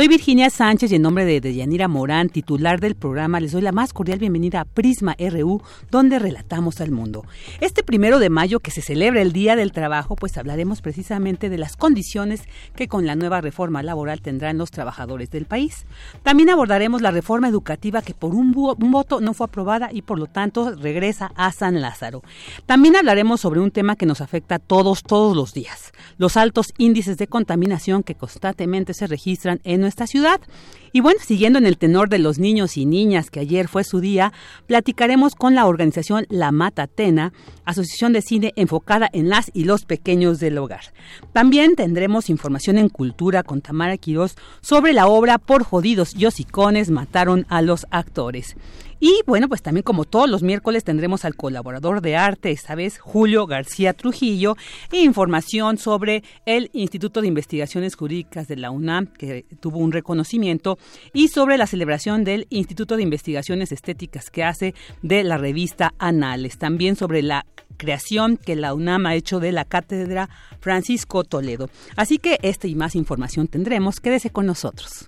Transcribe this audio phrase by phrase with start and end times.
[0.00, 3.70] Soy Virginia Sánchez y en nombre de Deyanira Morán, titular del programa, les doy la
[3.70, 7.26] más cordial bienvenida a Prisma RU, donde relatamos al mundo.
[7.60, 11.58] Este primero de mayo, que se celebra el Día del Trabajo, pues hablaremos precisamente de
[11.58, 15.84] las condiciones que con la nueva reforma laboral tendrán los trabajadores del país.
[16.22, 20.18] También abordaremos la reforma educativa que por un, un voto no fue aprobada y por
[20.18, 22.22] lo tanto regresa a San Lázaro.
[22.64, 26.72] También hablaremos sobre un tema que nos afecta a todos, todos los días, los altos
[26.78, 30.40] índices de contaminación que constantemente se registran en esta ciudad.
[30.92, 34.00] Y bueno, siguiendo en el tenor de los niños y niñas, que ayer fue su
[34.00, 34.32] día,
[34.66, 37.32] platicaremos con la organización La Matatena,
[37.64, 40.92] asociación de cine enfocada en las y los pequeños del hogar.
[41.32, 46.90] También tendremos información en cultura con Tamara Quirós sobre la obra Por jodidos y hocicones
[46.90, 48.56] mataron a los actores.
[49.00, 52.98] Y bueno, pues también como todos los miércoles tendremos al colaborador de arte, esta vez
[52.98, 54.56] Julio García Trujillo,
[54.92, 60.78] e información sobre el Instituto de Investigaciones Jurídicas de la UNAM, que tuvo un reconocimiento,
[61.14, 66.58] y sobre la celebración del Instituto de Investigaciones Estéticas que hace de la revista Anales.
[66.58, 67.46] También sobre la
[67.78, 70.28] creación que la UNAM ha hecho de la cátedra
[70.60, 71.70] Francisco Toledo.
[71.96, 74.00] Así que esta y más información tendremos.
[74.00, 75.06] Quédese con nosotros.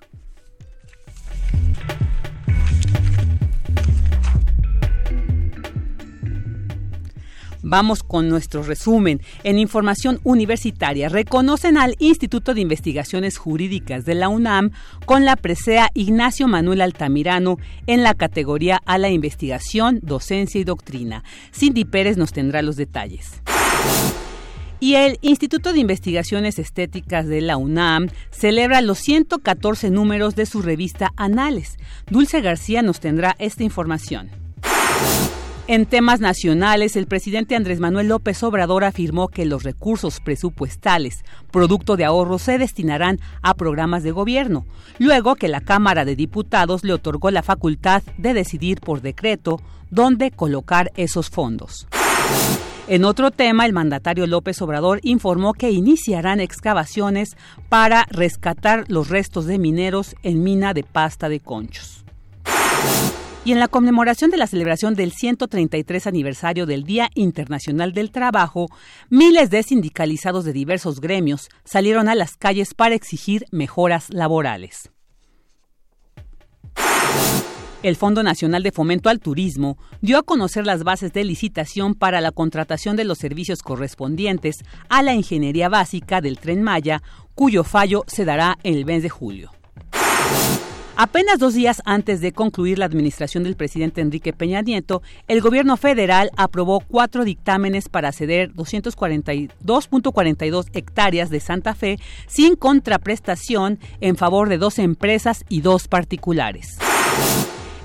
[7.63, 9.21] Vamos con nuestro resumen.
[9.43, 14.71] En información universitaria, reconocen al Instituto de Investigaciones Jurídicas de la UNAM
[15.05, 17.57] con la presea Ignacio Manuel Altamirano
[17.87, 21.23] en la categoría a la investigación, docencia y doctrina.
[21.51, 23.41] Cindy Pérez nos tendrá los detalles.
[24.81, 30.61] Y el Instituto de Investigaciones Estéticas de la UNAM celebra los 114 números de su
[30.61, 31.77] revista Anales.
[32.09, 34.29] Dulce García nos tendrá esta información.
[35.65, 41.95] En temas nacionales, el presidente Andrés Manuel López Obrador afirmó que los recursos presupuestales, producto
[41.95, 44.65] de ahorros, se destinarán a programas de gobierno,
[44.99, 50.31] luego que la Cámara de Diputados le otorgó la facultad de decidir por decreto dónde
[50.31, 51.87] colocar esos fondos.
[52.89, 57.37] En otro tema, el mandatario López Obrador informó que iniciarán excavaciones
[57.69, 62.03] para rescatar los restos de mineros en mina de pasta de conchos.
[63.45, 68.67] Y en la conmemoración de la celebración del 133 aniversario del Día Internacional del Trabajo,
[69.09, 74.91] miles de sindicalizados de diversos gremios salieron a las calles para exigir mejoras laborales.
[77.83, 82.21] El Fondo Nacional de Fomento al Turismo dio a conocer las bases de licitación para
[82.21, 87.03] la contratación de los servicios correspondientes a la ingeniería básica del tren Maya,
[87.35, 89.51] cuyo fallo se dará el mes de julio.
[90.95, 95.75] Apenas dos días antes de concluir la administración del presidente Enrique Peña Nieto, el gobierno
[95.75, 104.49] federal aprobó cuatro dictámenes para ceder 242.42 hectáreas de Santa Fe sin contraprestación en favor
[104.49, 106.77] de dos empresas y dos particulares.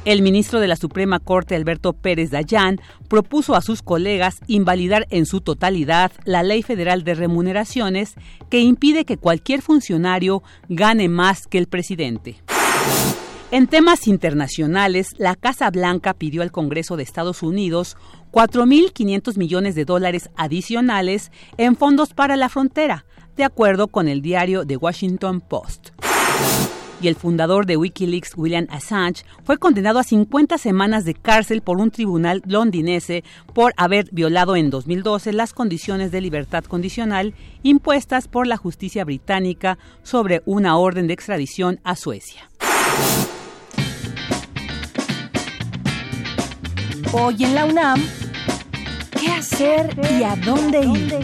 [0.05, 5.25] El ministro de la Suprema Corte, Alberto Pérez Dayán, propuso a sus colegas invalidar en
[5.25, 8.17] su totalidad la Ley Federal de Remuneraciones
[8.51, 12.37] que impide que cualquier funcionario gane más que el presidente.
[13.51, 17.97] En temas internacionales, la Casa Blanca pidió al Congreso de Estados Unidos
[18.31, 23.07] 4.500 millones de dólares adicionales en fondos para la frontera,
[23.37, 25.91] de acuerdo con el diario The Washington Post.
[27.01, 31.79] Y el fundador de Wikileaks, William Assange, fue condenado a 50 semanas de cárcel por
[31.79, 33.25] un tribunal londinense
[33.55, 37.33] por haber violado en 2012 las condiciones de libertad condicional
[37.63, 42.51] impuestas por la justicia británica sobre una orden de extradición a Suecia.
[47.13, 48.03] Hoy en la UNAM,
[49.21, 51.19] ¿qué hacer y a dónde ir?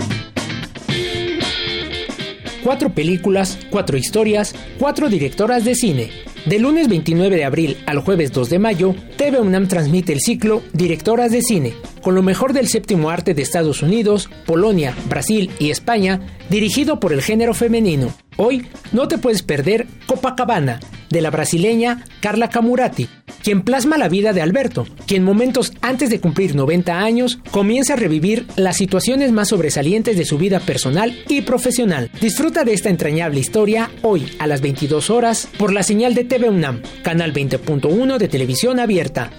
[2.62, 6.10] Cuatro películas, cuatro historias, cuatro directoras de cine.
[6.46, 10.62] Del lunes 29 de abril al jueves 2 de mayo, TV UNAM transmite el ciclo
[10.74, 15.70] Directoras de Cine, con lo mejor del séptimo arte de Estados Unidos, Polonia, Brasil y
[15.70, 16.20] España,
[16.50, 18.12] dirigido por el género femenino.
[18.36, 20.80] Hoy no te puedes perder Copacabana,
[21.14, 23.08] de la brasileña Carla Camurati,
[23.44, 27.96] quien plasma la vida de Alberto, quien momentos antes de cumplir 90 años comienza a
[27.96, 32.10] revivir las situaciones más sobresalientes de su vida personal y profesional.
[32.20, 36.48] Disfruta de esta entrañable historia hoy a las 22 horas por la señal de TV
[36.48, 39.30] UNAM, canal 20.1 de televisión abierta.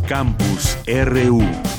[0.06, 1.77] Campus RU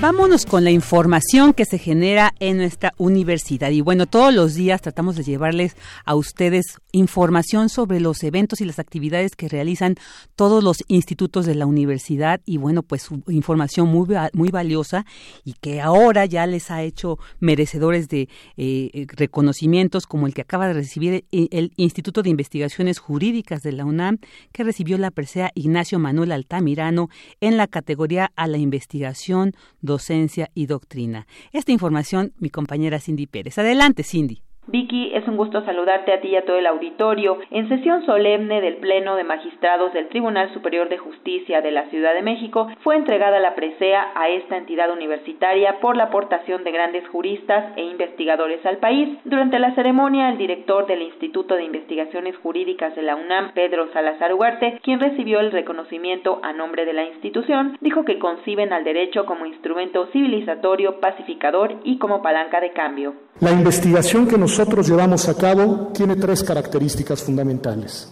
[0.00, 3.70] Vámonos con la información que se genera en nuestra universidad.
[3.70, 5.76] Y bueno, todos los días tratamos de llevarles
[6.06, 9.96] a ustedes información sobre los eventos y las actividades que realizan
[10.36, 12.40] todos los institutos de la universidad.
[12.46, 15.04] Y bueno, pues información muy, muy valiosa
[15.44, 20.66] y que ahora ya les ha hecho merecedores de eh, reconocimientos como el que acaba
[20.66, 24.16] de recibir el, el, Instituto de Investigaciones Jurídicas de la UNAM,
[24.52, 27.10] que recibió la presea Ignacio Manuel Altamirano
[27.42, 29.54] en la categoría a la investigación
[29.90, 31.26] docencia y doctrina.
[31.52, 33.58] Esta información, mi compañera Cindy Pérez.
[33.58, 34.42] Adelante, Cindy.
[34.70, 37.38] Vicky, es un gusto saludarte a ti y a todo el auditorio.
[37.50, 42.14] En sesión solemne del Pleno de Magistrados del Tribunal Superior de Justicia de la Ciudad
[42.14, 47.08] de México, fue entregada la presea a esta entidad universitaria por la aportación de grandes
[47.08, 49.18] juristas e investigadores al país.
[49.24, 54.34] Durante la ceremonia, el director del Instituto de Investigaciones Jurídicas de la UNAM, Pedro Salazar
[54.34, 59.26] Huarte, quien recibió el reconocimiento a nombre de la institución, dijo que conciben al derecho
[59.26, 63.14] como instrumento civilizatorio, pacificador y como palanca de cambio.
[63.40, 68.08] La investigación que nosotros llevamos a cabo tiene tres características fundamentales.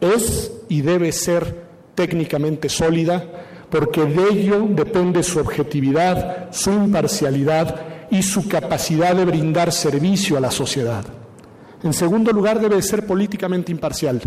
[0.00, 3.24] Es y debe ser técnicamente sólida
[3.70, 10.40] porque de ello depende su objetividad, su imparcialidad y su capacidad de brindar servicio a
[10.40, 11.04] la sociedad.
[11.82, 14.20] En segundo lugar, debe ser políticamente imparcial,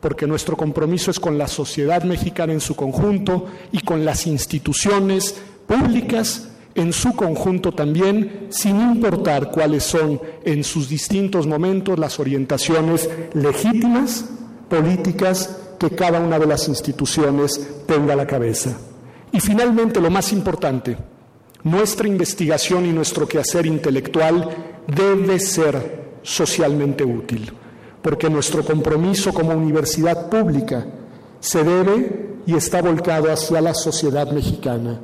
[0.00, 5.34] porque nuestro compromiso es con la sociedad mexicana en su conjunto y con las instituciones
[5.66, 13.08] públicas en su conjunto también, sin importar cuáles son en sus distintos momentos las orientaciones
[13.32, 14.26] legítimas,
[14.68, 18.76] políticas, que cada una de las instituciones tenga a la cabeza.
[19.32, 20.96] Y finalmente, lo más importante,
[21.64, 24.48] nuestra investigación y nuestro quehacer intelectual
[24.86, 27.52] debe ser socialmente útil,
[28.02, 30.86] porque nuestro compromiso como universidad pública
[31.40, 35.00] se debe y está volcado hacia la sociedad mexicana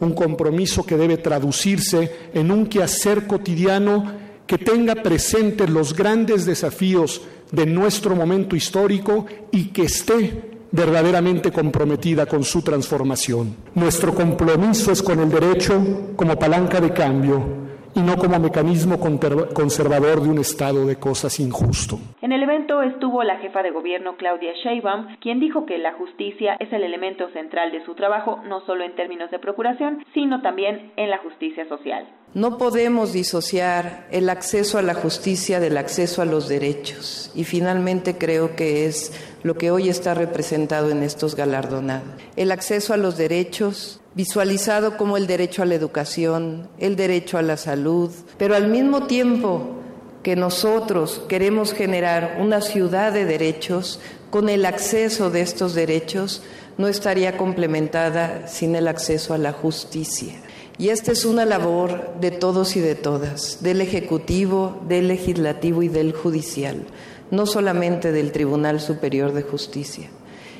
[0.00, 4.12] un compromiso que debe traducirse en un quehacer cotidiano
[4.46, 12.26] que tenga presentes los grandes desafíos de nuestro momento histórico y que esté verdaderamente comprometida
[12.26, 13.54] con su transformación.
[13.74, 17.63] Nuestro compromiso es con el derecho como palanca de cambio
[17.94, 21.98] y no como mecanismo conservador de un estado de cosas injusto.
[22.22, 26.56] En el evento estuvo la jefa de gobierno Claudia Sheinbaum, quien dijo que la justicia
[26.58, 30.92] es el elemento central de su trabajo, no solo en términos de procuración, sino también
[30.96, 32.06] en la justicia social.
[32.34, 38.18] No podemos disociar el acceso a la justicia del acceso a los derechos y finalmente
[38.18, 42.08] creo que es lo que hoy está representado en estos galardonados.
[42.34, 47.42] El acceso a los derechos visualizado como el derecho a la educación, el derecho a
[47.42, 49.80] la salud, pero al mismo tiempo
[50.22, 56.42] que nosotros queremos generar una ciudad de derechos, con el acceso de estos derechos
[56.78, 60.34] no estaría complementada sin el acceso a la justicia.
[60.76, 65.88] Y esta es una labor de todos y de todas, del Ejecutivo, del Legislativo y
[65.88, 66.84] del Judicial,
[67.30, 70.08] no solamente del Tribunal Superior de Justicia.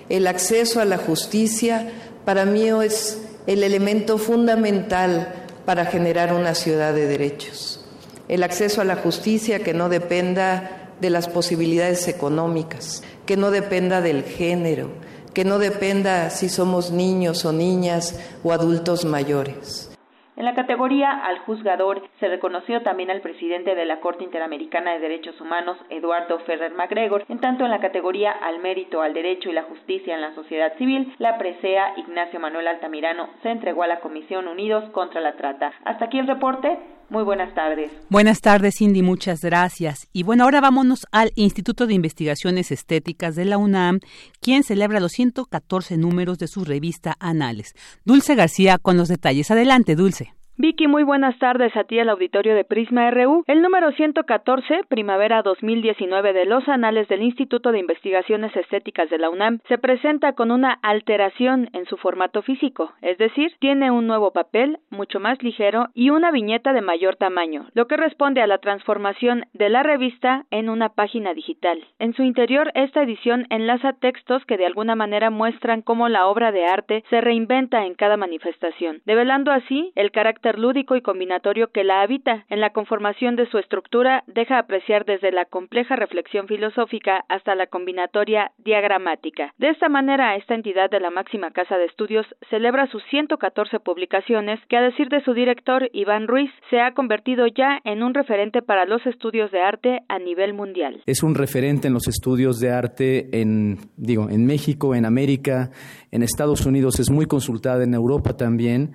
[0.09, 1.91] El acceso a la justicia
[2.25, 5.33] para mí es el elemento fundamental
[5.65, 7.85] para generar una ciudad de derechos.
[8.29, 14.01] El acceso a la justicia que no dependa de las posibilidades económicas, que no dependa
[14.01, 14.91] del género,
[15.35, 19.91] que no dependa si somos niños o niñas o adultos mayores.
[20.37, 24.99] En la categoría al juzgador se reconoció también al presidente de la Corte Interamericana de
[24.99, 29.53] Derechos Humanos, Eduardo Ferrer MacGregor, en tanto en la categoría al mérito, al derecho y
[29.53, 34.01] la justicia en la sociedad civil, la presea Ignacio Manuel Altamirano se entregó a la
[34.01, 35.73] Comisión Unidos contra la Trata.
[35.85, 36.79] Hasta aquí el reporte.
[37.15, 37.93] Muy buenas tardes.
[38.09, 40.09] Buenas tardes, Cindy, muchas gracias.
[40.13, 44.01] Y bueno, ahora vámonos al Instituto de Investigaciones Estéticas de la UNAM,
[44.41, 47.75] quien celebra los 114 números de su revista Anales.
[48.05, 49.49] Dulce García con los detalles.
[49.53, 50.35] Adelante, Dulce.
[50.57, 53.43] Vicky, muy buenas tardes a ti al auditorio de Prisma RU.
[53.49, 59.31] El número 114, primavera 2019 de los anales del Instituto de Investigaciones Estéticas de la
[59.31, 64.31] UNAM, se presenta con una alteración en su formato físico, es decir, tiene un nuevo
[64.31, 68.59] papel, mucho más ligero y una viñeta de mayor tamaño, lo que responde a la
[68.59, 71.85] transformación de la revista en una página digital.
[71.99, 76.53] En su interior, esta edición enlaza textos que de alguna manera muestran cómo la obra
[76.53, 81.85] de arte se reinventa en cada manifestación, develando así el carácter lúdico y combinatorio que
[81.85, 82.45] la habita.
[82.49, 87.67] En la conformación de su estructura deja apreciar desde la compleja reflexión filosófica hasta la
[87.67, 89.53] combinatoria diagramática.
[89.59, 94.61] De esta manera, esta entidad de la máxima casa de estudios celebra sus 114 publicaciones
[94.69, 98.63] que, a decir de su director Iván Ruiz, se ha convertido ya en un referente
[98.63, 101.03] para los estudios de arte a nivel mundial.
[101.07, 105.71] Es un referente en los estudios de arte en, digo, en México, en América,
[106.15, 108.93] en Estados Unidos, es muy consultada en Europa también.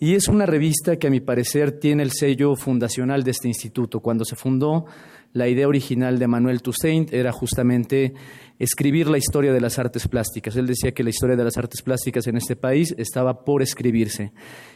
[0.00, 4.00] Y es una revista que a mi parecer tiene el sello fundacional de este instituto.
[4.00, 4.84] Cuando se fundó,
[5.32, 8.14] la idea original de Manuel Toussaint era justamente
[8.58, 10.56] escribir la historia de las artes plásticas.
[10.56, 14.32] Él decía que la historia de las artes plásticas en este país estaba por escribirse.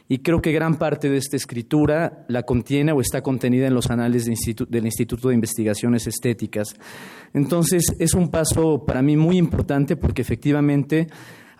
[0.09, 3.91] Y creo que gran parte de esta escritura la contiene o está contenida en los
[3.91, 6.77] anales del Instituto de Investigaciones Estéticas.
[7.35, 11.09] Entonces, es un paso para mí muy importante porque efectivamente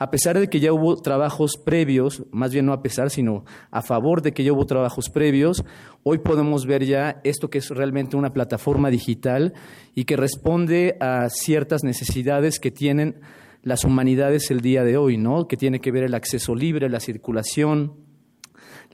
[0.01, 3.83] a pesar de que ya hubo trabajos previos, más bien no a pesar, sino a
[3.83, 5.63] favor de que ya hubo trabajos previos,
[6.05, 9.53] hoy podemos ver ya esto que es realmente una plataforma digital
[9.95, 13.21] y que responde a ciertas necesidades que tienen
[13.63, 15.47] las humanidades el día de hoy, ¿no?
[15.47, 17.93] Que tiene que ver el acceso libre, la circulación,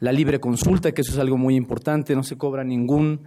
[0.00, 3.20] la libre consulta, que eso es algo muy importante, no se cobra ningún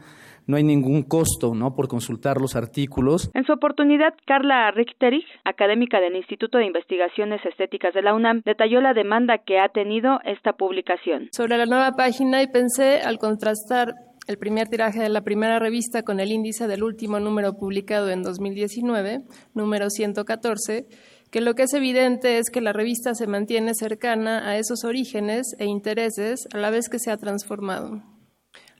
[0.49, 1.75] no hay ningún costo ¿no?
[1.75, 3.29] por consultar los artículos.
[3.35, 8.81] En su oportunidad, Carla Richterich, académica del Instituto de Investigaciones Estéticas de la UNAM, detalló
[8.81, 11.29] la demanda que ha tenido esta publicación.
[11.33, 13.93] Sobre la nueva página y pensé, al contrastar
[14.27, 18.23] el primer tiraje de la primera revista con el índice del último número publicado en
[18.23, 19.19] 2019,
[19.53, 20.87] número 114,
[21.29, 25.55] que lo que es evidente es que la revista se mantiene cercana a esos orígenes
[25.59, 28.01] e intereses a la vez que se ha transformado.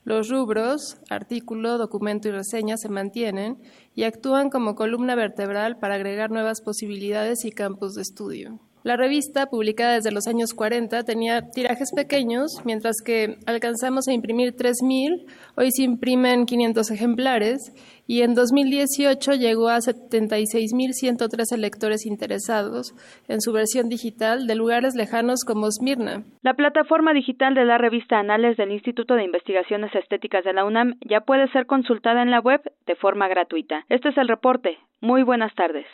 [0.04, 3.58] Los rubros, artículo, documento y reseña se mantienen
[3.94, 8.60] y actúan como columna vertebral para agregar nuevas posibilidades y campos de estudio.
[8.82, 14.54] La revista, publicada desde los años 40, tenía tirajes pequeños, mientras que alcanzamos a imprimir
[14.54, 17.58] 3.000, hoy se imprimen 500 ejemplares,
[18.06, 22.94] y en 2018 llegó a 76.113 lectores interesados
[23.28, 26.24] en su versión digital de lugares lejanos como Smirna.
[26.40, 30.94] La plataforma digital de la revista Anales del Instituto de Investigaciones Estéticas de la UNAM
[31.06, 33.84] ya puede ser consultada en la web de forma gratuita.
[33.90, 34.78] Este es el reporte.
[35.02, 35.86] Muy buenas tardes.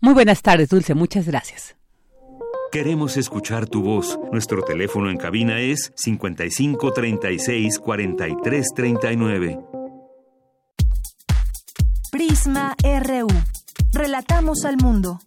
[0.00, 0.94] Muy buenas tardes, Dulce.
[0.94, 1.77] Muchas gracias.
[2.70, 4.18] Queremos escuchar tu voz.
[4.30, 9.58] Nuestro teléfono en cabina es 55 36 43 39.
[12.12, 13.28] Prisma RU.
[13.94, 15.18] Relatamos al mundo.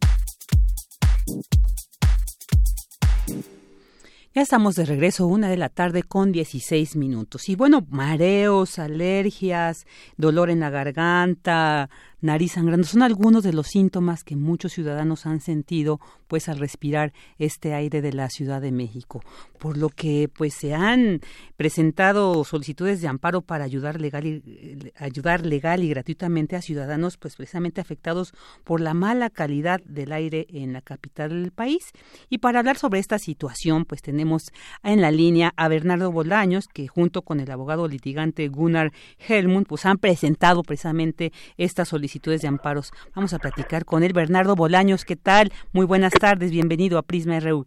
[4.34, 7.50] Ya estamos de regreso, una de la tarde con 16 minutos.
[7.50, 11.90] Y bueno, mareos, alergias, dolor en la garganta,
[12.22, 16.00] nariz sangrando, son algunos de los síntomas que muchos ciudadanos han sentido
[16.32, 19.22] pues al respirar este aire de la Ciudad de México,
[19.60, 21.22] por lo que pues se han
[21.58, 27.38] presentado solicitudes de amparo para ayudar legal y, ayudar legal y gratuitamente a ciudadanos pues
[27.38, 28.34] precisamente afectados
[28.66, 31.92] por la mala calidad del aire en la capital del país
[32.30, 34.52] y para hablar sobre esta situación pues tenemos
[34.84, 38.92] en la línea a Bernardo Bolaños que junto con el abogado litigante Gunnar
[39.28, 42.92] Helmund pues han presentado precisamente esta solicitud solicitudes de amparos.
[43.16, 44.12] Vamos a platicar con él.
[44.12, 45.54] Bernardo Bolaños, ¿qué tal?
[45.72, 47.66] Muy buenas tardes, bienvenido a Prisma RU.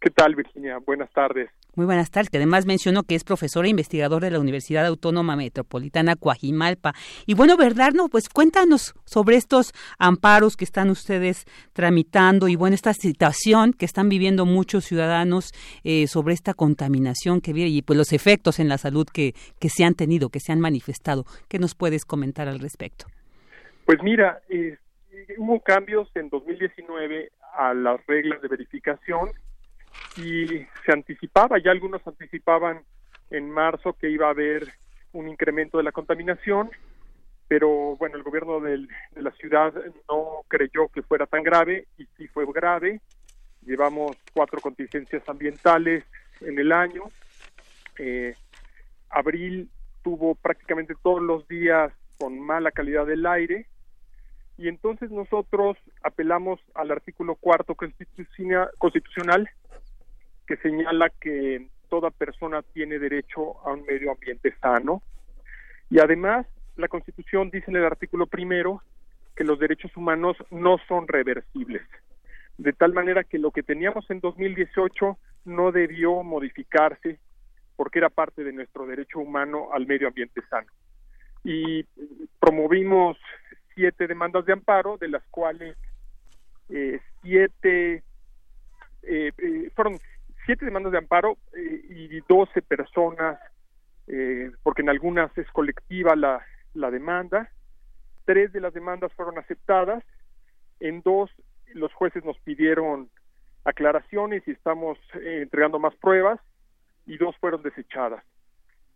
[0.00, 0.78] ¿Qué tal, Virginia?
[0.78, 1.50] Buenas tardes.
[1.76, 5.36] Muy buenas tardes, que además mencionó que es profesor e investigador de la Universidad Autónoma
[5.36, 6.94] Metropolitana Coajimalpa.
[7.26, 12.94] Y bueno, Bernardo, pues cuéntanos sobre estos amparos que están ustedes tramitando y bueno, esta
[12.94, 15.52] situación que están viviendo muchos ciudadanos
[15.84, 19.68] eh, sobre esta contaminación que vive y pues los efectos en la salud que, que
[19.68, 21.24] se han tenido, que se han manifestado.
[21.50, 23.04] ¿Qué nos puedes comentar al respecto?
[23.84, 24.78] Pues mira, eh,
[25.36, 29.30] hubo cambios en 2019 a las reglas de verificación
[30.16, 30.46] y
[30.84, 32.82] se anticipaba, ya algunos anticipaban
[33.30, 34.68] en marzo que iba a haber
[35.12, 36.70] un incremento de la contaminación,
[37.48, 39.72] pero bueno, el gobierno de la ciudad
[40.08, 43.00] no creyó que fuera tan grave y sí fue grave.
[43.62, 46.04] Llevamos cuatro contingencias ambientales
[46.40, 47.04] en el año.
[47.98, 48.34] Eh,
[49.10, 49.68] abril
[50.02, 53.66] tuvo prácticamente todos los días con mala calidad del aire
[54.56, 59.48] y entonces nosotros apelamos al artículo cuarto constitucional
[60.46, 65.02] que señala que toda persona tiene derecho a un medio ambiente sano
[65.90, 66.46] y además
[66.76, 68.82] la Constitución dice en el artículo primero
[69.36, 71.82] que los derechos humanos no son reversibles,
[72.58, 77.18] de tal manera que lo que teníamos en 2018 no debió modificarse
[77.76, 80.68] porque era parte de nuestro derecho humano al medio ambiente sano.
[81.42, 81.84] Y
[82.38, 83.18] promovimos
[83.74, 85.76] siete demandas de amparo, de las cuales
[86.68, 88.02] eh, siete
[89.06, 89.98] eh, eh, fueron
[90.46, 93.38] siete demandas de amparo eh, y doce personas,
[94.62, 97.50] porque en algunas es colectiva la, la demanda.
[98.26, 100.04] Tres de las demandas fueron aceptadas,
[100.80, 101.30] en dos
[101.72, 103.08] los jueces nos pidieron
[103.64, 106.38] aclaraciones y estamos entregando más pruebas
[107.06, 108.22] y dos fueron desechadas.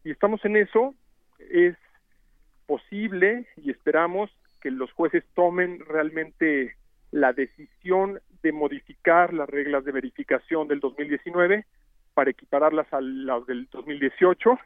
[0.05, 0.95] Y estamos en eso,
[1.39, 1.75] es
[2.67, 6.77] posible y esperamos que los jueces tomen realmente
[7.11, 11.67] la decisión de modificar las reglas de verificación del 2019
[12.15, 14.59] para equipararlas a las del 2018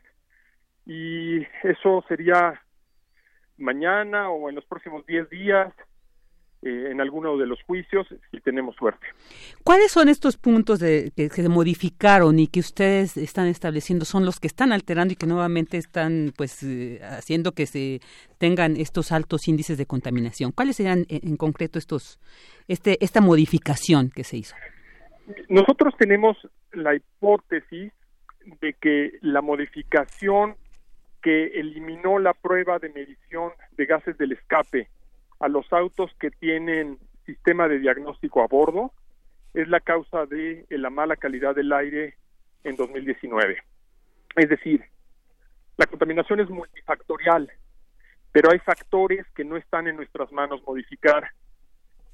[0.86, 2.60] y eso sería
[3.58, 5.72] mañana o en los próximos 10 días
[6.64, 9.04] eh, en alguno de los juicios si tenemos suerte.
[9.64, 14.04] ¿Cuáles son estos puntos de, que se modificaron y que ustedes están estableciendo?
[14.04, 18.00] ¿Son los que están alterando y que nuevamente están pues eh, haciendo que se
[18.38, 20.52] tengan estos altos índices de contaminación?
[20.52, 22.20] ¿Cuáles serían en, concreto estos
[22.68, 24.54] este esta modificación que se hizo?
[25.48, 26.36] Nosotros tenemos
[26.72, 27.92] la hipótesis
[28.60, 30.54] de que la modificación
[31.22, 34.88] que eliminó la prueba de medición de gases del escape
[35.42, 38.92] a los autos que tienen sistema de diagnóstico a bordo
[39.54, 42.14] es la causa de la mala calidad del aire
[42.62, 43.58] en 2019.
[44.36, 44.84] Es decir,
[45.76, 47.50] la contaminación es multifactorial,
[48.30, 51.30] pero hay factores que no están en nuestras manos modificar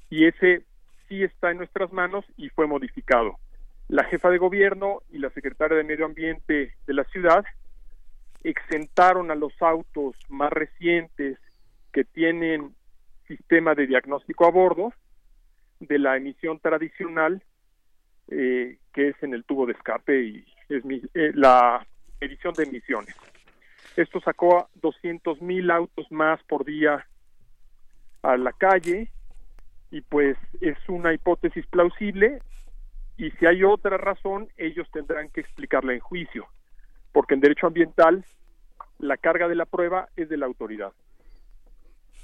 [0.09, 0.63] y ese
[1.07, 3.37] sí está en nuestras manos y fue modificado.
[3.89, 7.45] La jefa de gobierno y la secretaria de Medio Ambiente de la ciudad
[8.43, 11.37] exentaron a los autos más recientes
[11.91, 12.73] que tienen
[13.29, 14.91] sistema de diagnóstico a bordo
[15.79, 17.41] de la emisión tradicional
[18.31, 21.85] eh, que es en el tubo de escape y es eh, la
[22.19, 23.15] medición de emisiones.
[23.95, 27.07] Esto sacó a 200 mil autos más por día
[28.21, 29.11] a la calle
[29.91, 32.41] y pues es una hipótesis plausible
[33.17, 36.47] y si hay otra razón ellos tendrán que explicarla en juicio
[37.11, 38.25] porque en derecho ambiental
[38.99, 40.91] la carga de la prueba es de la autoridad.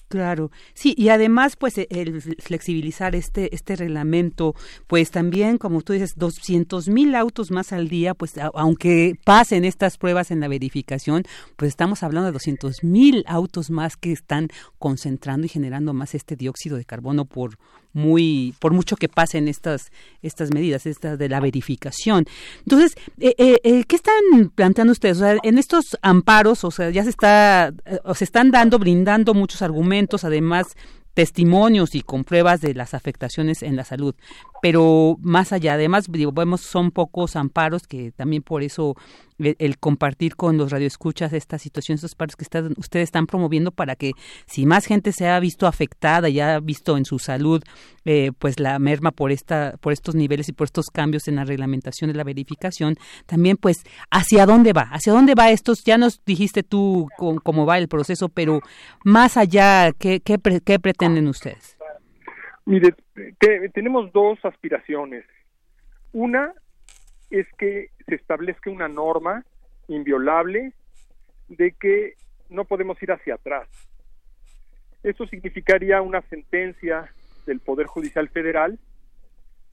[0.07, 4.53] Claro, sí, y además, pues, e, el flexibilizar este este reglamento,
[4.85, 9.97] pues también, como tú dices, doscientos mil autos más al día, pues, aunque pasen estas
[9.97, 11.23] pruebas en la verificación,
[11.55, 16.35] pues estamos hablando de doscientos mil autos más que están concentrando y generando más este
[16.35, 17.57] dióxido de carbono por
[17.95, 22.25] muy por mucho que pasen estas estas medidas estas de la verificación
[22.60, 26.89] entonces eh, eh, eh, qué están planteando ustedes o sea, en estos amparos o sea
[26.89, 30.75] ya se está o se están dando brindando muchos argumentos además
[31.15, 34.13] testimonios y con pruebas de las afectaciones en la salud.
[34.61, 38.95] Pero más allá, además, digo, vemos son pocos amparos que también por eso
[39.37, 43.95] el, compartir con los radioescuchas esta situación, estos paros que están, ustedes están promoviendo para
[43.95, 44.11] que
[44.47, 47.61] si más gente se ha visto afectada y ha visto en su salud
[48.05, 51.43] eh, pues la merma por esta por estos niveles y por estos cambios en la
[51.43, 56.23] reglamentación de la verificación, también pues hacia dónde va, hacia dónde va estos, ya nos
[56.25, 58.61] dijiste tú cómo, va el proceso, pero
[59.03, 61.74] más allá, ¿qué, qué, qué pretenden ustedes?
[62.65, 62.95] Mire,
[63.73, 65.23] tenemos dos aspiraciones.
[66.13, 66.54] Una
[67.30, 69.45] es que se establezca una norma
[69.88, 70.73] inviolable
[71.47, 72.15] de que
[72.49, 73.67] no podemos ir hacia atrás.
[75.04, 77.13] Esto significaría una sentencia
[77.45, 78.80] del Poder Judicial Federal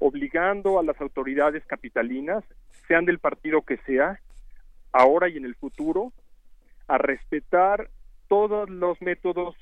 [0.03, 2.43] obligando a las autoridades capitalinas,
[2.89, 4.21] sean del partido que sea,
[4.91, 6.13] ahora y en el futuro,
[6.89, 7.89] a respetar
[8.27, 9.55] todos los métodos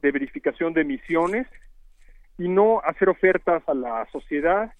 [0.00, 1.46] de verificación de emisiones
[2.38, 4.72] y no hacer ofertas a la sociedad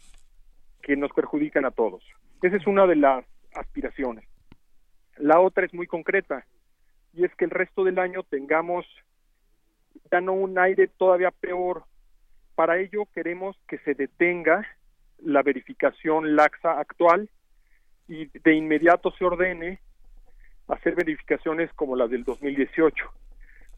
[0.82, 2.02] que nos perjudican a todos.
[2.42, 4.24] Esa es una de las aspiraciones.
[5.16, 6.44] La otra es muy concreta
[7.12, 8.86] y es que el resto del año tengamos
[10.10, 11.84] ya no un aire todavía peor.
[12.54, 14.66] Para ello queremos que se detenga
[15.18, 17.30] la verificación laxa actual
[18.08, 19.80] y de inmediato se ordene
[20.68, 23.04] hacer verificaciones como la del 2018,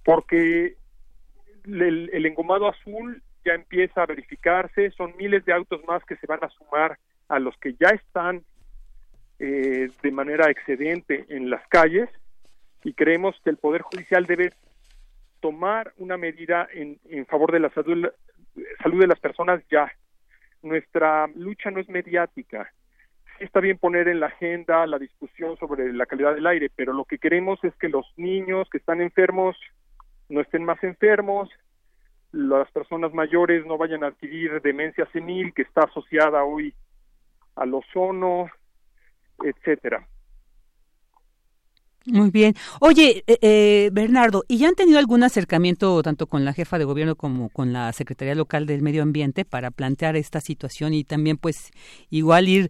[0.05, 0.77] porque
[1.65, 6.27] el, el, engomado azul ya empieza a verificarse, son miles de autos más que se
[6.27, 8.43] van a sumar a los que ya están
[9.39, 12.09] eh, de manera excedente en las calles
[12.83, 14.53] y creemos que el Poder Judicial debe
[15.41, 18.11] tomar una medida en, favor de la salud
[19.01, 19.91] de las personas ya.
[20.63, 22.73] Nuestra lucha no es mediática.
[23.39, 26.93] Sí está bien poner en la agenda la discusión sobre la calidad del aire, pero
[26.93, 29.57] lo que queremos es que los niños que están enfermos
[30.29, 31.51] no estén más enfermos,
[32.35, 36.75] las personas mayores no vayan a adquirir demencia senil que está asociada hoy
[37.55, 38.51] al ozono,
[39.43, 40.05] etcétera.
[42.07, 42.53] Muy bien.
[42.81, 46.85] Oye, eh, eh, Bernardo, ¿y ya han tenido algún acercamiento tanto con la jefa de
[46.85, 51.39] gobierno como con la Secretaría Local del Medio Ambiente para plantear esta situación y también
[51.39, 51.71] pues
[52.11, 52.69] igual ir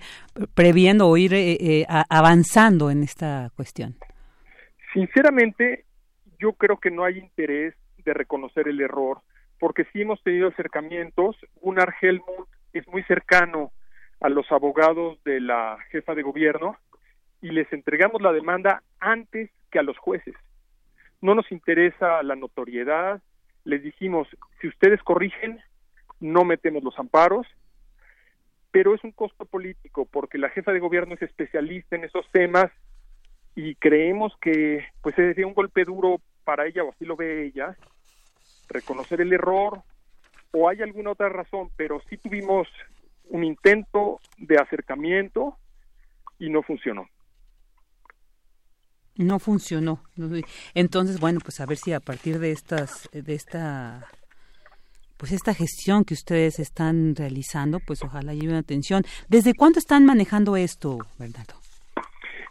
[0.54, 3.96] previendo o ir eh, avanzando en esta cuestión?
[4.92, 5.86] Sinceramente,
[6.38, 7.74] yo creo que no hay interés
[8.04, 9.22] de reconocer el error,
[9.64, 11.38] porque sí hemos tenido acercamientos.
[11.62, 13.72] Gunnar Helmut es muy cercano
[14.20, 16.76] a los abogados de la jefa de gobierno
[17.40, 20.34] y les entregamos la demanda antes que a los jueces.
[21.22, 23.22] No nos interesa la notoriedad,
[23.64, 24.28] les dijimos,
[24.60, 25.58] si ustedes corrigen,
[26.20, 27.46] no metemos los amparos,
[28.70, 32.70] pero es un costo político porque la jefa de gobierno es especialista en esos temas
[33.54, 37.74] y creemos que pues sería un golpe duro para ella o así lo ve ella
[38.68, 39.82] reconocer el error
[40.52, 42.68] o hay alguna otra razón, pero sí tuvimos
[43.28, 45.56] un intento de acercamiento
[46.38, 47.08] y no funcionó.
[49.16, 50.02] No funcionó.
[50.74, 54.08] Entonces, bueno, pues a ver si a partir de estas, de esta,
[55.16, 59.04] pues esta gestión que ustedes están realizando, pues ojalá lleve atención.
[59.28, 61.54] ¿Desde cuándo están manejando esto, Bernardo?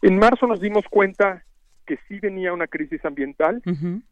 [0.01, 1.43] En marzo nos dimos cuenta
[1.85, 3.61] que sí venía una crisis ambiental.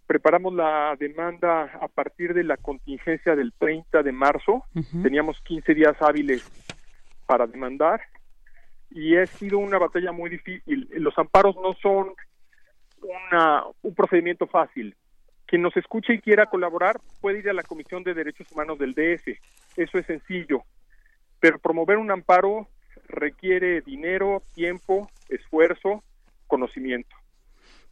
[0.08, 4.64] Preparamos la demanda a partir de la contingencia del 30 de marzo.
[5.02, 6.44] Teníamos 15 días hábiles
[7.26, 8.02] para demandar
[8.90, 10.90] y ha sido una batalla muy difícil.
[10.92, 12.14] Los amparos no son
[13.02, 14.96] una, un procedimiento fácil.
[15.46, 18.94] Quien nos escuche y quiera colaborar puede ir a la Comisión de Derechos Humanos del
[18.94, 19.28] DF.
[19.78, 20.64] Eso es sencillo.
[21.40, 22.68] Pero promover un amparo
[23.08, 26.04] requiere dinero, tiempo, esfuerzo,
[26.48, 27.16] conocimiento.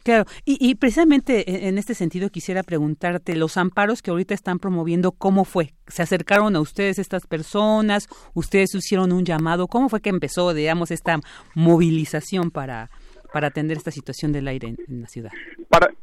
[0.09, 5.11] Claro, y, precisamente e, en este sentido quisiera preguntarte, los amparos que ahorita están promoviendo,
[5.11, 5.75] ¿cómo fue?
[5.85, 8.07] ¿Se acercaron a ustedes estas personas?
[8.33, 9.67] ¿Ustedes hicieron un llamado?
[9.67, 11.19] ¿Cómo fue que empezó, digamos, esta
[11.53, 12.89] movilización para,
[13.31, 15.29] para atender esta situación del aire en, la ciudad?
[15.69, 15.93] Para,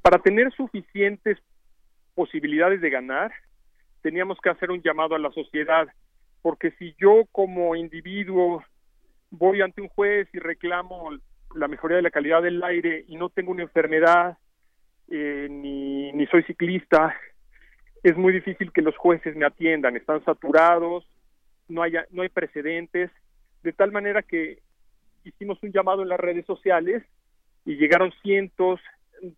[0.00, 1.36] para tener suficientes
[2.14, 3.32] posibilidades de ganar,
[4.00, 5.88] teníamos que hacer un llamado a la sociedad,
[6.40, 8.62] porque si yo como individuo
[9.30, 11.10] voy ante un juez y reclamo
[11.56, 14.38] la mejoría de la calidad del aire y no tengo una enfermedad
[15.08, 17.14] eh, ni, ni soy ciclista,
[18.02, 21.06] es muy difícil que los jueces me atiendan, están saturados,
[21.68, 23.10] no hay, no hay precedentes,
[23.62, 24.60] de tal manera que
[25.24, 27.02] hicimos un llamado en las redes sociales
[27.64, 28.80] y llegaron cientos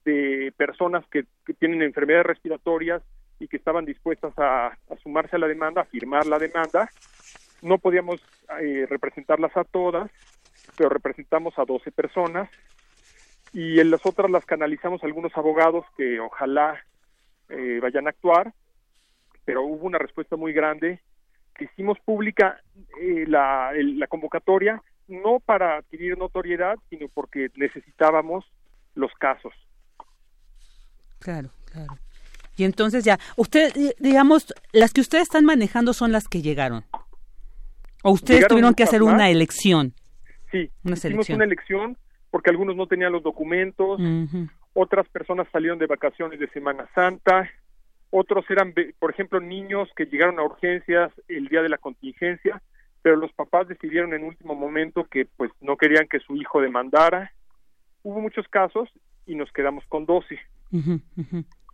[0.05, 1.25] de personas que,
[1.59, 3.03] tienen enfermedades respiratorias
[3.41, 6.91] y que estaban dispuestas a, a, sumarse a la demanda, a firmar la demanda.
[7.63, 8.21] No podíamos
[8.61, 10.11] eh, representarlas a todas,
[10.77, 12.49] pero representamos a 12 personas
[13.53, 16.83] y en las otras las canalizamos algunos abogados que ojalá
[17.49, 18.53] eh, vayan a actuar,
[19.45, 21.01] pero hubo una respuesta muy grande.
[21.59, 22.61] Hicimos pública
[23.01, 28.45] eh, la, la convocatoria no para adquirir notoriedad, sino porque necesitábamos
[28.95, 29.55] los casos.
[31.19, 31.97] Claro, claro.
[32.57, 36.85] Y entonces ya, usted, digamos, las que ustedes están manejando son las que llegaron.
[38.03, 39.95] ¿O ustedes tuvieron que hacer una elección?
[40.51, 41.97] Sí, una hicimos una elección
[42.31, 44.01] porque algunos no tenían los documentos,
[44.75, 47.51] otras personas salieron de vacaciones de Semana Santa,
[48.11, 52.63] otros eran, por ejemplo, niños que llegaron a urgencias el día de la contingencia,
[53.03, 57.33] pero los papás decidieron en último momento que pues no querían que su hijo demandara.
[58.03, 58.89] Hubo muchos casos
[59.27, 60.39] y nos quedamos con 12.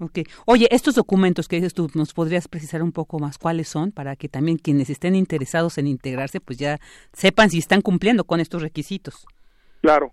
[0.00, 0.24] Okay.
[0.44, 4.16] Oye, estos documentos que dices tú, ¿nos podrías precisar un poco más cuáles son para
[4.16, 6.78] que también quienes estén interesados en integrarse, pues ya
[7.12, 9.24] sepan si están cumpliendo con estos requisitos?
[9.80, 10.12] Claro.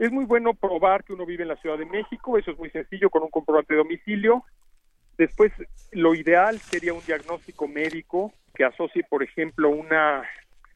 [0.00, 2.70] Es muy bueno probar que uno vive en la Ciudad de México, eso es muy
[2.70, 4.44] sencillo con un comprobante de domicilio.
[5.16, 5.52] Después,
[5.92, 10.24] lo ideal sería un diagnóstico médico que asocie, por ejemplo, una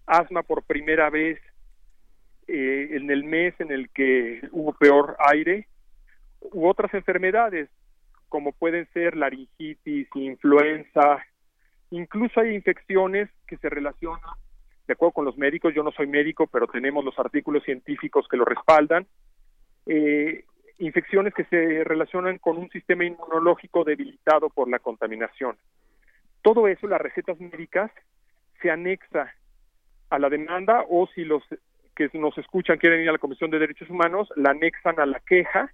[0.07, 1.41] asma por primera vez
[2.47, 5.67] eh, en el mes en el que hubo peor aire
[6.53, 7.69] u otras enfermedades
[8.29, 11.25] como pueden ser laringitis, influenza,
[11.91, 14.21] incluso hay infecciones que se relacionan,
[14.87, 18.37] de acuerdo con los médicos, yo no soy médico, pero tenemos los artículos científicos que
[18.37, 19.07] lo respaldan,
[19.87, 20.45] eh,
[20.79, 25.57] infecciones que se relacionan con un sistema inmunológico debilitado por la contaminación.
[26.43, 27.91] Todo eso, las recetas médicas,
[28.61, 29.33] se anexa
[30.11, 31.43] a la demanda o si los
[31.95, 35.21] que nos escuchan quieren ir a la Comisión de Derechos Humanos, la anexan a la
[35.21, 35.73] queja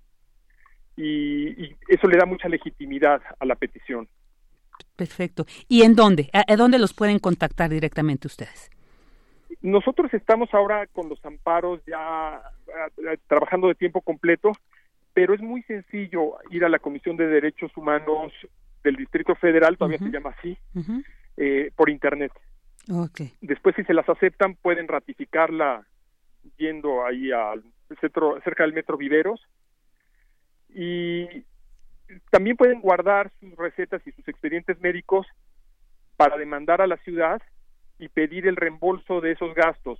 [0.96, 4.08] y, eso le da mucha legitimidad a la petición.
[4.96, 5.46] Perfecto.
[5.68, 6.30] ¿Y en dónde?
[6.32, 8.70] ¿A, dónde los pueden contactar directamente ustedes?
[9.60, 12.42] Nosotros estamos ahora con los amparos ya
[13.28, 14.52] trabajando de tiempo completo,
[15.12, 18.32] pero es muy sencillo ir a la Comisión de Derechos Humanos
[18.82, 20.56] del Distrito Federal, todavía se llama así,
[21.36, 22.32] eh, por Internet.
[22.90, 23.32] Okay.
[23.40, 25.86] Después, si se las aceptan, pueden ratificarla
[26.56, 27.62] yendo ahí al
[28.00, 29.40] centro, cerca del Metro Viveros
[30.74, 31.44] y
[32.30, 35.26] también pueden guardar sus recetas y sus expedientes médicos
[36.16, 37.40] para demandar a la ciudad
[37.98, 39.98] y pedir el reembolso de esos gastos.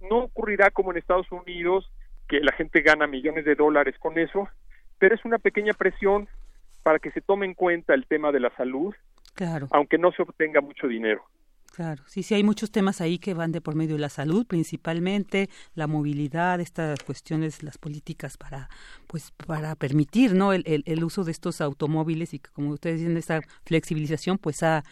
[0.00, 1.90] No ocurrirá como en Estados Unidos,
[2.28, 4.48] que la gente gana millones de dólares con eso,
[4.98, 6.28] pero es una pequeña presión
[6.82, 8.94] para que se tome en cuenta el tema de la salud,
[9.34, 9.68] claro.
[9.70, 11.24] aunque no se obtenga mucho dinero.
[11.76, 14.46] Claro, sí, sí, hay muchos temas ahí que van de por medio de la salud,
[14.46, 18.70] principalmente la movilidad, estas cuestiones, las políticas para,
[19.06, 20.54] pues, para permitir, ¿no?
[20.54, 24.84] El, uso de estos automóviles y que, como ustedes dicen, esta flexibilización, pues, ha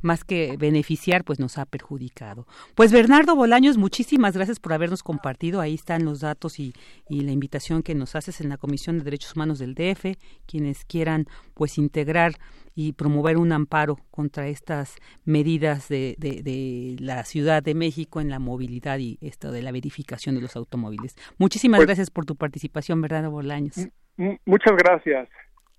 [0.00, 2.48] más que beneficiar, pues nos ha perjudicado.
[2.74, 5.60] Pues Bernardo Bolaños, muchísimas gracias por habernos compartido.
[5.60, 6.72] Ahí están los datos y,
[7.08, 10.84] y, la invitación que nos haces en la Comisión de Derechos Humanos del DF, quienes
[10.84, 12.34] quieran pues integrar
[12.74, 18.38] y promover un amparo contra estas medidas de, de, la Ciudad de México en la
[18.38, 21.16] movilidad y esto de la verificación de los automóviles.
[21.38, 23.88] Muchísimas pues gracias por tu participación, Bernardo Bolaños.
[24.16, 25.28] Muchas gracias.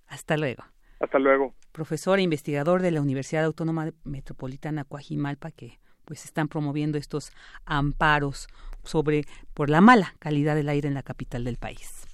[0.07, 0.63] Hasta luego.
[0.99, 1.53] Hasta luego.
[1.71, 7.31] Profesor e investigador de la Universidad Autónoma Metropolitana Coajimalpa, que pues están promoviendo estos
[7.65, 8.47] amparos
[8.83, 12.12] sobre por la mala calidad del aire en la capital del país.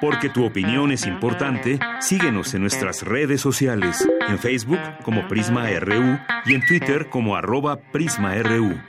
[0.00, 6.18] Porque tu opinión es importante, síguenos en nuestras redes sociales, en Facebook como Prisma RU
[6.46, 8.80] y en Twitter como arroba PrismaRU.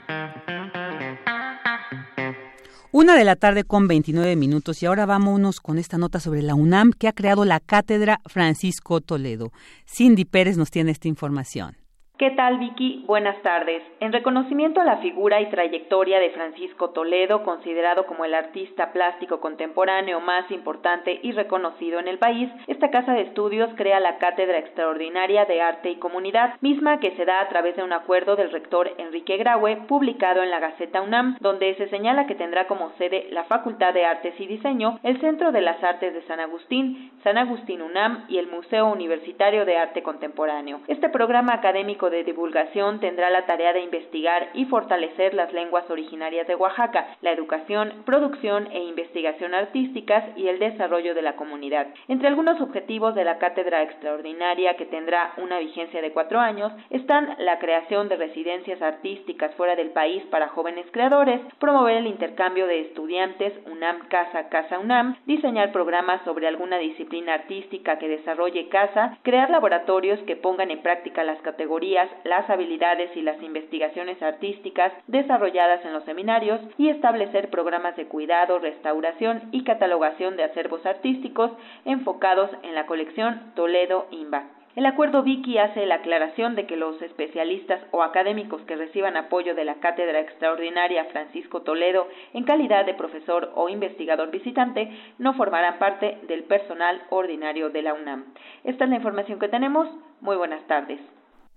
[2.94, 6.54] Una de la tarde con 29 minutos y ahora vámonos con esta nota sobre la
[6.54, 9.50] UNAM que ha creado la cátedra Francisco Toledo.
[9.86, 11.81] Cindy Pérez nos tiene esta información.
[12.22, 13.02] ¿Qué tal, Vicky?
[13.08, 13.82] Buenas tardes.
[13.98, 19.40] En reconocimiento a la figura y trayectoria de Francisco Toledo, considerado como el artista plástico
[19.40, 24.58] contemporáneo más importante y reconocido en el país, esta casa de estudios crea la Cátedra
[24.58, 28.52] Extraordinaria de Arte y Comunidad, misma que se da a través de un acuerdo del
[28.52, 33.26] rector Enrique Graue, publicado en la Gaceta UNAM, donde se señala que tendrá como sede
[33.32, 37.36] la Facultad de Artes y Diseño, el Centro de las Artes de San Agustín, San
[37.36, 40.82] Agustín UNAM y el Museo Universitario de Arte Contemporáneo.
[40.86, 46.46] Este programa académico de divulgación tendrá la tarea de investigar y fortalecer las lenguas originarias
[46.46, 51.88] de Oaxaca, la educación, producción e investigación artísticas y el desarrollo de la comunidad.
[52.06, 57.34] Entre algunos objetivos de la cátedra extraordinaria que tendrá una vigencia de cuatro años están
[57.38, 62.80] la creación de residencias artísticas fuera del país para jóvenes creadores, promover el intercambio de
[62.80, 69.50] estudiantes UNAM Casa Casa UNAM, diseñar programas sobre alguna disciplina artística que desarrolle casa, crear
[69.50, 75.92] laboratorios que pongan en práctica las categorías las habilidades y las investigaciones artísticas desarrolladas en
[75.92, 81.50] los seminarios y establecer programas de cuidado, restauración y catalogación de acervos artísticos
[81.84, 84.44] enfocados en la colección Toledo INBA.
[84.74, 89.54] El acuerdo Vicky hace la aclaración de que los especialistas o académicos que reciban apoyo
[89.54, 95.78] de la Cátedra Extraordinaria Francisco Toledo en calidad de profesor o investigador visitante no formarán
[95.78, 98.32] parte del personal ordinario de la UNAM.
[98.64, 99.88] Esta es la información que tenemos.
[100.22, 101.00] Muy buenas tardes.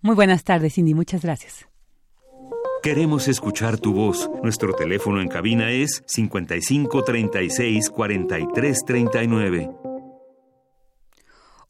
[0.06, 0.94] Muy buenas tardes, Cindy.
[0.94, 1.66] Muchas gracias.
[2.84, 4.30] Queremos escuchar tu voz.
[4.44, 9.70] Nuestro teléfono en cabina es 55 36 43 39.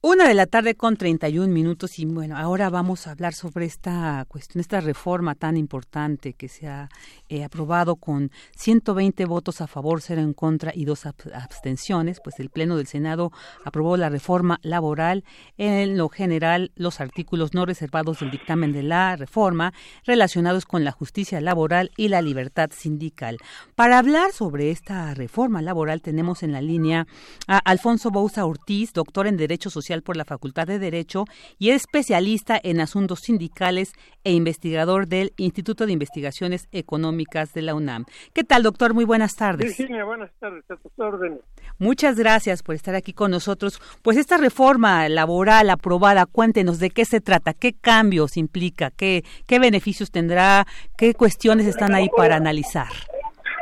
[0.02, 4.26] Una de la tarde con 31 minutos y bueno, ahora vamos a hablar sobre esta
[4.28, 6.90] cuestión, esta reforma tan importante que se ha
[7.28, 12.20] eh, aprobado con 120 votos a favor, cero en contra y dos abstenciones.
[12.24, 13.32] Pues el Pleno del Senado
[13.64, 15.24] aprobó la reforma laboral.
[15.58, 19.74] En lo general, los artículos no reservados del dictamen de la reforma
[20.06, 23.38] relacionados con la justicia laboral y la libertad sindical.
[23.74, 27.08] Para hablar sobre esta reforma laboral tenemos en la línea
[27.48, 31.26] a Alfonso Bouza Ortiz, doctor en Derecho Social por la Facultad de Derecho
[31.58, 37.15] y es especialista en asuntos sindicales e investigador del Instituto de Investigaciones Económicas
[37.54, 38.06] de la UNAM.
[38.34, 38.94] ¿Qué tal, doctor?
[38.94, 39.78] Muy buenas tardes.
[39.78, 41.40] Virginia, buenas tardes, a tus órdenes.
[41.80, 43.82] Muchas gracias por estar aquí con nosotros.
[44.02, 49.60] Pues esta reforma laboral aprobada, cuéntenos de qué se trata, qué cambios implica, qué, qué
[49.60, 50.66] beneficios tendrá,
[50.98, 52.92] qué cuestiones están ahí para analizar.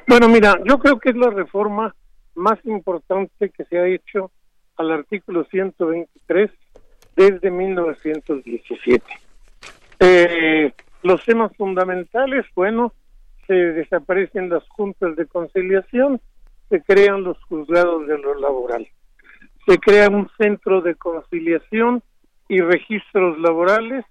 [0.07, 1.95] Bueno, mira, yo creo que es la reforma
[2.35, 4.31] más importante que se ha hecho
[4.77, 6.51] al artículo 123
[7.15, 9.05] desde 1917.
[9.99, 12.93] Eh, los temas fundamentales, bueno,
[13.53, 16.19] se desaparecen las juntas de conciliación,
[16.69, 18.87] se crean los juzgados de lo laboral,
[19.67, 22.01] se crea un centro de conciliación
[22.49, 24.05] y registros laborales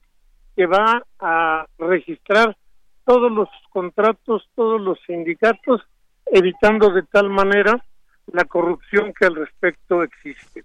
[0.55, 2.57] que va a registrar
[3.05, 5.83] todos los contratos, todos los sindicatos,
[6.27, 7.85] evitando de tal manera
[8.33, 10.63] la corrupción que al respecto existe.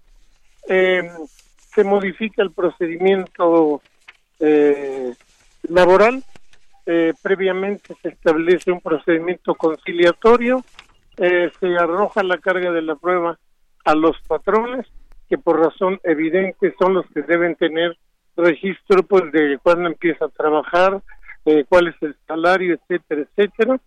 [0.68, 1.10] Eh,
[1.74, 3.82] se modifica el procedimiento
[4.38, 5.12] eh,
[5.68, 6.22] laboral,
[6.90, 10.64] eh, previamente se establece un procedimiento conciliatorio,
[11.16, 13.38] se arroja la carga de la prueba
[13.84, 14.86] a los patrones,
[15.28, 17.96] que por razón evidente son los que deben tener
[18.36, 21.02] registro pues de cuándo empieza a trabajar,
[21.68, 23.80] cuál es el salario, etcétera, etcétera.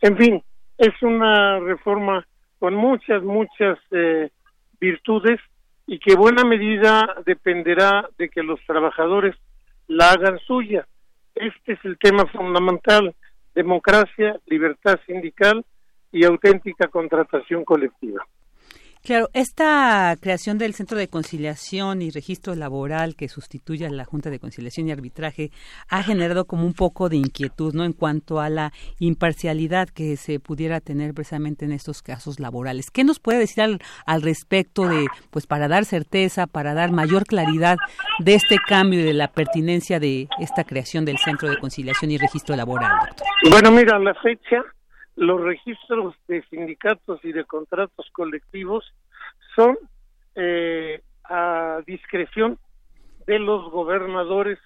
[0.00, 0.42] En fin,
[0.78, 2.26] es una reforma
[2.58, 4.30] con muchas, muchas eh,
[4.80, 5.40] virtudes
[5.86, 9.36] y que buena medida dependerá de que los trabajadores
[9.86, 10.86] la hagan suya.
[11.36, 13.14] Este es el tema fundamental,
[13.54, 15.64] democracia, libertad sindical
[16.10, 18.26] y auténtica contratación colectiva.
[19.06, 24.30] Claro, esta creación del Centro de Conciliación y Registro Laboral que sustituye a la Junta
[24.30, 25.52] de Conciliación y Arbitraje
[25.88, 27.84] ha generado como un poco de inquietud, ¿no?
[27.84, 32.90] En cuanto a la imparcialidad que se pudiera tener precisamente en estos casos laborales.
[32.90, 37.26] ¿Qué nos puede decir al, al respecto de, pues, para dar certeza, para dar mayor
[37.26, 37.76] claridad
[38.18, 42.18] de este cambio y de la pertinencia de esta creación del Centro de Conciliación y
[42.18, 43.26] Registro Laboral, doctor?
[43.52, 44.64] Bueno, mira, la fecha
[45.16, 48.84] los registros de sindicatos y de contratos colectivos
[49.54, 49.78] son
[50.34, 52.58] eh, a discreción
[53.26, 54.58] de los gobernadores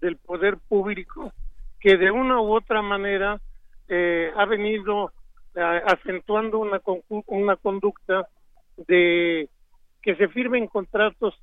[0.00, 1.32] del poder público
[1.80, 3.40] que de una u otra manera
[3.88, 5.12] eh, ha venido
[5.54, 6.80] eh, acentuando una,
[7.26, 8.28] una conducta
[8.86, 9.48] de
[10.02, 11.34] que se firmen contratos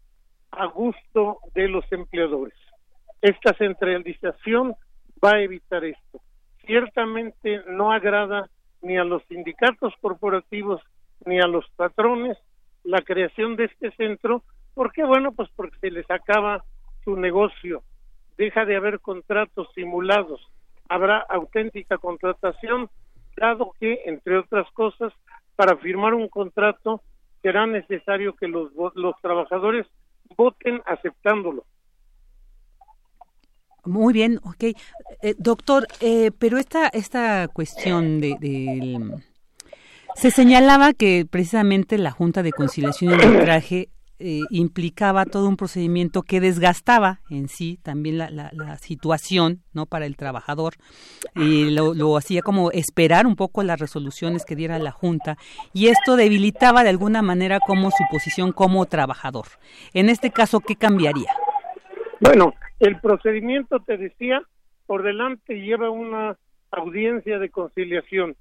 [0.52, 2.58] a gusto de los empleadores.
[3.22, 4.76] Esta centralización
[5.24, 6.22] va a evitar esto
[6.66, 8.50] ciertamente no agrada
[8.82, 10.82] ni a los sindicatos corporativos
[11.26, 12.38] ni a los patrones
[12.84, 14.44] la creación de este centro.
[14.74, 15.04] ¿Por qué?
[15.04, 16.64] Bueno, pues porque se les acaba
[17.04, 17.84] su negocio,
[18.38, 20.42] deja de haber contratos simulados,
[20.90, 22.90] habrá auténtica contratación,
[23.38, 25.14] dado que, entre otras cosas,
[25.56, 27.02] para firmar un contrato
[27.42, 29.88] será necesario que los, los trabajadores
[30.38, 31.66] voten aceptándolo.
[33.86, 34.64] Muy bien, ok.
[35.22, 39.20] Eh, doctor, eh, pero esta, esta cuestión de,
[40.16, 43.90] Se señalaba que precisamente la Junta de Conciliación y Arbitraje
[44.20, 50.06] eh, implicaba todo un procedimiento que desgastaba en sí también la, la, situación no para
[50.06, 50.76] el trabajador.
[51.36, 55.38] Y lo, lo, hacía como esperar un poco las resoluciones que diera la junta
[55.74, 59.48] y esto debilitaba de alguna manera como su posición como trabajador.
[59.94, 61.34] En este caso qué cambiaría
[62.22, 64.42] bueno el procedimiento, te decía,
[64.88, 66.36] por delante lleva una
[66.72, 68.36] audiencia de conciliación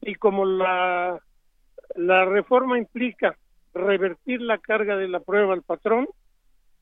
[0.00, 1.18] y como la,
[1.96, 3.36] la reforma implica
[3.74, 6.06] revertir la carga de la prueba al patrón,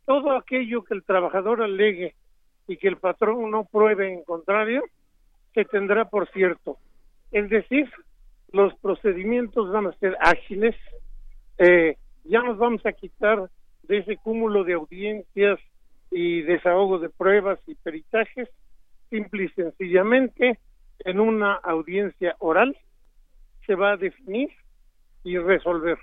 [0.05, 2.15] todo aquello que el trabajador alegue
[2.67, 4.83] y que el patrón no pruebe en contrario,
[5.55, 6.77] se tendrá por cierto.
[7.33, 7.91] Es decir,
[8.53, 10.77] los procedimientos van a ser ágiles,
[11.57, 13.49] eh, ya nos vamos a quitar
[13.85, 15.59] de ese cúmulo de audiencias
[16.11, 18.49] y desahogo de pruebas y peritajes,
[19.11, 20.59] simple y sencillamente
[21.01, 22.77] en una audiencia oral
[23.67, 24.51] se va a definir
[25.25, 25.99] y resolver.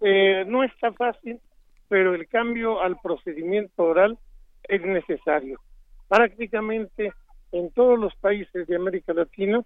[0.00, 1.40] Eh, no está fácil,
[1.88, 4.18] pero el cambio al procedimiento oral
[4.64, 5.60] es necesario.
[6.08, 7.12] Prácticamente
[7.52, 9.62] en todos los países de América Latina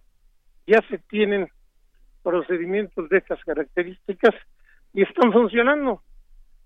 [0.66, 1.48] ya se tienen
[2.22, 4.34] procedimientos de estas características
[4.92, 6.02] y están funcionando.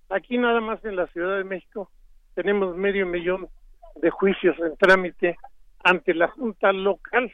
[0.08, 1.90] Aquí nada más en la Ciudad de México
[2.34, 3.48] tenemos medio millón
[3.96, 5.36] de juicios en trámite
[5.84, 7.32] ante la Junta Local.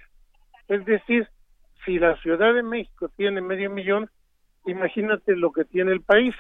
[0.68, 1.28] Es decir,
[1.84, 4.10] si la Ciudad de México tiene medio millón,
[4.66, 6.34] imagínate lo que tiene el país.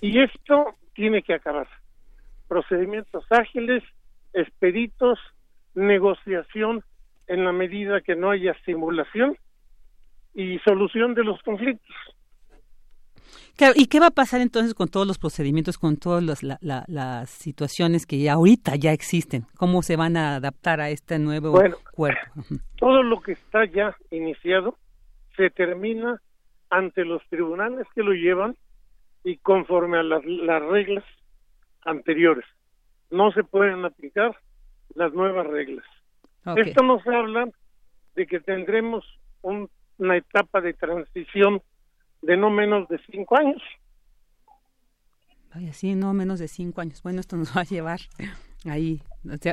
[0.00, 1.68] Y esto tiene que acabar.
[2.48, 3.82] Procedimientos ágiles,
[4.32, 5.18] expeditos,
[5.74, 6.82] negociación
[7.26, 9.36] en la medida que no haya simulación
[10.34, 11.94] y solución de los conflictos.
[13.74, 18.18] ¿Y qué va a pasar entonces con todos los procedimientos, con todas las, situaciones que
[18.18, 19.46] ya ahorita ya existen?
[19.56, 21.52] ¿Cómo se van a adaptar a este nuevo
[21.92, 22.28] cuerpo?
[22.78, 24.76] Todo lo que está ya iniciado
[25.36, 26.20] se termina
[26.70, 28.56] ante los tribunales que lo llevan
[29.24, 31.04] y conforme a las, reglas
[31.84, 32.44] anteriores.
[33.10, 34.36] No se pueden aplicar
[34.94, 35.84] las nuevas reglas.
[36.56, 37.48] Esto nos habla
[38.14, 39.04] de que tendremos
[39.42, 41.60] una etapa de transición
[42.22, 43.62] de no menos de cinco años.
[45.52, 47.02] Ay, sí, no menos de cinco años.
[47.02, 48.00] Bueno, esto nos va a llevar
[48.66, 49.00] ahí.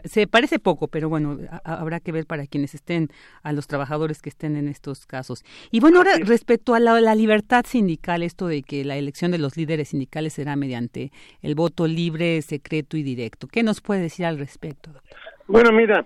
[0.06, 3.10] se parece poco, pero bueno, habrá que ver para quienes estén,
[3.42, 5.44] a los trabajadores que estén en estos casos.
[5.72, 9.58] Y bueno, ahora respecto a la, libertad sindical, esto de que la elección de los
[9.58, 11.12] líderes sindicales será mediante
[11.42, 13.48] el voto libre, secreto y directo.
[13.48, 15.18] ¿Qué nos puede decir al respecto, doctor?
[15.48, 16.06] Bueno, mira,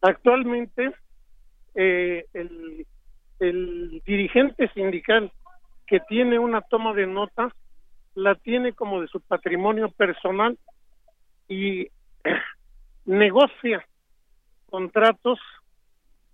[0.00, 0.92] actualmente
[1.74, 2.86] eh, el,
[3.40, 5.30] el dirigente sindical
[5.90, 7.52] que tiene una toma de nota,
[8.14, 10.56] la tiene como de su patrimonio personal
[11.48, 11.88] y
[13.06, 13.84] negocia
[14.66, 15.40] contratos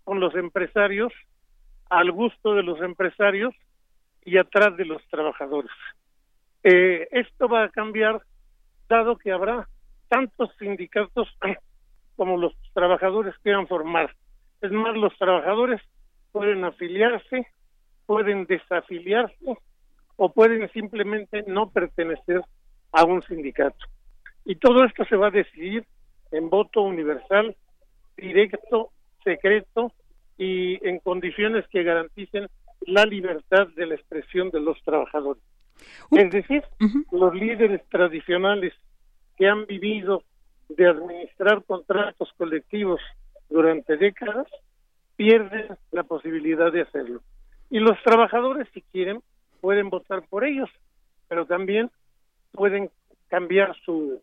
[0.04, 1.10] con los empresarios
[1.88, 3.54] al gusto de los empresarios
[4.26, 5.70] y atrás de los trabajadores.
[6.62, 8.20] Eh, esto va a cambiar
[8.90, 9.66] dado que habrá
[10.08, 11.34] tantos sindicatos
[12.16, 14.14] como los trabajadores quieran formar.
[14.60, 15.80] Es más, los trabajadores
[16.30, 17.46] pueden afiliarse
[18.06, 19.56] pueden desafiliarse
[20.16, 22.42] o pueden simplemente no pertenecer
[22.92, 23.84] a un sindicato.
[24.44, 25.84] Y todo esto se va a decidir
[26.30, 27.56] en voto universal,
[28.16, 28.90] directo,
[29.22, 29.92] secreto
[30.38, 32.48] y en condiciones que garanticen
[32.82, 35.42] la libertad de la expresión de los trabajadores.
[36.12, 36.62] Es decir,
[37.10, 38.72] los líderes tradicionales
[39.36, 40.22] que han vivido
[40.68, 43.00] de administrar contratos colectivos
[43.48, 44.46] durante décadas
[45.16, 47.20] pierden la posibilidad de hacerlo.
[47.70, 49.20] Y los trabajadores, si quieren,
[49.60, 50.70] pueden votar por ellos,
[51.28, 51.90] pero también
[52.52, 52.90] pueden
[53.28, 54.20] cambiar su,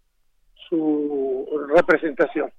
[0.70, 2.52] su representación.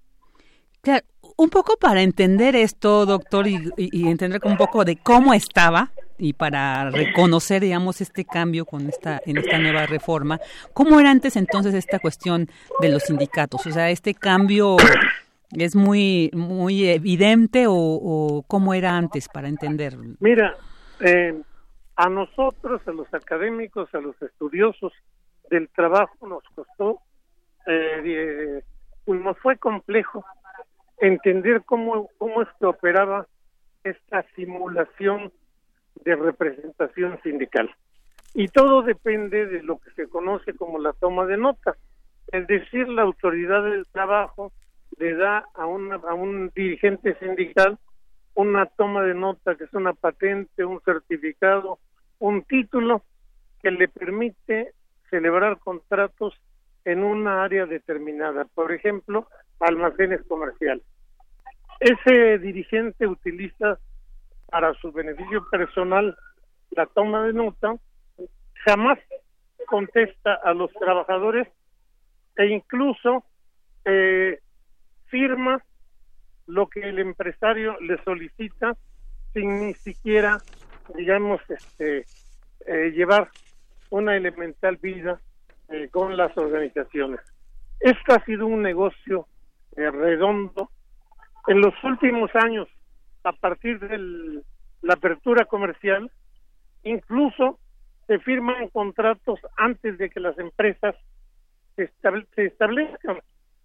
[0.83, 1.05] Claro,
[1.37, 6.35] un poco para entender esto, doctor, y, y, entender un poco de cómo estaba y
[6.35, 10.39] para reconocer, digamos, este cambio con esta en esta nueva reforma,
[10.75, 12.49] ¿cómo era antes entonces esta cuestión
[12.81, 13.67] de los sindicatos?
[13.67, 14.77] O sea, este cambio
[15.53, 20.17] es muy muy evidente o, o cómo era antes para entenderlo.
[20.21, 20.55] Mira,
[21.01, 21.41] eh,
[21.97, 24.93] a nosotros, a los académicos, a los estudiosos
[25.51, 27.01] del trabajo nos costó,
[27.67, 28.63] eh,
[29.05, 30.25] pues nos fue complejo
[30.99, 33.27] entender cómo, cómo es que operaba
[33.85, 35.33] esta simulación
[36.05, 37.71] de representación sindical.
[38.33, 41.77] Y todo depende de lo que se conoce como la toma de notas.
[42.33, 44.51] Es decir, la autoridad del trabajo
[44.99, 47.79] le da a, una, a un dirigente sindical
[48.35, 51.79] una toma de nota, que es una patente, un certificado,
[52.19, 53.03] un título
[53.63, 54.73] que le permite
[55.11, 56.35] celebrar contratos
[56.85, 59.29] en una área determinada, por ejemplo,
[59.61, 60.85] almacenes comerciales.
[61.81, 63.79] Ese dirigente utiliza
[64.51, 66.17] para su beneficio personal
[66.71, 67.75] la toma de nota,
[68.65, 68.99] jamás
[69.67, 71.49] contesta a los trabajadores
[72.37, 73.25] e incluso
[73.85, 74.41] eh,
[75.07, 75.63] firma
[76.47, 78.77] lo que el empresario le solicita
[79.33, 80.39] sin ni siquiera,
[80.95, 82.05] digamos, este,
[82.67, 83.31] eh, llevar
[83.91, 85.21] una elemental vida
[85.69, 87.21] eh, con las organizaciones.
[87.81, 89.27] Esto ha sido un negocio
[89.77, 90.71] eh, redondo.
[91.47, 92.69] En los últimos años,
[93.25, 94.43] a partir de
[94.83, 96.11] la apertura comercial,
[96.83, 97.59] incluso
[98.07, 100.95] se firman contratos antes de que las empresas
[101.77, 101.91] se,
[102.35, 103.19] se establezcan.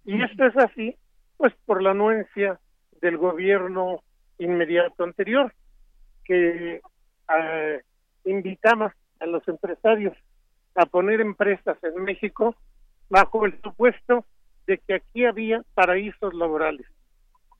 [0.04, 0.96] Y esto es así,
[1.36, 2.58] pues por la anuencia
[3.00, 4.02] del gobierno
[4.38, 5.52] inmediato anterior,
[6.24, 6.80] que
[7.38, 7.80] eh,
[8.24, 10.16] invitaba a los empresarios
[10.74, 12.54] a poner empresas en México
[13.08, 14.24] bajo el supuesto
[14.66, 16.86] de que aquí había paraísos laborales.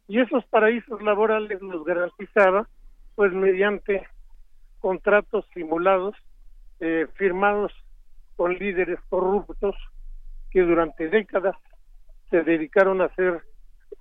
[0.07, 2.68] Y esos paraísos laborales los garantizaba
[3.14, 4.07] pues mediante
[4.80, 6.16] contratos simulados
[6.80, 7.72] eh, firmados
[8.36, 9.76] con líderes corruptos
[10.51, 11.57] que durante décadas
[12.30, 13.43] se dedicaron a hacer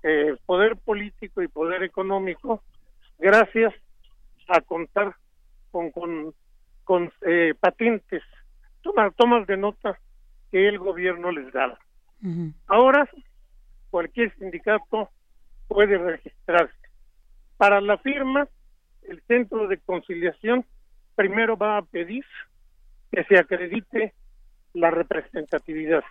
[0.04, 2.64] eh, poder político y poder económico
[3.18, 3.74] gracias
[4.48, 5.16] a contar
[5.72, 6.34] con, con,
[6.84, 8.24] con eh, patentes,
[8.82, 10.00] tomas, tomas de nota
[10.52, 11.78] que el gobierno les daba.
[12.68, 13.10] Ahora
[13.90, 15.10] cualquier sindicato
[15.68, 16.76] puede registrarse.
[17.58, 18.48] Para la firma,
[19.04, 20.66] el centro de conciliación
[21.16, 22.26] primero va a pedir
[23.12, 24.14] que se acredite
[24.74, 26.04] la representatividad.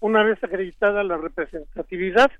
[0.00, 2.30] Una vez acreditada la representatividad,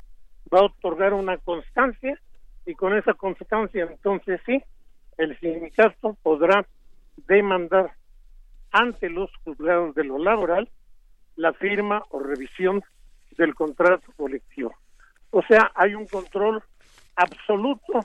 [0.53, 2.19] va a otorgar una constancia
[2.67, 4.63] y con esa constancia entonces sí,
[5.19, 6.67] el sindicato podrá
[7.17, 7.93] demandar
[8.71, 10.69] ante los juzgados de lo laboral
[11.37, 12.83] la firma o revisión
[13.37, 14.75] del contrato colectivo.
[15.31, 16.63] O sea, hay un control
[17.17, 18.01] absoluto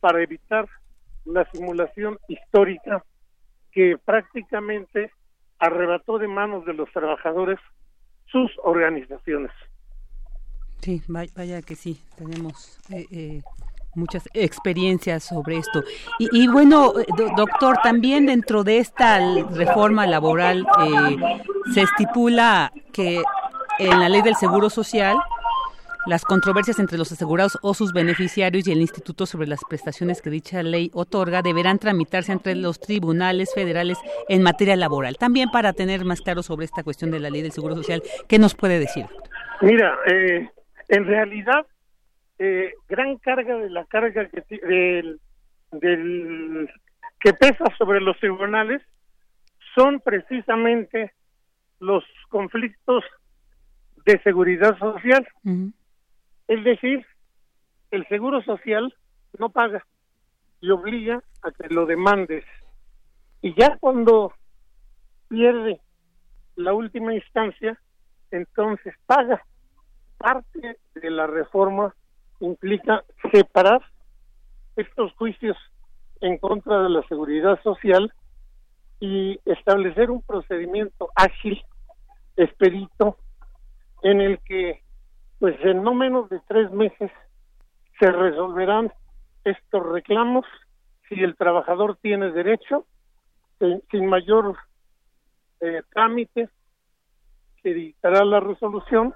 [0.00, 0.68] para evitar
[1.24, 3.04] la simulación histórica
[3.72, 5.10] que prácticamente
[5.58, 7.58] arrebató de manos de los trabajadores
[8.26, 9.52] sus organizaciones.
[10.86, 13.42] Sí, vaya que sí, tenemos eh, eh,
[13.96, 15.82] muchas experiencias sobre esto.
[16.20, 17.04] Y, bueno, eh,
[17.36, 19.18] doctor, también dentro de esta
[19.50, 20.64] reforma laboral
[21.74, 23.20] se estipula que
[23.80, 25.16] en la ley del Seguro Social
[26.06, 30.30] las controversias entre los asegurados o sus beneficiarios y el Instituto sobre las prestaciones que
[30.30, 35.16] dicha ley otorga deberán tramitarse entre los tribunales federales en materia laboral.
[35.16, 38.38] También para tener más claro sobre esta cuestión de la ley del Seguro Social, ¿qué
[38.38, 39.06] nos puede decir?
[39.62, 40.48] Mira, eh,
[40.88, 41.66] en realidad,
[42.38, 45.20] eh, gran carga de la carga que, del,
[45.72, 46.70] del,
[47.20, 48.82] que pesa sobre los tribunales
[49.74, 51.12] son precisamente
[51.80, 53.04] los conflictos
[54.04, 55.26] de seguridad social.
[56.48, 57.04] Es decir,
[57.90, 58.94] el seguro social
[59.38, 59.84] no paga
[60.60, 62.44] y obliga a que lo demandes.
[63.42, 64.32] Y ya cuando
[65.28, 65.80] pierde
[66.54, 67.78] la última instancia,
[68.30, 69.44] entonces paga.
[70.18, 71.94] Parte de la reforma
[72.40, 73.82] implica separar
[74.76, 75.56] estos juicios
[76.20, 78.12] en contra de la seguridad social
[79.00, 81.62] y establecer un procedimiento ágil,
[82.36, 83.18] expedito,
[84.02, 84.82] en el que
[85.38, 87.10] pues en no menos de tres meses
[87.98, 88.92] se resolverán
[89.44, 90.44] estos reclamos
[91.08, 92.86] si el trabajador tiene derecho
[93.58, 94.56] sin, mayor
[95.60, 96.48] eh, trámite
[97.62, 99.14] se dictará la resolución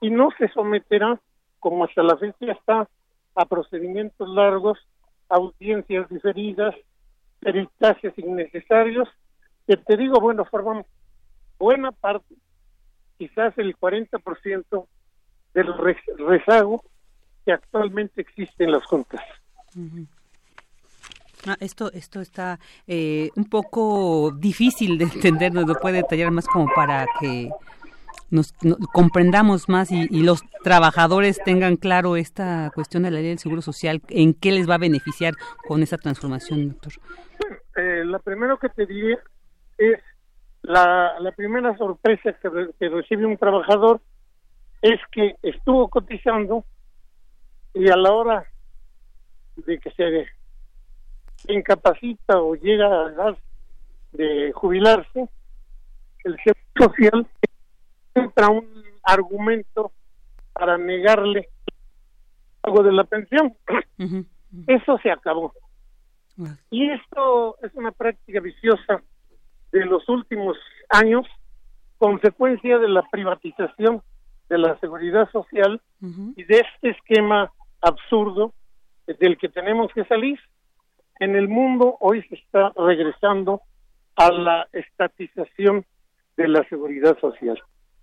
[0.00, 1.20] y no se someterá
[1.58, 2.88] como hasta la fecha está
[3.34, 4.78] a procedimientos largos
[5.28, 6.74] audiencias diferidas
[7.40, 9.08] peritajes innecesarios
[9.66, 10.84] que te digo bueno forman
[11.58, 12.34] buena parte
[13.18, 14.86] quizás el 40%
[15.54, 15.74] del
[16.18, 16.84] rezago
[17.44, 19.20] que actualmente existe en las juntas.
[21.46, 26.46] Ah, esto, esto está eh, un poco difícil de entender, nos lo puede detallar más
[26.46, 27.50] como para que
[28.30, 28.52] nos,
[28.92, 34.02] comprendamos más y, los trabajadores tengan claro esta cuestión de la ley del seguro social,
[34.08, 35.34] en qué les va a beneficiar
[35.66, 36.92] con esa transformación, doctor.
[37.76, 39.18] Eh, la primero que te diría
[39.78, 40.00] es
[40.62, 42.34] la, la primera sorpresa
[42.78, 44.00] que recibe un trabajador
[44.82, 46.64] es que estuvo cotizando
[47.74, 48.46] y a la hora
[49.56, 50.26] de que se
[51.52, 53.38] incapacita o llega a edad
[54.12, 55.28] de jubilarse,
[56.24, 57.26] el Seguro Social
[58.14, 58.66] entra un
[59.02, 59.92] argumento
[60.52, 61.48] para negarle
[62.62, 63.54] algo de la pensión.
[64.66, 65.52] Eso se acabó.
[66.70, 69.02] Y esto es una práctica viciosa
[69.72, 70.56] de los últimos
[70.88, 71.26] años,
[71.98, 74.02] consecuencia de la privatización
[74.48, 78.54] de la seguridad social y de este esquema absurdo
[79.06, 80.38] del que tenemos que salir.
[81.20, 83.62] En el mundo hoy se está regresando
[84.16, 85.84] a la estatización
[86.36, 87.60] de la seguridad social.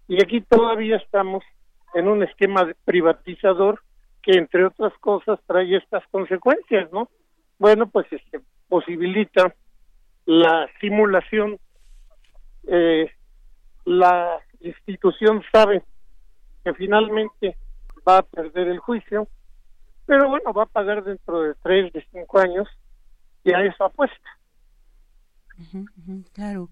[0.08, 1.44] Y aquí todavía estamos
[1.94, 3.82] en un esquema privatizador
[4.22, 7.10] que entre otras cosas trae estas consecuencias, ¿no?
[7.58, 9.54] Bueno, pues este posibilita
[10.26, 11.60] la simulación
[12.68, 13.12] eh,
[13.86, 15.84] la institución sabe
[16.64, 17.56] que finalmente
[18.08, 19.28] va a perder el juicio,
[20.06, 22.68] pero bueno, va a pagar dentro de tres, de cinco años
[23.44, 24.30] y a eso apuesta.
[26.34, 26.70] claro.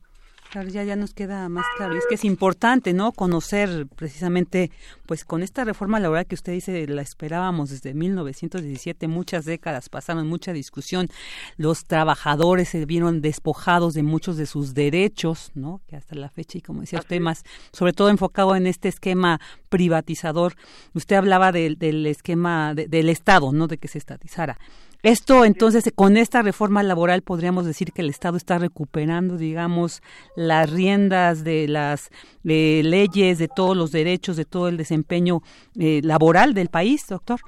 [0.53, 1.95] Claro, ya, ya nos queda más claro.
[1.95, 3.11] es que es importante, ¿no?
[3.11, 4.69] Conocer precisamente,
[5.07, 10.27] pues con esta reforma laboral que usted dice, la esperábamos desde 1917, muchas décadas pasaron,
[10.27, 11.09] mucha discusión.
[11.57, 15.81] Los trabajadores se vieron despojados de muchos de sus derechos, ¿no?
[15.87, 17.41] Que hasta la fecha, y como decía usted, más,
[17.71, 20.53] sobre todo enfocado en este esquema privatizador.
[20.93, 23.65] Usted hablaba del, del esquema del Estado, ¿no?
[23.65, 24.59] De que se estatizara.
[25.03, 30.01] Esto entonces, con esta reforma laboral podríamos decir que el Estado está recuperando, digamos,
[30.35, 32.09] las riendas de las
[32.43, 35.41] leyes, de todos los derechos, de todo el desempeño
[35.79, 37.39] eh, laboral del país, doctor.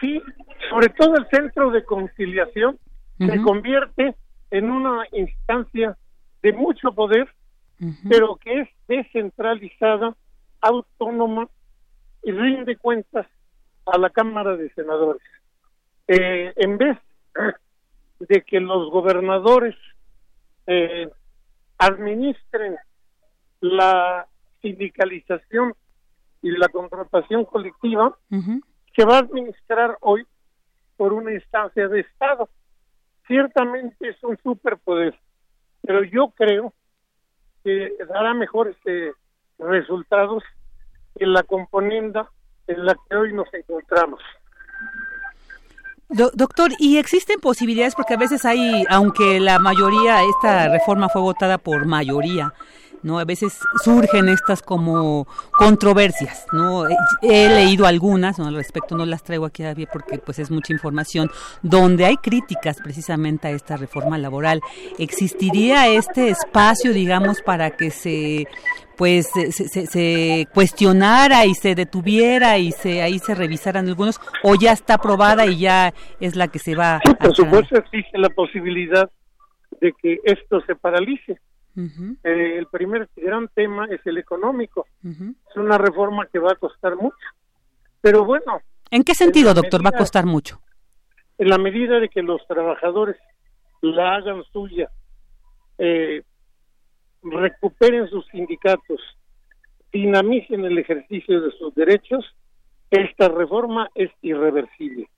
[0.00, 0.20] Sí,
[0.68, 2.78] sobre todo el centro de conciliación
[3.18, 4.16] se convierte
[4.50, 5.96] en una instancia
[6.42, 7.28] de mucho poder
[8.08, 10.14] pero que es descentralizada,
[10.60, 11.48] autónoma
[12.22, 13.26] y rinde cuentas
[13.86, 15.22] a la Cámara de Senadores.
[16.12, 16.98] Eh, en vez
[18.18, 19.76] de que los gobernadores
[20.66, 21.08] eh,
[21.78, 22.76] administren
[23.60, 24.26] la
[24.60, 25.72] sindicalización
[26.42, 30.26] y la contratación colectiva, se va a administrar hoy
[30.96, 32.48] por una instancia de Estado.
[33.28, 35.16] Ciertamente es un superpoder,
[35.80, 36.74] pero yo creo
[37.62, 39.12] que dará mejores eh,
[39.60, 40.42] resultados
[41.14, 42.28] en la componenda
[42.66, 44.20] en la que hoy nos encontramos.
[46.10, 47.94] Doctor, ¿y existen posibilidades?
[47.94, 52.52] Porque a veces hay, aunque la mayoría, esta reforma fue votada por mayoría,
[53.02, 53.18] ¿no?
[53.18, 56.86] A veces surgen estas como controversias, ¿no?
[57.22, 58.46] He leído algunas, ¿no?
[58.46, 61.30] Al respecto no las traigo aquí porque pues es mucha información,
[61.62, 64.60] donde hay críticas precisamente a esta reforma laboral.
[64.98, 68.46] ¿Existiría este espacio, digamos, para que se
[68.96, 74.72] pues se, se, cuestionara y se detuviera y se ahí se revisaran algunos o ya
[74.72, 79.10] está aprobada y ya es la que se va sí, por supuesto existe la posibilidad
[79.80, 81.40] de que esto se paralice
[82.24, 84.86] eh, el primer gran tema es el económico.
[85.02, 87.16] Es una reforma que va a costar mucho.
[88.00, 88.60] Pero bueno.
[88.90, 90.60] ¿En qué sentido, doctor, va a costar mucho?
[91.38, 93.16] En la medida de que los trabajadores
[93.82, 94.90] la hagan suya,
[95.78, 96.22] eh,
[97.22, 99.00] recuperen sus sindicatos,
[99.92, 102.24] dinamicen el ejercicio de sus derechos,
[102.90, 105.08] esta reforma es irreversible.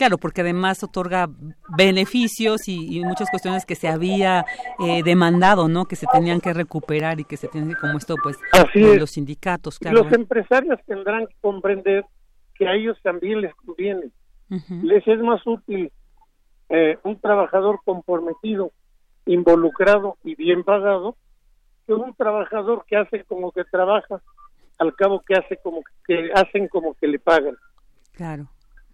[0.00, 1.28] Claro, porque además otorga
[1.76, 4.46] beneficios y, muchas cuestiones que se había
[4.78, 5.84] eh, demandado, ¿no?
[5.84, 8.38] Que se tenían que recuperar y que se tienen como esto, pues,
[8.74, 9.78] los sindicatos.
[9.78, 10.02] Claro.
[10.02, 12.06] Los empresarios tendrán que comprender
[12.54, 14.10] que a ellos también les conviene.
[14.82, 15.92] Les es más útil
[16.70, 18.72] eh, un trabajador comprometido,
[19.26, 21.16] involucrado y bien pagado
[21.86, 24.22] que un trabajador que hace como que trabaja,
[24.78, 27.58] al cabo que hace como que hacen como que le pagan.
[28.12, 28.48] Claro.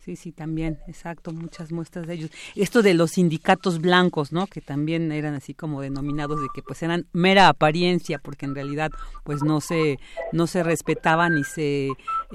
[0.07, 2.31] Sí, sí, también, exacto, muchas muestras de ellos.
[2.55, 4.47] Esto de los sindicatos blancos, ¿no?
[4.47, 8.93] Que también eran así como denominados de que pues eran mera apariencia, porque en realidad
[9.25, 9.99] pues no se
[10.31, 11.89] no se respetaba ni se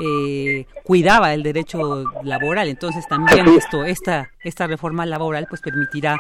[0.04, 2.68] eh, cuidaba el derecho laboral.
[2.68, 6.20] Entonces también esto esta esta reforma laboral pues permitirá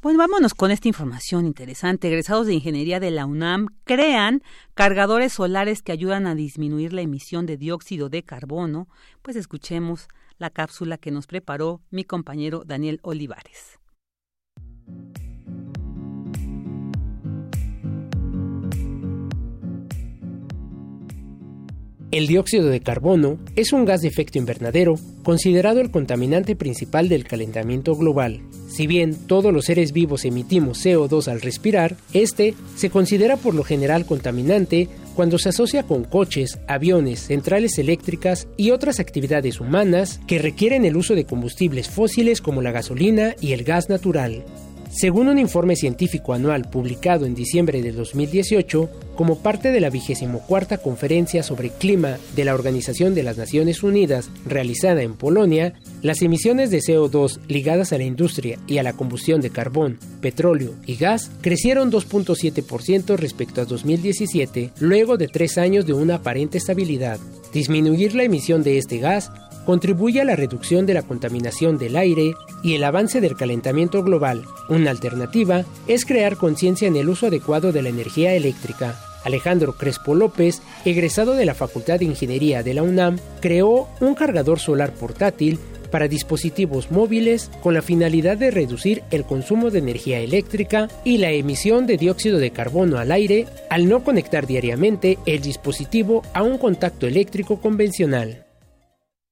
[0.00, 2.06] Bueno, vámonos con esta información interesante.
[2.06, 4.44] Egresados de Ingeniería de la UNAM crean
[4.74, 8.86] cargadores solares que ayudan a disminuir la emisión de dióxido de carbono.
[9.22, 10.06] Pues escuchemos
[10.38, 13.80] la cápsula que nos preparó mi compañero Daniel Olivares.
[22.10, 27.24] El dióxido de carbono es un gas de efecto invernadero considerado el contaminante principal del
[27.24, 28.40] calentamiento global.
[28.66, 33.62] Si bien todos los seres vivos emitimos CO2 al respirar, este se considera por lo
[33.62, 40.38] general contaminante cuando se asocia con coches, aviones, centrales eléctricas y otras actividades humanas que
[40.38, 44.44] requieren el uso de combustibles fósiles como la gasolina y el gas natural.
[44.90, 48.88] Según un informe científico anual publicado en diciembre de 2018,
[49.18, 53.82] como parte de la vigésimo cuarta conferencia sobre clima de la Organización de las Naciones
[53.82, 58.92] Unidas realizada en Polonia, las emisiones de CO2 ligadas a la industria y a la
[58.92, 65.84] combustión de carbón, petróleo y gas crecieron 2.7% respecto a 2017, luego de tres años
[65.84, 67.18] de una aparente estabilidad.
[67.52, 69.32] Disminuir la emisión de este gas
[69.66, 74.44] contribuye a la reducción de la contaminación del aire y el avance del calentamiento global.
[74.68, 78.96] Una alternativa es crear conciencia en el uso adecuado de la energía eléctrica.
[79.28, 84.58] Alejandro Crespo López, egresado de la Facultad de Ingeniería de la UNAM, creó un cargador
[84.58, 85.58] solar portátil
[85.90, 91.30] para dispositivos móviles con la finalidad de reducir el consumo de energía eléctrica y la
[91.30, 96.58] emisión de dióxido de carbono al aire al no conectar diariamente el dispositivo a un
[96.58, 98.47] contacto eléctrico convencional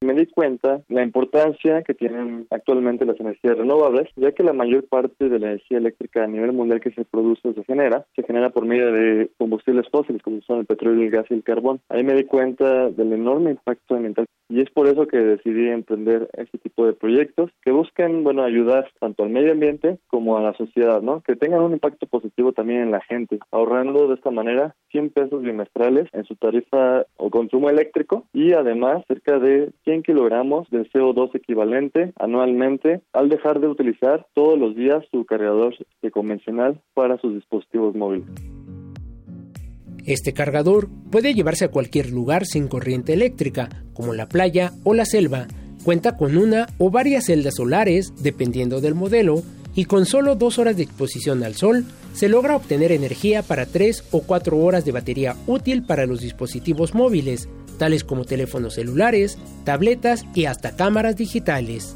[0.07, 4.87] me di cuenta la importancia que tienen actualmente las energías renovables, ya que la mayor
[4.89, 8.51] parte de la energía eléctrica a nivel mundial que se produce se genera, se genera
[8.51, 11.81] por medio de combustibles fósiles como son el petróleo, el gas y el carbón.
[11.89, 16.29] Ahí me di cuenta del enorme impacto ambiental y es por eso que decidí emprender
[16.35, 20.55] este tipo de proyectos que busquen, bueno, ayudar tanto al medio ambiente como a la
[20.55, 21.21] sociedad, ¿no?
[21.23, 25.43] Que tengan un impacto positivo también en la gente, ahorrando de esta manera 100 pesos
[25.43, 31.35] bimestrales en su tarifa o consumo eléctrico y además cerca de 100 kilogramos de CO2
[31.35, 35.75] equivalente anualmente al dejar de utilizar todos los días su cargador
[36.11, 38.27] convencional para sus dispositivos móviles.
[40.07, 45.05] Este cargador puede llevarse a cualquier lugar sin corriente eléctrica, como la playa o la
[45.05, 45.49] selva.
[45.85, 49.43] Cuenta con una o varias celdas solares, dependiendo del modelo,
[49.75, 51.85] y con solo dos horas de exposición al sol,
[52.17, 56.95] se logra obtener energía para tres o cuatro horas de batería útil para los dispositivos
[56.95, 57.49] móviles,
[57.79, 61.95] tales como teléfonos celulares, tabletas y hasta cámaras digitales.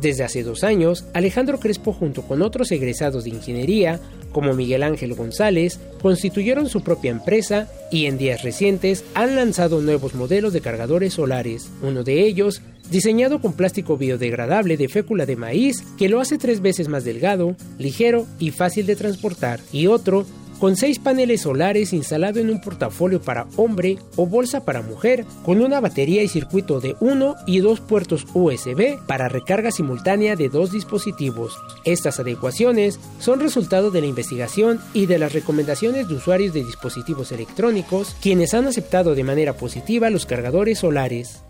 [0.00, 4.00] Desde hace dos años, Alejandro Crespo junto con otros egresados de ingeniería
[4.32, 10.14] como Miguel Ángel González, constituyeron su propia empresa y en días recientes han lanzado nuevos
[10.14, 11.68] modelos de cargadores solares.
[11.82, 16.60] Uno de ellos, diseñado con plástico biodegradable de fécula de maíz, que lo hace tres
[16.60, 20.26] veces más delgado, ligero y fácil de transportar, y otro
[20.60, 25.62] con seis paneles solares instalado en un portafolio para hombre o bolsa para mujer, con
[25.62, 30.70] una batería y circuito de uno y dos puertos USB para recarga simultánea de dos
[30.70, 31.56] dispositivos.
[31.84, 37.32] Estas adecuaciones son resultado de la investigación y de las recomendaciones de usuarios de dispositivos
[37.32, 41.40] electrónicos, quienes han aceptado de manera positiva los cargadores solares.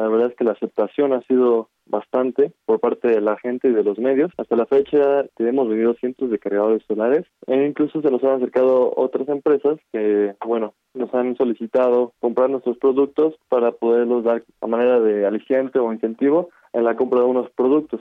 [0.00, 3.72] La verdad es que la aceptación ha sido bastante por parte de la gente y
[3.72, 4.32] de los medios.
[4.38, 8.94] Hasta la fecha hemos vendido cientos de cargadores solares e incluso se nos han acercado
[8.96, 15.00] otras empresas que, bueno, nos han solicitado comprar nuestros productos para poderlos dar a manera
[15.00, 18.00] de aliciente o incentivo en la compra de unos productos.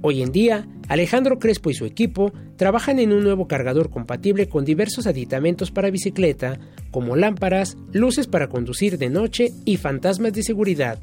[0.00, 4.64] Hoy en día, Alejandro Crespo y su equipo trabajan en un nuevo cargador compatible con
[4.64, 6.58] diversos aditamentos para bicicleta,
[6.90, 10.98] como lámparas, luces para conducir de noche y fantasmas de seguridad.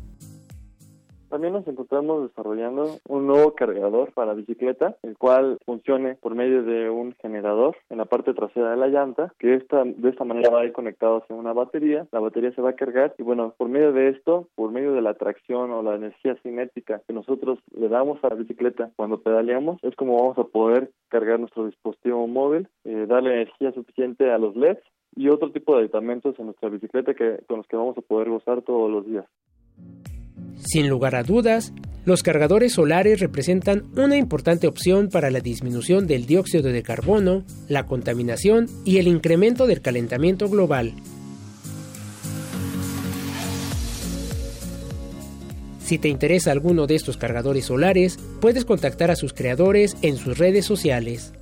[1.34, 6.91] También nos encontramos desarrollando un nuevo cargador para bicicleta, el cual funcione por medio de
[6.91, 10.61] un generador en la parte trasera de la llanta, que esta, de esta manera va
[10.61, 13.67] a ir conectado hacia una batería, la batería se va a cargar y bueno, por
[13.67, 17.89] medio de esto, por medio de la tracción o la energía cinética que nosotros le
[17.89, 22.67] damos a la bicicleta cuando pedaleamos, es como vamos a poder cargar nuestro dispositivo móvil,
[22.84, 24.84] eh, darle energía suficiente a los LEDs
[25.15, 28.29] y otro tipo de aditamentos en nuestra bicicleta que, con los que vamos a poder
[28.29, 29.25] gozar todos los días.
[30.57, 31.73] Sin lugar a dudas,
[32.05, 37.85] los cargadores solares representan una importante opción para la disminución del dióxido de carbono, la
[37.85, 40.93] contaminación y el incremento del calentamiento global.
[45.83, 50.37] Si te interesa alguno de estos cargadores solares, puedes contactar a sus creadores en sus
[50.37, 51.33] redes sociales.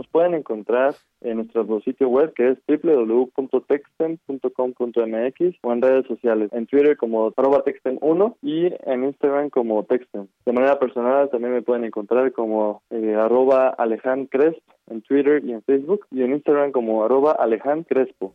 [0.00, 6.66] Nos pueden encontrar en nuestro sitio web que es www.texten.com.mx o en redes sociales, en
[6.66, 10.30] Twitter como arroba texten1 y en Instagram como texten.
[10.46, 16.06] De manera personal también me pueden encontrar como eh, arroba en Twitter y en Facebook
[16.10, 18.32] y en Instagram como arroba alejandcrespo.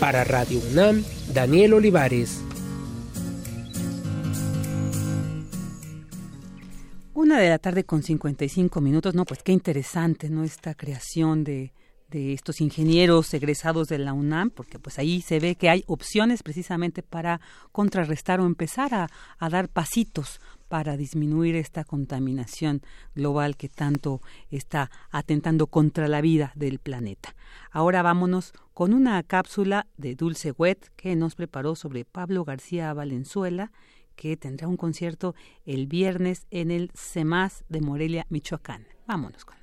[0.00, 2.42] Para Radio UNAM, Daniel Olivares.
[7.12, 10.44] Una de la tarde con 55 minutos, no, pues qué interesante, ¿no?
[10.44, 11.72] Esta creación de,
[12.10, 16.42] de estos ingenieros egresados de la UNAM, porque pues ahí se ve que hay opciones
[16.42, 17.40] precisamente para
[17.72, 19.08] contrarrestar o empezar a,
[19.38, 22.82] a, dar pasitos para disminuir esta contaminación
[23.14, 27.34] global que tanto está atentando contra la vida del planeta.
[27.72, 33.72] Ahora vámonos con una cápsula de Dulce Wet que nos preparó sobre Pablo García Valenzuela
[34.20, 38.86] que tendrá un concierto el viernes en el CEMAS de Morelia, Michoacán.
[39.06, 39.58] Vámonos con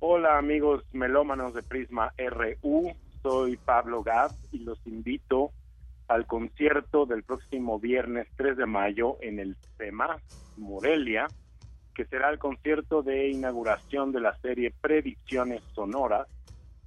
[0.00, 5.50] Hola amigos melómanos de Prisma RU, soy Pablo Gab y los invito
[6.08, 10.18] al concierto del próximo viernes 3 de mayo en el CEMA
[10.56, 11.26] Morelia,
[11.94, 16.28] que será el concierto de inauguración de la serie Predicciones Sonoras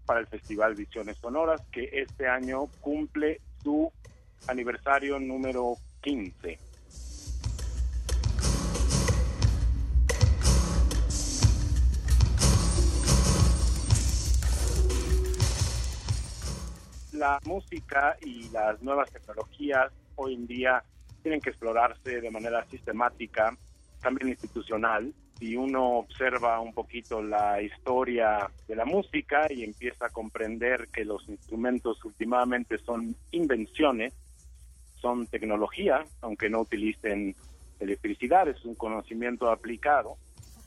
[0.06, 3.92] para el Festival Visiones Sonoras, que este año cumple su
[4.48, 6.67] aniversario número 15.
[17.18, 20.84] La música y las nuevas tecnologías hoy en día
[21.22, 23.56] tienen que explorarse de manera sistemática,
[24.02, 25.14] también institucional.
[25.40, 31.06] Si uno observa un poquito la historia de la música y empieza a comprender que
[31.06, 34.14] los instrumentos últimamente son invenciones,
[35.00, 37.36] son tecnología, aunque no utilicen
[37.80, 40.18] electricidad, es un conocimiento aplicado,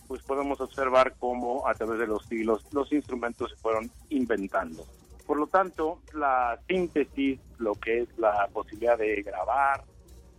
[0.07, 4.85] pues podemos observar cómo a través de los siglos los instrumentos se fueron inventando.
[5.31, 9.85] Por lo tanto, la síntesis, lo que es la posibilidad de grabar,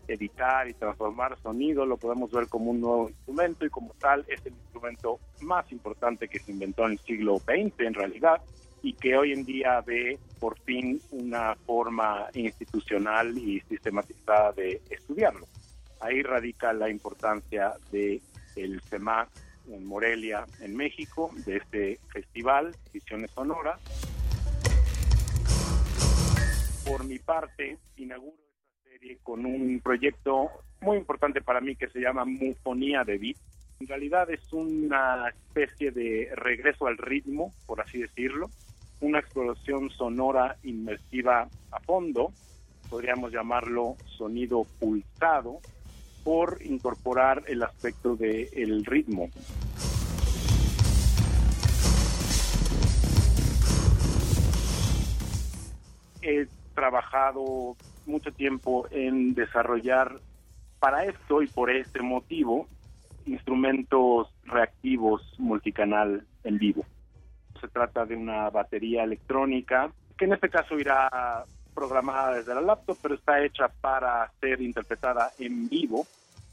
[0.05, 4.45] editar y transformar sonido, lo podemos ver como un nuevo instrumento y como tal es
[4.45, 8.41] el instrumento más importante que se inventó en el siglo XX en realidad
[8.81, 15.47] y que hoy en día ve por fin una forma institucional y sistematizada de estudiarlo.
[16.01, 18.21] Ahí radica la importancia de
[18.57, 19.29] el CEMAC
[19.69, 23.79] en Morelia, en México, de este festival, Visiones Sonoras,
[26.91, 30.49] por mi parte, inauguro esta serie con un proyecto
[30.81, 33.37] muy importante para mí que se llama Mufonía de Beat.
[33.79, 38.49] En realidad es una especie de regreso al ritmo, por así decirlo,
[38.99, 42.33] una exploración sonora inmersiva a fondo,
[42.89, 45.61] podríamos llamarlo sonido pulsado,
[46.25, 49.29] por incorporar el aspecto del ritmo.
[56.21, 60.19] Es trabajado mucho tiempo en desarrollar
[60.79, 62.67] para esto y por este motivo
[63.25, 66.85] instrumentos reactivos multicanal en vivo.
[67.59, 72.97] Se trata de una batería electrónica que en este caso irá programada desde la laptop,
[73.01, 76.05] pero está hecha para ser interpretada en vivo.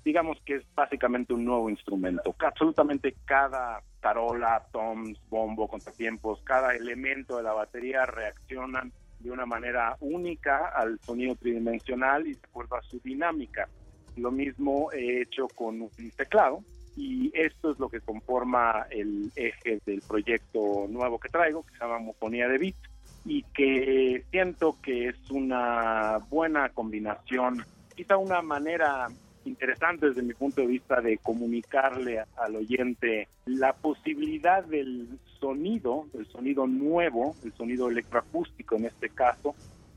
[0.05, 2.35] Digamos que es básicamente un nuevo instrumento.
[2.39, 9.97] Absolutamente cada tarola, toms, bombo, contratiempos, cada elemento de la batería reaccionan de una manera
[10.01, 13.69] única al sonido tridimensional y de acuerdo a su dinámica.
[14.16, 16.62] Lo mismo he hecho con un teclado
[16.97, 21.79] y esto es lo que conforma el eje del proyecto nuevo que traigo, que se
[21.79, 22.77] llama Mofonía de Beat
[23.25, 27.64] y que siento que es una buena combinación,
[27.95, 29.09] quizá una manera
[29.49, 35.09] interesante desde mi punto de vista de comunicarle al oyente la posibilidad del
[35.40, 39.55] sonido, el sonido nuevo, el sonido electroacústico en este caso,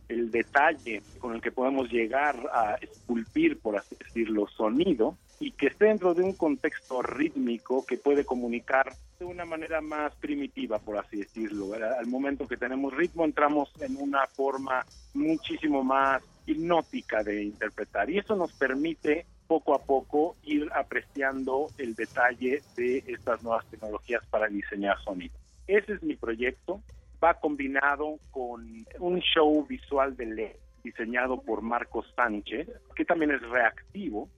[0.07, 5.67] el detalle con el que podemos llegar a esculpir, por así decirlo, sonido, y que
[5.67, 10.97] esté dentro de un contexto rítmico que puede comunicar de una manera más primitiva, por
[10.97, 11.73] así decirlo.
[11.73, 18.19] Al momento que tenemos ritmo entramos en una forma muchísimo más hipnótica de interpretar y
[18.19, 24.47] eso nos permite poco a poco ir apreciando el detalle de estas nuevas tecnologías para
[24.47, 25.33] diseñar sonido.
[25.67, 26.81] Ese es mi proyecto.
[27.21, 28.65] Va combinado con
[28.99, 34.29] un show visual de LED diseñado por Marcos Sánchez, que también es reactivo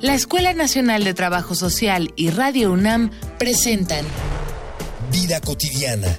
[0.00, 4.04] La Escuela Nacional de Trabajo Social y Radio UNAM presentan
[5.12, 6.18] Vida cotidiana,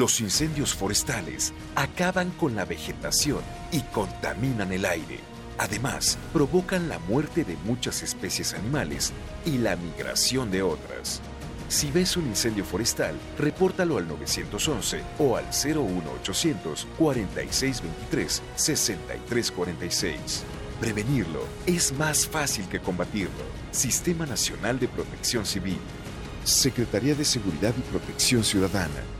[0.00, 3.40] Los incendios forestales acaban con la vegetación
[3.70, 5.20] y contaminan el aire.
[5.58, 9.12] Además, provocan la muerte de muchas especies animales
[9.44, 11.20] y la migración de otras.
[11.68, 20.44] Si ves un incendio forestal, repórtalo al 911 o al 01800 4623 6346.
[20.80, 23.44] Prevenirlo es más fácil que combatirlo.
[23.70, 25.76] Sistema Nacional de Protección Civil.
[26.42, 29.19] Secretaría de Seguridad y Protección Ciudadana.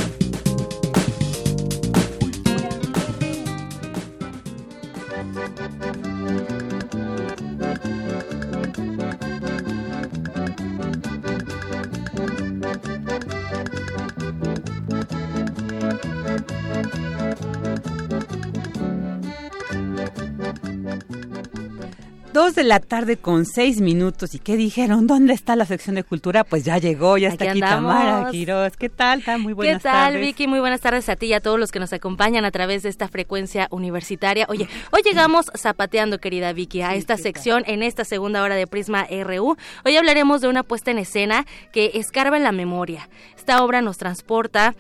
[22.53, 24.35] Dos de la tarde con seis minutos.
[24.35, 25.07] ¿Y qué dijeron?
[25.07, 26.43] ¿Dónde está la sección de cultura?
[26.43, 28.77] Pues ya llegó, ya está aquí, Tamara Quiroz.
[28.77, 29.23] ¿Qué tal?
[29.39, 30.11] Muy buenas tardes.
[30.11, 30.47] ¿Qué tal, Vicky?
[30.47, 32.89] Muy buenas tardes a ti y a todos los que nos acompañan a través de
[32.89, 34.45] esta frecuencia universitaria.
[34.49, 39.07] Oye, hoy llegamos zapateando, querida Vicky, a esta sección en esta segunda hora de Prisma
[39.09, 39.57] RU.
[39.83, 43.09] Hoy hablaremos de una puesta en escena que escarba en la memoria.
[43.35, 44.75] Esta obra nos transporta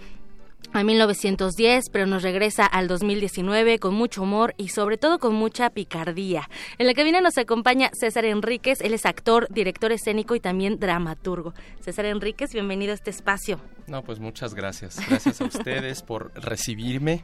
[0.73, 5.69] a 1910, pero nos regresa al 2019 con mucho humor y sobre todo con mucha
[5.69, 6.49] picardía.
[6.79, 11.53] En la cabina nos acompaña César Enríquez, él es actor, director escénico y también dramaturgo.
[11.79, 13.59] César Enríquez, bienvenido a este espacio.
[13.87, 14.97] No, pues muchas gracias.
[15.09, 17.23] Gracias a ustedes por recibirme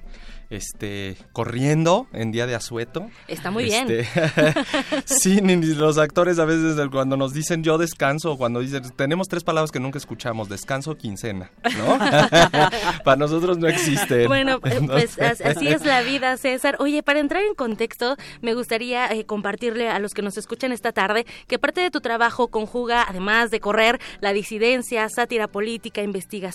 [0.49, 3.07] este corriendo en día de asueto.
[3.27, 3.89] Está muy bien.
[3.89, 4.53] Este,
[5.05, 9.71] sí, los actores a veces cuando nos dicen yo descanso, cuando dicen tenemos tres palabras
[9.71, 11.97] que nunca escuchamos, descanso, quincena, ¿no?
[13.03, 14.27] Para nosotros no existe.
[14.27, 16.75] Bueno, eh, pues así es la vida, César.
[16.79, 20.91] Oye, para entrar en contexto, me gustaría eh, compartirle a los que nos escuchan esta
[20.91, 26.48] tarde que parte de tu trabajo conjuga, además de correr, la disidencia, sátira política, investigación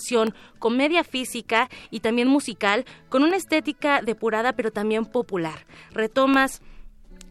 [0.58, 5.66] comedia física y también musical, con una estética depurada pero también popular.
[5.92, 6.62] Retomas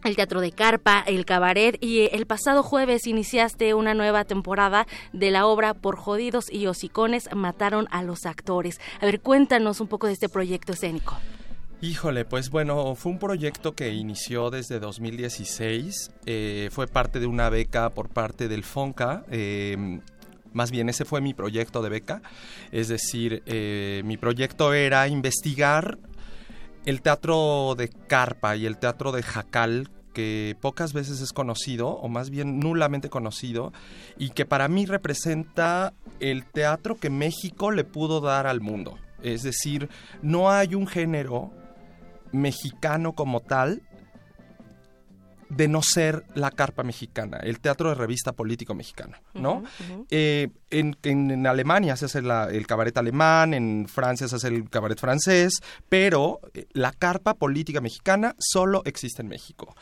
[0.04, 5.32] el teatro de carpa, el cabaret y el pasado jueves iniciaste una nueva temporada de
[5.32, 8.80] la obra Por jodidos y hocicones mataron a los actores.
[9.00, 11.18] A ver, cuéntanos un poco de este proyecto escénico.
[11.82, 17.50] Híjole, pues bueno, fue un proyecto que inició desde 2016, eh, fue parte de una
[17.50, 20.00] beca por parte del FONCA, eh,
[20.54, 22.22] más bien ese fue mi proyecto de beca,
[22.72, 25.98] es decir, eh, mi proyecto era investigar
[26.86, 32.08] el teatro de carpa y el teatro de jacal que pocas veces es conocido, o
[32.08, 33.74] más bien nulamente conocido,
[34.18, 38.98] y que para mí representa el teatro que México le pudo dar al mundo.
[39.22, 39.90] Es decir,
[40.22, 41.52] no hay un género
[42.32, 43.82] mexicano como tal
[45.56, 49.64] de no ser la carpa mexicana, el teatro de revista político mexicano, ¿no?
[50.10, 55.54] Eh, en, Alemania se hace el cabaret alemán, en Francia se hace el cabaret francés,
[55.90, 59.76] pero eh, la carpa política mexicana solo existe en México.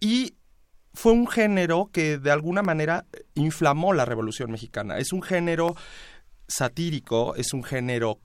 [0.00, 0.34] Y
[0.94, 4.98] fue un género que de alguna manera inflamó la Revolución Mexicana.
[4.98, 5.74] Es un género
[6.48, 8.18] satírico, es un género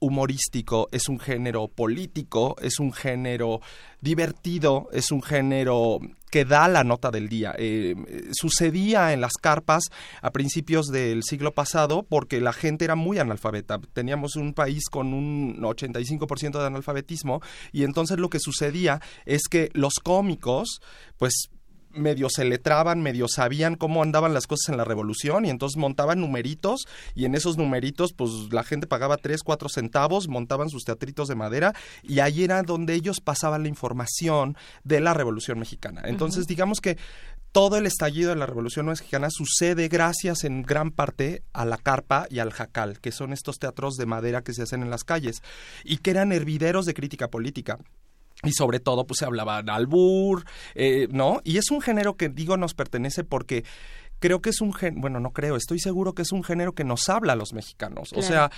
[0.00, 3.60] humorístico, es un género político, es un género
[4.00, 7.54] divertido, es un género que da la nota del día.
[7.58, 7.94] Eh,
[8.32, 9.84] sucedía en las carpas
[10.22, 13.78] a principios del siglo pasado porque la gente era muy analfabeta.
[13.92, 17.40] Teníamos un país con un 85% de analfabetismo
[17.72, 20.80] y entonces lo que sucedía es que los cómicos
[21.18, 21.50] pues
[21.92, 26.20] medio se letraban, medio sabían cómo andaban las cosas en la revolución y entonces montaban
[26.20, 31.28] numeritos y en esos numeritos pues la gente pagaba 3, 4 centavos, montaban sus teatritos
[31.28, 36.02] de madera y ahí era donde ellos pasaban la información de la revolución mexicana.
[36.04, 36.96] Entonces digamos que
[37.52, 42.28] todo el estallido de la Revolución Mexicana sucede gracias en gran parte a la carpa
[42.30, 45.42] y al jacal, que son estos teatros de madera que se hacen en las calles
[45.82, 47.78] y que eran hervideros de crítica política
[48.42, 51.40] y sobre todo pues se hablaba albur, eh, ¿no?
[51.44, 53.64] Y es un género que digo nos pertenece porque
[54.18, 56.84] creo que es un género, bueno, no creo, estoy seguro que es un género que
[56.84, 58.12] nos habla a los mexicanos.
[58.14, 58.50] O sea,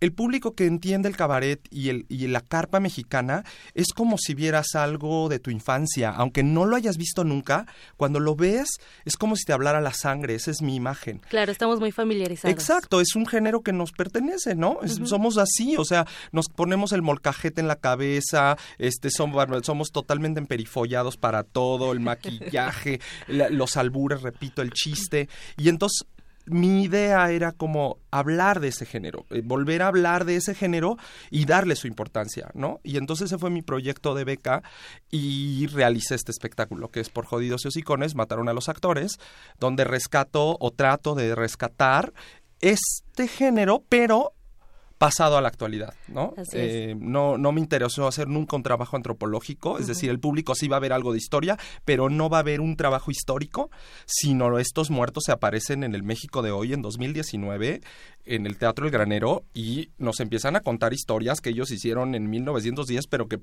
[0.00, 3.44] el público que entiende el cabaret y, el, y la carpa mexicana
[3.74, 8.18] es como si vieras algo de tu infancia, aunque no lo hayas visto nunca, cuando
[8.18, 8.68] lo ves
[9.04, 11.20] es como si te hablara la sangre, esa es mi imagen.
[11.28, 12.52] Claro, estamos muy familiarizados.
[12.52, 14.78] Exacto, es un género que nos pertenece, ¿no?
[15.04, 20.40] Somos así, o sea, nos ponemos el molcajete en la cabeza, este, somos, somos totalmente
[20.40, 26.06] emperifollados para todo, el maquillaje, los albures, repito, el chiste, y entonces
[26.50, 30.96] mi idea era como hablar de ese género, eh, volver a hablar de ese género
[31.30, 32.80] y darle su importancia, ¿no?
[32.82, 34.62] Y entonces ese fue mi proyecto de beca
[35.10, 39.18] y realicé este espectáculo que es por jodidos y hocicones, mataron a los actores,
[39.58, 42.12] donde rescato o trato de rescatar
[42.60, 44.34] este género, pero
[45.00, 46.34] pasado a la actualidad, ¿no?
[46.52, 50.68] Eh, no, no me interesó hacer nunca un trabajo antropológico, es decir, el público sí
[50.68, 53.70] va a ver algo de historia, pero no va a haber un trabajo histórico,
[54.04, 57.80] sino estos muertos se aparecen en el México de hoy, en 2019,
[58.26, 62.28] en el Teatro El Granero, y nos empiezan a contar historias que ellos hicieron en
[62.28, 63.38] 1910, pero que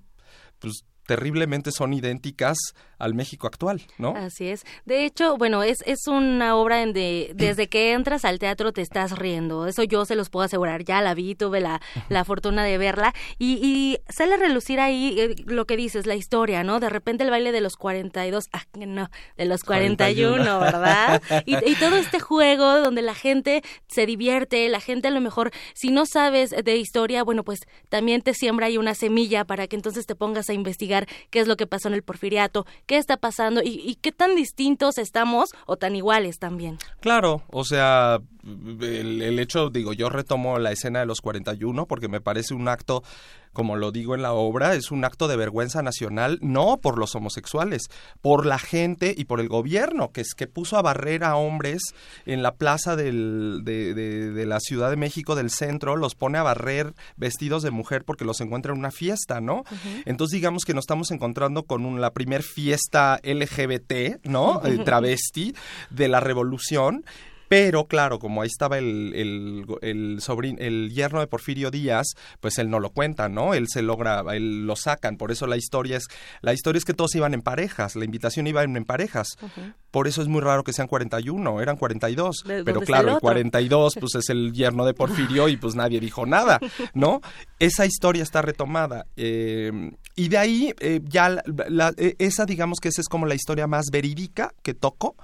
[0.59, 2.57] pues terriblemente son idénticas
[2.99, 4.15] al México actual, ¿no?
[4.15, 4.65] Así es.
[4.85, 8.81] De hecho, bueno, es, es una obra en de desde que entras al teatro te
[8.81, 9.67] estás riendo.
[9.67, 10.83] Eso yo se los puedo asegurar.
[10.83, 15.15] Ya la vi, tuve la, la fortuna de verla y, y sale a relucir ahí
[15.19, 16.79] eh, lo que dices, la historia, ¿no?
[16.79, 21.21] De repente el baile de los 42, ah, no, de los 41, ¿verdad?
[21.45, 25.51] Y, y todo este juego donde la gente se divierte, la gente a lo mejor,
[25.73, 27.59] si no sabes de historia, bueno, pues
[27.89, 31.39] también te siembra ahí una semilla para que entonces te pongas a investigar investigar qué
[31.39, 34.97] es lo que pasó en el porfiriato, qué está pasando y, y qué tan distintos
[34.97, 36.77] estamos o tan iguales también.
[36.99, 42.07] Claro, o sea, el, el, hecho, digo, yo retomo la escena de los 41 porque
[42.07, 43.03] me parece un acto,
[43.51, 47.15] como lo digo en la obra, es un acto de vergüenza nacional, no por los
[47.15, 47.83] homosexuales,
[48.21, 51.81] por la gente y por el gobierno, que es que puso a barrer a hombres
[52.25, 56.37] en la plaza del, de, de, de, la Ciudad de México del centro, los pone
[56.37, 59.57] a barrer vestidos de mujer porque los encuentra en una fiesta, ¿no?
[59.57, 60.03] Uh -huh.
[60.05, 64.59] Entonces digamos que nos estamos encontrando con un, la primer fiesta LGBT, ¿no?
[64.59, 64.83] Uh -huh.
[64.85, 65.53] Travesti
[65.89, 67.03] de la revolución
[67.47, 72.07] pero claro, como ahí estaba el, el, el, sobrin, el yerno de Porfirio Díaz,
[72.39, 73.53] pues él no lo cuenta, ¿no?
[73.53, 75.17] Él se logra, él lo sacan.
[75.17, 76.07] Por eso la historia es,
[76.41, 79.37] la historia es que todos iban en parejas, la invitación iba en, parejas.
[79.41, 79.73] Uh -huh.
[79.91, 82.43] Por eso es muy raro que sean 41, eran 42.
[82.45, 85.99] ¿De, pero claro, el, el 42 pues es el yerno de Porfirio y pues nadie
[85.99, 86.59] dijo nada,
[86.93, 87.21] ¿no?
[87.59, 89.05] Esa historia está retomada.
[89.15, 93.35] Eh, y de ahí eh, ya la, la, esa digamos que esa es como la
[93.35, 95.15] historia más verídica que toco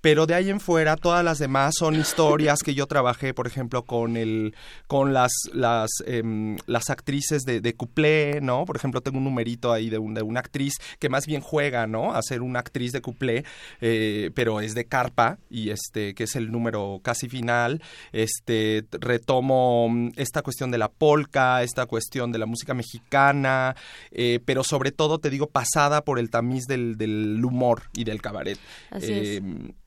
[0.00, 3.84] pero de ahí en fuera todas las demás son historias que yo trabajé, por ejemplo,
[3.84, 4.54] con el
[4.86, 8.64] con las las eh, las actrices de, de cuplé, ¿no?
[8.64, 11.86] Por ejemplo, tengo un numerito ahí de, un, de una actriz que más bien juega,
[11.86, 12.14] ¿no?
[12.14, 13.44] A ser una actriz de cuplé,
[13.80, 17.82] eh, pero es de carpa y este que es el número casi final.
[18.12, 23.74] Este retomo mm, esta cuestión de la polka, esta cuestión de la música mexicana,
[24.12, 28.22] eh, pero sobre todo te digo pasada por el tamiz del, del humor y del
[28.22, 28.58] cabaret.
[28.90, 29.42] Así es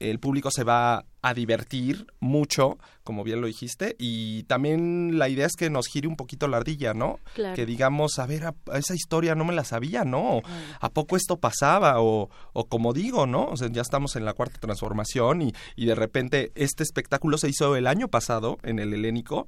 [0.09, 5.45] el público se va a divertir mucho, como bien lo dijiste, y también la idea
[5.45, 7.19] es que nos gire un poquito la ardilla, ¿no?
[7.35, 7.55] Claro.
[7.55, 10.41] Que digamos, a ver, a, a esa historia no me la sabía, ¿no?
[10.79, 12.01] ¿A poco esto pasaba?
[12.01, 13.45] O, o como digo, ¿no?
[13.45, 17.49] O sea, ya estamos en la cuarta transformación y, y de repente este espectáculo se
[17.49, 19.47] hizo el año pasado en el Helénico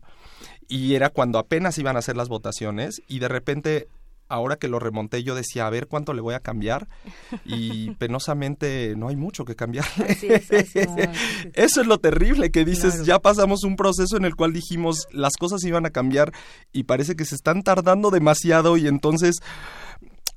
[0.68, 3.88] y era cuando apenas iban a hacer las votaciones y de repente
[4.34, 6.88] ahora que lo remonté yo decía, a ver cuánto le voy a cambiar
[7.46, 9.86] y penosamente no hay mucho que cambiar.
[10.10, 10.90] Así es, así es.
[11.54, 13.06] Eso es lo terrible que dices, claro.
[13.06, 16.32] ya pasamos un proceso en el cual dijimos las cosas iban a cambiar
[16.72, 19.36] y parece que se están tardando demasiado y entonces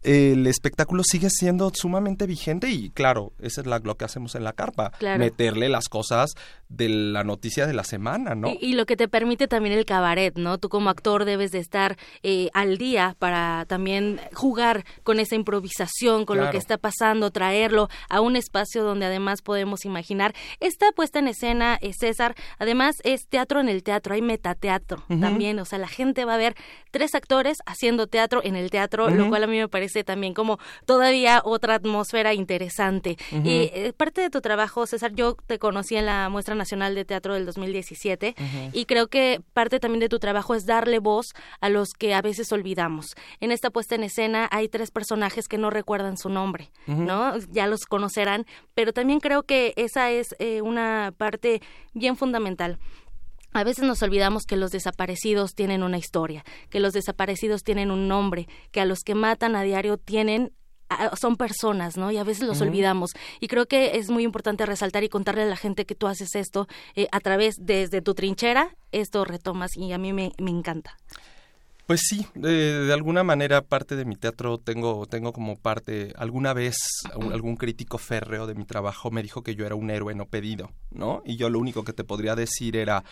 [0.02, 4.44] el espectáculo sigue siendo sumamente vigente y claro, eso es la, lo que hacemos en
[4.44, 5.18] la carpa, claro.
[5.18, 6.34] meterle las cosas
[6.68, 8.48] de la noticia de la semana, ¿no?
[8.48, 10.58] Y, y, lo que te permite también el cabaret, ¿no?
[10.58, 16.24] Tú como actor debes de estar eh, al día para también jugar con esa improvisación,
[16.24, 16.46] con claro.
[16.46, 20.34] lo que está pasando, traerlo a un espacio donde además podemos imaginar.
[20.58, 25.14] Esta puesta en escena, eh, César, además es teatro en el teatro, hay metateatro uh
[25.14, 25.20] -huh.
[25.20, 26.56] también, o sea, la gente va a ver
[26.90, 29.14] tres actores haciendo teatro en el teatro, uh -huh.
[29.14, 33.16] lo cual a mí me parece también como todavía otra atmósfera interesante.
[33.30, 33.46] Uh -huh.
[33.46, 37.04] Y eh, parte de tu trabajo, César, yo te conocí en la Muestra Nacional de
[37.04, 38.70] Teatro del 2017 uh -huh.
[38.72, 42.22] y creo que parte también de tu trabajo es darle voz a los que a
[42.22, 43.14] veces olvidamos.
[43.40, 47.06] En esta puesta en escena hay tres personajes que no recuerdan su nombre, uh -huh.
[47.06, 47.38] ¿no?
[47.50, 51.60] Ya los conocerán, pero también creo que esa es eh, una parte
[51.94, 52.78] bien fundamental.
[53.52, 58.06] A veces nos olvidamos que los desaparecidos tienen una historia, que los desaparecidos tienen un
[58.06, 60.52] nombre, que a los que matan a diario tienen
[61.18, 62.10] son personas, ¿no?
[62.10, 62.68] Y a veces los uh -huh.
[62.68, 63.10] olvidamos.
[63.40, 66.34] Y creo que es muy importante resaltar y contarle a la gente que tú haces
[66.34, 70.96] esto eh, a través, desde tu trinchera, esto retomas y a mí me, me encanta.
[71.86, 76.52] Pues sí, de, de, alguna manera parte de mi teatro tengo, tengo como parte, alguna
[76.52, 76.76] vez
[77.32, 80.72] algún crítico férreo de mi trabajo me dijo que yo era un héroe no pedido,
[80.90, 81.22] ¿no?
[81.24, 83.04] Y yo lo único que te podría decir era,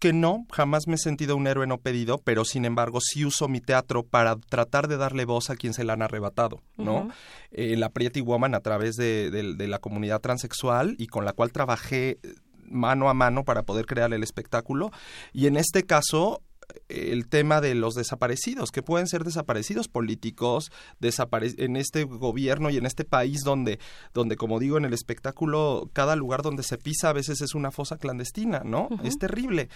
[0.00, 3.48] que no, jamás me he sentido un héroe no pedido, pero sin embargo sí uso
[3.48, 6.94] mi teatro para tratar de darle voz a quien se la han arrebatado, ¿no?
[6.96, 7.12] Uh -huh.
[7.52, 11.34] eh, la Pretty Woman a través de, de, de, la comunidad transexual y con la
[11.34, 12.18] cual trabajé
[12.64, 14.90] mano a mano para poder crear el espectáculo
[15.32, 16.40] y en este caso
[16.88, 22.76] el tema de los desaparecidos, que pueden ser desaparecidos políticos, desapare en este gobierno y
[22.76, 23.78] en este país donde,
[24.14, 27.70] donde, como digo, en el espectáculo, cada lugar donde se pisa a veces es una
[27.70, 28.88] fosa clandestina, ¿no?
[28.90, 29.06] Uh -huh.
[29.06, 29.68] Es terrible.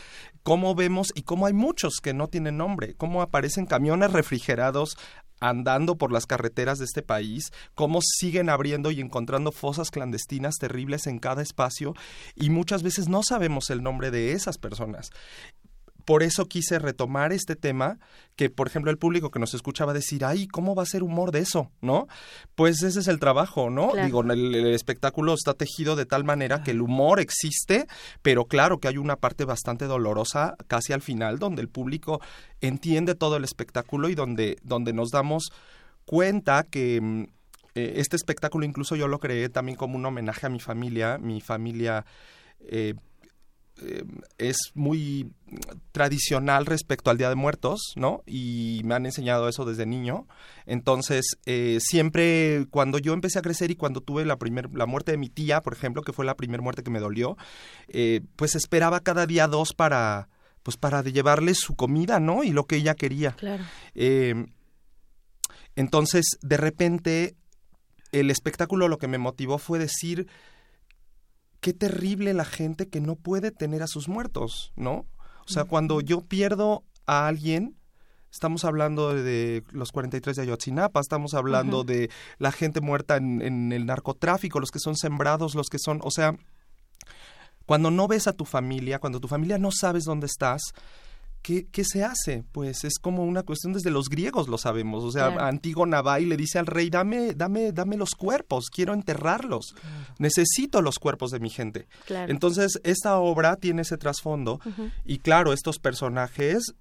[0.42, 4.96] Cómo vemos y cómo hay muchos que no tienen nombre, cómo aparecen camiones refrigerados
[5.40, 11.06] andando por las carreteras de este país, cómo siguen abriendo y encontrando fosas clandestinas terribles
[11.06, 11.94] en cada espacio
[12.34, 15.10] y muchas veces no sabemos el nombre de esas personas
[16.05, 17.98] por eso quise retomar este tema,
[18.36, 20.86] que por ejemplo el público que nos escucha va a decir, ay, ¿cómo va a
[20.86, 21.70] ser humor de eso?
[21.81, 22.06] ¿No?
[22.55, 23.90] Pues ese es el trabajo, ¿no?
[23.90, 24.06] Claro.
[24.06, 27.86] Digo, el, el, espectáculo está tejido de tal manera que el humor existe,
[28.22, 32.20] pero claro que hay una parte bastante dolorosa casi al final, donde el público
[32.60, 35.51] entiende todo el espectáculo y donde, donde nos damos
[36.05, 37.22] cuenta que mm,
[37.74, 41.40] eh, este espectáculo incluso yo lo creé también como un homenaje a mi familia, mi
[41.40, 42.05] familia...
[42.60, 42.94] Eh,
[43.85, 44.05] eh,
[44.39, 45.32] es muy
[45.93, 48.23] tradicional respecto al Día de Muertos, ¿no?
[48.27, 50.27] Y me han enseñado eso desde niño.
[50.66, 55.12] Entonces, eh, siempre cuando yo empecé a crecer y cuando tuve la, primer, la muerte
[55.12, 57.36] de mi tía, por ejemplo, que fue la primera muerte que me dolió,
[57.89, 60.28] eh, pues esperaba cada día dos para,
[60.62, 62.43] pues para llevarle su comida, ¿no?
[62.43, 63.32] Y lo que ella quería.
[63.32, 63.65] Claro.
[65.77, 67.36] Entonces, de repente,
[68.12, 70.28] el espectáculo lo que me motivó fue decir,
[71.64, 75.06] qué terrible la gente que no puede tener a sus muertos, ¿no?
[75.46, 77.74] O sea, cuando yo pierdo a alguien,
[78.30, 83.72] estamos hablando de los 43 de Ayotzinapa, estamos hablando de la gente muerta en, en
[83.72, 86.36] el narcotráfico, los que son sembrados, los que son, o sea,
[87.64, 90.60] cuando no ves a tu familia, cuando tu familia no sabes dónde estás,
[91.44, 92.42] ¿qué, qué se hace?
[92.50, 95.04] Pues es como una cuestión desde los griegos lo sabemos.
[95.04, 95.44] O sea, Claro.
[95.44, 99.74] Antígona va y le dice al rey, dame, dame, dame los cuerpos, quiero enterrarlos.
[100.18, 101.86] Necesito los cuerpos de mi gente.
[102.06, 102.32] Claro.
[102.32, 104.58] Entonces, esta obra tiene ese trasfondo.
[105.04, 106.74] Y claro, estos personajes,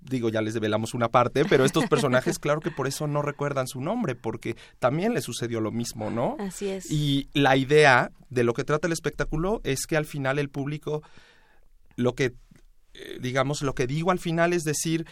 [0.00, 3.66] digo, ya les develamos una parte, pero estos personajes, claro que por eso no recuerdan
[3.66, 6.36] su nombre, porque también les sucedió lo mismo, ¿no?
[6.38, 6.88] Así es.
[6.88, 11.02] Y la idea de lo que trata el espectáculo es que al final el público,
[11.96, 12.34] lo que,
[12.94, 15.06] eh, digamos, lo que digo al final es decir,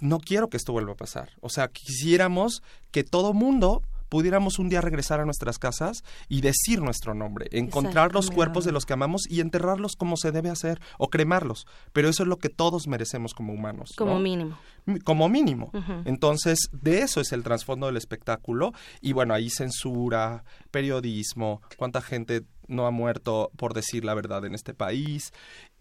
[0.00, 1.30] no quiero que esto vuelva a pasar.
[1.40, 6.80] O sea, quisiéramos que todo mundo pudiéramos un día regresar a nuestras casas y decir
[6.80, 10.80] nuestro nombre, encontrar los cuerpos de los que amamos y enterrarlos como se debe hacer
[10.98, 11.66] o cremarlos.
[11.92, 13.94] Pero eso es lo que todos merecemos como humanos.
[13.96, 14.20] Como ¿no?
[14.20, 14.58] mínimo.
[15.04, 15.72] Como mínimo.
[16.04, 18.72] Entonces, de eso es el trasfondo del espectáculo.
[19.00, 24.54] Y bueno, ahí censura, periodismo, cuánta gente no ha muerto por decir la verdad en
[24.54, 25.32] este país.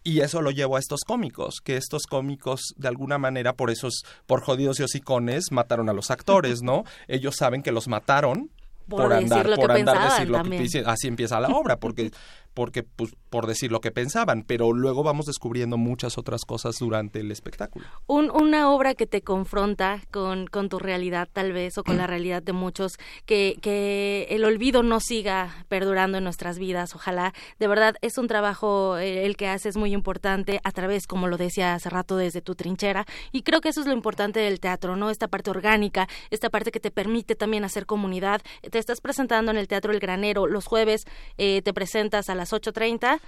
[0.07, 4.05] Y eso lo llevo a estos cómicos, que estos cómicos, de alguna manera, por esos,
[4.27, 6.83] por jodidos y hocicones, mataron a los actores, ¿no?
[7.07, 8.51] Ellos saben que los mataron
[8.87, 12.11] Por andar, por andar decir lo que así empieza la obra, porque,
[12.55, 17.19] porque pues, por decir lo que pensaban, pero luego vamos descubriendo muchas otras cosas durante
[17.19, 17.85] el espectáculo.
[18.07, 22.07] Un- una obra que te confronta con, con tu realidad tal vez o con la
[22.07, 22.93] realidad de muchos,
[23.27, 27.33] que, que el olvido no siga perdurando en nuestras vidas, ojalá.
[27.59, 31.37] De verdad es un trabajo eh, el que haces muy importante a través, como lo
[31.37, 33.05] decía hace rato, desde tu trinchera.
[33.31, 35.09] Y creo que eso es lo importante del teatro, ¿no?
[35.09, 38.41] Esta parte orgánica, esta parte que te permite también hacer comunidad.
[38.71, 41.03] Te estás presentando en el Teatro El Granero los jueves,
[41.37, 43.19] eh, te presentas a las 8.30.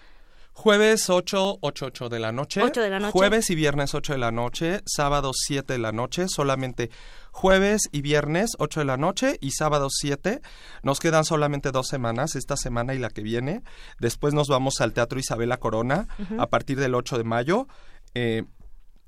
[0.54, 2.64] Jueves 8, 8, 8 de la noche.
[2.64, 3.12] 8 de la noche.
[3.12, 4.82] Jueves y viernes 8 de la noche.
[4.88, 6.26] Sábado 7 de la noche.
[6.28, 6.90] Solamente
[7.32, 10.42] jueves y viernes 8 de la noche y sábado 7.
[10.82, 13.62] Nos quedan solamente dos semanas, esta semana y la que viene.
[14.00, 16.42] Después nos vamos al Teatro Isabela Corona Ujú.
[16.42, 17.68] a partir del 8 de mayo.
[18.16, 18.44] Eh,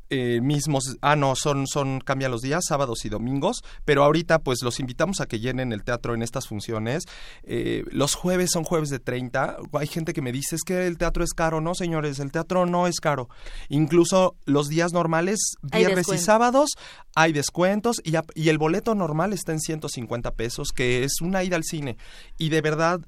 [0.10, 4.60] eh, mismos, ah no, son, son, cambian los días, sábados y domingos, pero ahorita pues
[4.64, 7.04] los invitamos a que llenen el teatro en estas funciones.
[7.44, 10.98] Eh, los jueves son jueves de 30, hay gente que me dice es que el
[10.98, 13.30] teatro es caro, no señores, el teatro no es caro.
[13.68, 16.72] Incluso los días normales, viernes y sábados,
[17.16, 21.56] hay descuentos y, y el boleto normal está en 150 pesos, que es una ida
[21.56, 21.98] al cine.
[22.38, 23.02] Y de verdad,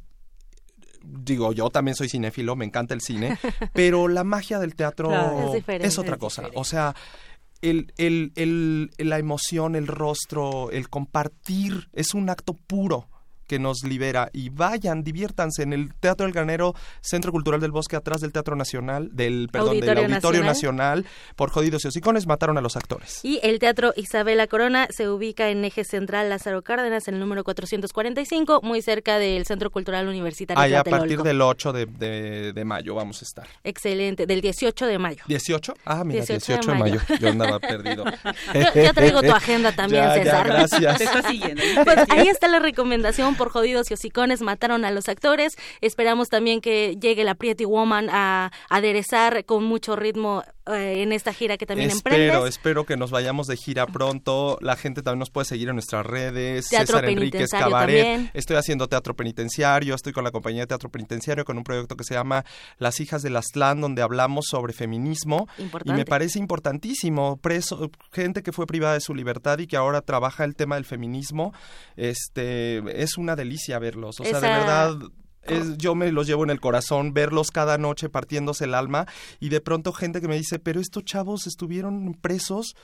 [1.03, 3.37] digo, yo también soy cinéfilo, me encanta el cine,
[3.73, 5.53] pero la magia del teatro Claro.
[5.67, 6.43] Es otra es cosa.
[6.55, 6.95] O sea,
[7.61, 13.10] el, el, el, la emoción, el rostro, el compartir, es un acto puro
[13.51, 17.97] que nos libera y vayan, diviértanse en el Teatro del Granero, Centro Cultural del Bosque,
[17.97, 20.99] atrás del Teatro Nacional, del, perdón, del Auditorio Auditorio Nacional.
[21.01, 21.05] Nacional.
[21.35, 23.19] por jodidos y hocicones, mataron a los actores.
[23.25, 27.43] Y el Teatro Isabela Corona se ubica en Eje Central Lázaro Cárdenas, en el número
[27.43, 32.63] 445, muy cerca del Centro Cultural Universitario Ahí a partir del 8 de, de, de
[32.65, 33.47] mayo vamos a estar.
[33.65, 35.23] Excelente, del 18 de mayo.
[35.27, 35.73] ¿18?
[35.83, 37.01] Ah, mira, 18 18, de de mayo.
[37.19, 38.05] Yo andaba perdido.
[38.53, 40.47] Yo- yo traigo tu agenda también, Ya, ya, César.
[40.47, 40.97] gracias.
[40.97, 41.61] Te está siguiendo.
[41.83, 45.57] Pues ahí está la recomendación por jodidos y hocicones mataron a los actores.
[45.81, 51.33] Esperamos también que llegue la Pretty Woman a aderezar con mucho ritmo eh, en esta
[51.33, 52.49] gira que también espero, emprendes.
[52.49, 54.57] espero que nos vayamos de gira pronto.
[54.61, 56.67] La gente también nos puede seguir en nuestras redes.
[56.69, 58.03] Teatro César Enríquez Cabaret.
[58.03, 58.31] también.
[58.33, 59.95] Estoy haciendo teatro penitenciario.
[59.95, 62.45] Estoy con la compañía de teatro penitenciario con un proyecto que se llama
[62.77, 65.47] Las hijas del Aztlán, donde hablamos sobre feminismo.
[65.57, 65.97] Y Importante.
[65.97, 67.37] me parece importantísimo.
[67.37, 70.85] Preso, gente que fue privada de su libertad y que ahora trabaja el tema del
[70.85, 71.53] feminismo.
[71.95, 74.19] Este es una delicia verlos.
[74.19, 74.95] O sea, de verdad.
[75.43, 79.07] Es, yo me los llevo en el corazón, verlos cada noche partiéndose el alma
[79.39, 82.75] y de pronto gente que me dice, pero estos chavos estuvieron presos,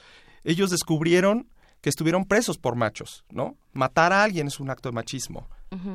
[0.43, 1.47] ellos descubrieron
[1.81, 3.57] que estuvieron presos por machos, ¿no?
[3.73, 5.47] Matar a alguien es un acto de machismo,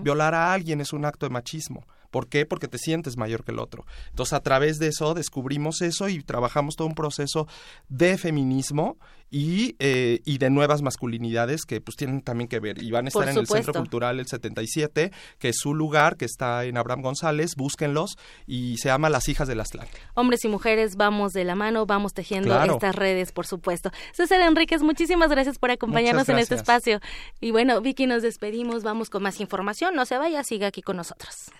[0.02, 2.44] violar a alguien es un acto de machismo, ¿Por qué?
[2.44, 3.86] Porque te sientes mayor que el otro.
[4.10, 7.48] Entonces, a través de eso descubrimos eso y trabajamos todo un proceso
[7.89, 8.98] de feminismo
[9.30, 13.09] y, eh, y de nuevas masculinidades que pues tienen también que ver y van a
[13.09, 17.01] estar en el Centro Cultural el 77 que es su lugar que está en Abraham
[17.01, 17.56] González.
[17.56, 19.89] Búsquenlos y se llama Las Hijas de las Tlan.
[20.12, 23.90] Hombres y mujeres vamos de la mano vamos tejiendo estas redes por supuesto.
[24.12, 27.01] César Enríquez muchísimas gracias por acompañarnos en este espacio.
[27.40, 28.82] Y bueno Vicky nos despedimos.
[28.82, 29.94] Vamos con más información.
[29.94, 31.51] No se vaya siga aquí con nosotros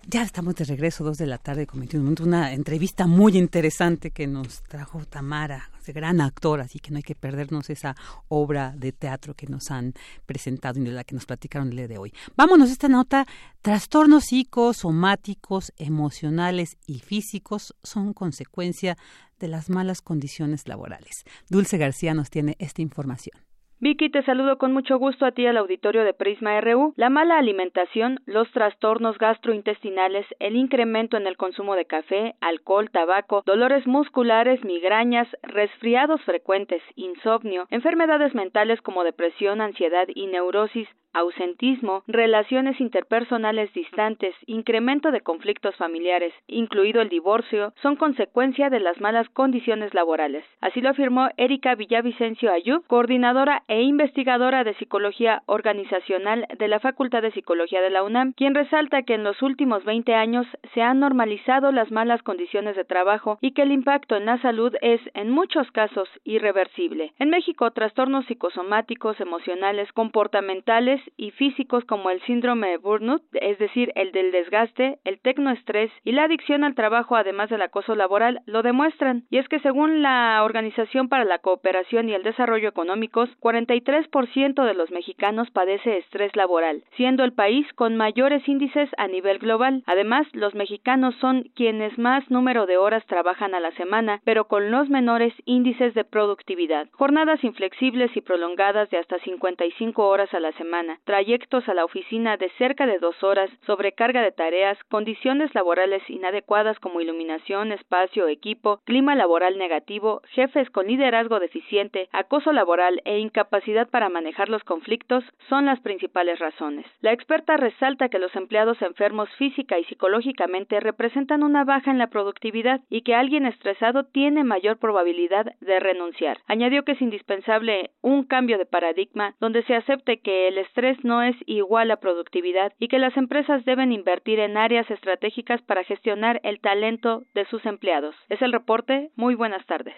[0.06, 1.86] Ya estamos de regreso, dos de la tarde, con
[2.20, 7.14] una entrevista muy interesante que nos trajo Tamara, gran actor, así que no hay que
[7.14, 7.96] perdernos esa
[8.28, 9.94] obra de teatro que nos han
[10.26, 12.12] presentado y de la que nos platicaron el día de hoy.
[12.36, 13.26] Vámonos a esta nota,
[13.62, 18.96] trastornos psicosomáticos, emocionales y físicos son consecuencia
[19.38, 21.24] de las malas condiciones laborales.
[21.48, 23.38] Dulce García nos tiene esta información.
[23.84, 26.94] Vicky, te saludo con mucho gusto a ti al auditorio de Prisma RU.
[26.96, 33.42] La mala alimentación, los trastornos gastrointestinales, el incremento en el consumo de café, alcohol, tabaco,
[33.44, 42.80] dolores musculares, migrañas, resfriados frecuentes, insomnio, enfermedades mentales como depresión, ansiedad y neurosis, ausentismo, relaciones
[42.80, 49.94] interpersonales distantes, incremento de conflictos familiares, incluido el divorcio, son consecuencia de las malas condiciones
[49.94, 50.44] laborales.
[50.60, 57.22] Así lo afirmó Erika Villavicencio Ayub, coordinadora e investigadora de psicología organizacional de la Facultad
[57.22, 61.00] de Psicología de la UNAM, quien resalta que en los últimos 20 años se han
[61.00, 65.30] normalizado las malas condiciones de trabajo y que el impacto en la salud es, en
[65.30, 67.12] muchos casos, irreversible.
[67.18, 73.92] En México, trastornos psicosomáticos, emocionales, comportamentales y físicos como el síndrome de burnout, es decir,
[73.94, 78.62] el del desgaste, el tecnoestrés y la adicción al trabajo, además del acoso laboral, lo
[78.62, 79.24] demuestran.
[79.30, 84.74] Y es que según la Organización para la Cooperación y el Desarrollo Económicos, 43% de
[84.74, 89.82] los mexicanos padece estrés laboral, siendo el país con mayores índices a nivel global.
[89.86, 94.70] Además, los mexicanos son quienes más número de horas trabajan a la semana, pero con
[94.70, 96.88] los menores índices de productividad.
[96.92, 102.36] Jornadas inflexibles y prolongadas de hasta 55 horas a la semana, trayectos a la oficina
[102.36, 108.80] de cerca de dos horas, sobrecarga de tareas, condiciones laborales inadecuadas como iluminación, espacio, equipo,
[108.84, 115.24] clima laboral negativo, jefes con liderazgo deficiente, acoso laboral e incapacidad para manejar los conflictos
[115.48, 116.86] son las principales razones.
[117.00, 122.08] La experta resalta que los empleados enfermos física y psicológicamente representan una baja en la
[122.08, 126.38] productividad y que alguien estresado tiene mayor probabilidad de renunciar.
[126.46, 131.22] Añadió que es indispensable un cambio de paradigma donde se acepte que el estrés no
[131.22, 136.40] es igual a productividad y que las empresas deben invertir en áreas estratégicas para gestionar
[136.44, 138.14] el talento de sus empleados.
[138.28, 139.10] Es el reporte.
[139.16, 139.94] Muy buenas tardes.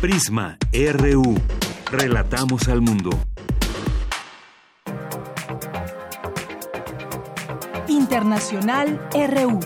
[0.00, 1.34] Prisma RU.
[1.90, 3.10] Relatamos al mundo.
[7.88, 9.60] Internacional RU.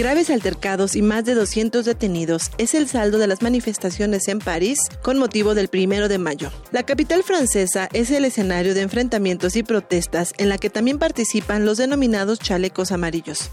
[0.00, 4.78] Graves altercados y más de 200 detenidos es el saldo de las manifestaciones en París
[5.02, 6.50] con motivo del primero de mayo.
[6.72, 11.66] La capital francesa es el escenario de enfrentamientos y protestas en la que también participan
[11.66, 13.50] los denominados chalecos amarillos.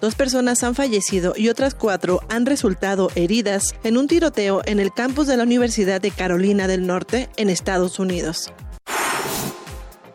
[0.00, 4.92] Dos personas han fallecido y otras cuatro han resultado heridas en un tiroteo en el
[4.92, 8.52] campus de la Universidad de Carolina del Norte en Estados Unidos.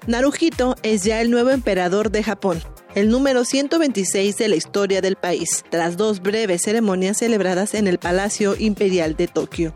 [0.08, 2.62] Naruhito es ya el nuevo emperador de Japón
[2.96, 7.98] el número 126 de la historia del país, tras dos breves ceremonias celebradas en el
[7.98, 9.74] Palacio Imperial de Tokio.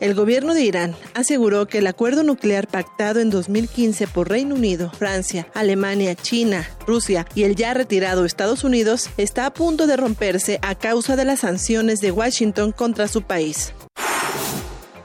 [0.00, 4.90] El gobierno de Irán aseguró que el acuerdo nuclear pactado en 2015 por Reino Unido,
[4.90, 10.58] Francia, Alemania, China, Rusia y el ya retirado Estados Unidos está a punto de romperse
[10.62, 13.74] a causa de las sanciones de Washington contra su país.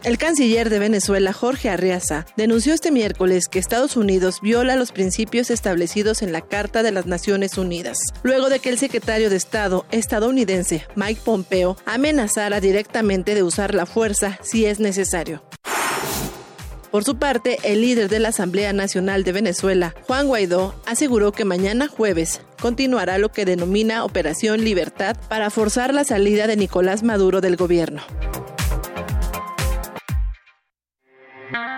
[0.06, 5.50] El canciller de Venezuela, Jorge Arriaza, denunció este miércoles que Estados Unidos viola los principios
[5.50, 9.88] establecidos en la Carta de las Naciones Unidas, luego de que el secretario de Estado
[9.90, 15.42] estadounidense, Mike Pompeo, amenazara directamente de usar la fuerza si es necesario.
[16.92, 21.46] Por su parte, el líder de la Asamblea Nacional de Venezuela, Juan Guaidó, aseguró que
[21.46, 27.42] mañana jueves continuará lo que denomina Operación Libertad para forzar la salida de Nicolás Maduro
[27.42, 28.04] del gobierno.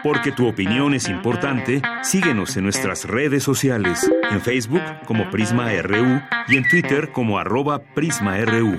[0.03, 6.21] Porque tu opinión es importante, síguenos en nuestras redes sociales, en Facebook como Prisma RU
[6.47, 8.77] y en Twitter como arroba PrismaRU.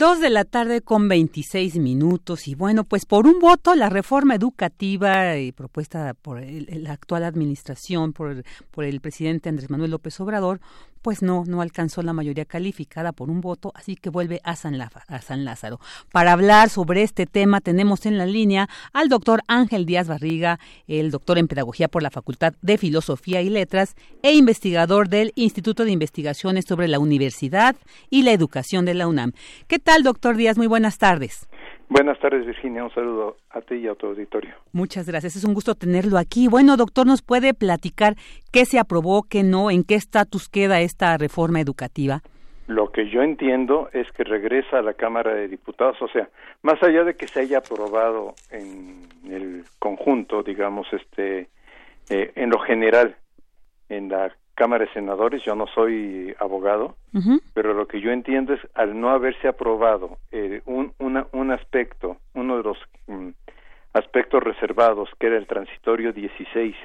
[0.00, 4.34] Dos de la tarde con 26 minutos y bueno, pues por un voto la reforma
[4.34, 10.60] educativa propuesta por la actual administración, por, por el presidente Andrés Manuel López Obrador,
[11.02, 14.80] pues no, no alcanzó la mayoría calificada por un voto, así que vuelve a San,
[14.80, 15.80] a San Lázaro.
[16.12, 21.10] Para hablar sobre este tema tenemos en la línea al doctor Ángel Díaz Barriga, el
[21.10, 25.92] doctor en Pedagogía por la Facultad de Filosofía y Letras e investigador del Instituto de
[25.92, 27.76] Investigaciones sobre la Universidad
[28.10, 29.32] y la Educación de la UNAM.
[29.66, 30.56] ¿Qué tal, doctor Díaz?
[30.56, 31.48] Muy buenas tardes.
[31.90, 32.84] Buenas tardes, Virginia.
[32.84, 34.54] Un saludo a ti y a tu auditorio.
[34.72, 35.34] Muchas gracias.
[35.34, 36.46] Es un gusto tenerlo aquí.
[36.46, 38.14] Bueno, doctor, ¿nos puede platicar
[38.52, 42.22] qué se aprobó, qué no, en qué estatus queda esta reforma educativa?
[42.68, 46.28] Lo que yo entiendo es que regresa a la Cámara de Diputados, o sea,
[46.62, 51.48] más allá de que se haya aprobado en el conjunto, digamos, este,
[52.08, 53.16] eh, en lo general,
[53.88, 56.96] en la Cámara de Senadores, yo no soy abogado,
[57.54, 62.58] pero lo que yo entiendo es al no haberse aprobado eh, un, un aspecto, uno
[62.58, 63.30] de los mm,
[63.94, 66.76] aspectos reservados, que era el transitorio 16,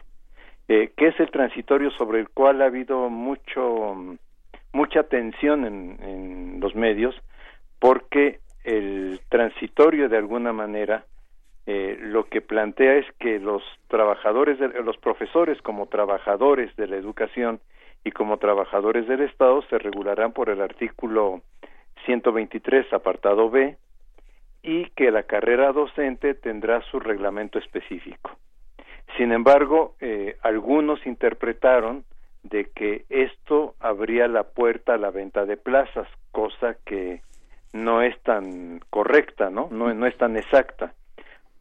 [0.67, 4.17] eh, que es el transitorio sobre el cual ha habido mucho mm,
[4.73, 7.15] mucha tensión en, en los medios,
[7.79, 11.05] porque el transitorio de alguna manera
[11.67, 16.95] eh, lo que plantea es que los trabajadores, de, los profesores como trabajadores de la
[16.95, 17.59] educación
[18.03, 21.41] y como trabajadores del Estado se regularán por el artículo
[22.05, 23.77] 123, apartado B,
[24.61, 28.37] y que la carrera docente tendrá su reglamento específico.
[29.17, 32.03] Sin embargo, eh, algunos interpretaron
[32.43, 37.21] de que esto abría la puerta a la venta de plazas, cosa que
[37.73, 39.67] no es tan correcta, ¿no?
[39.71, 40.93] No, no es tan exacta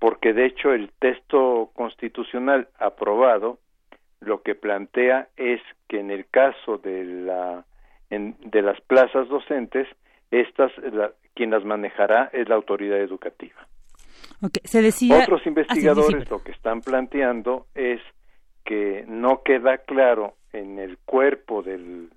[0.04, 3.58] porque de hecho el texto constitucional aprobado
[4.20, 7.64] lo que plantea es que en el caso de la
[8.10, 9.88] de las plazas docentes
[10.30, 10.70] estas
[11.32, 13.66] quien las manejará es la autoridad educativa.
[14.62, 15.20] Se decía...
[15.20, 18.02] Otros ah, investigadores lo que están planteando es
[18.62, 22.10] que no queda claro en el cuerpo del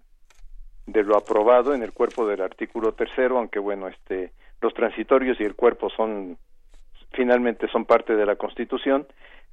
[0.87, 5.45] de lo aprobado en el cuerpo del artículo tercero, aunque bueno, este los transitorios y
[5.45, 6.37] el cuerpo son
[7.17, 9.07] finalmente son parte de la Constitución,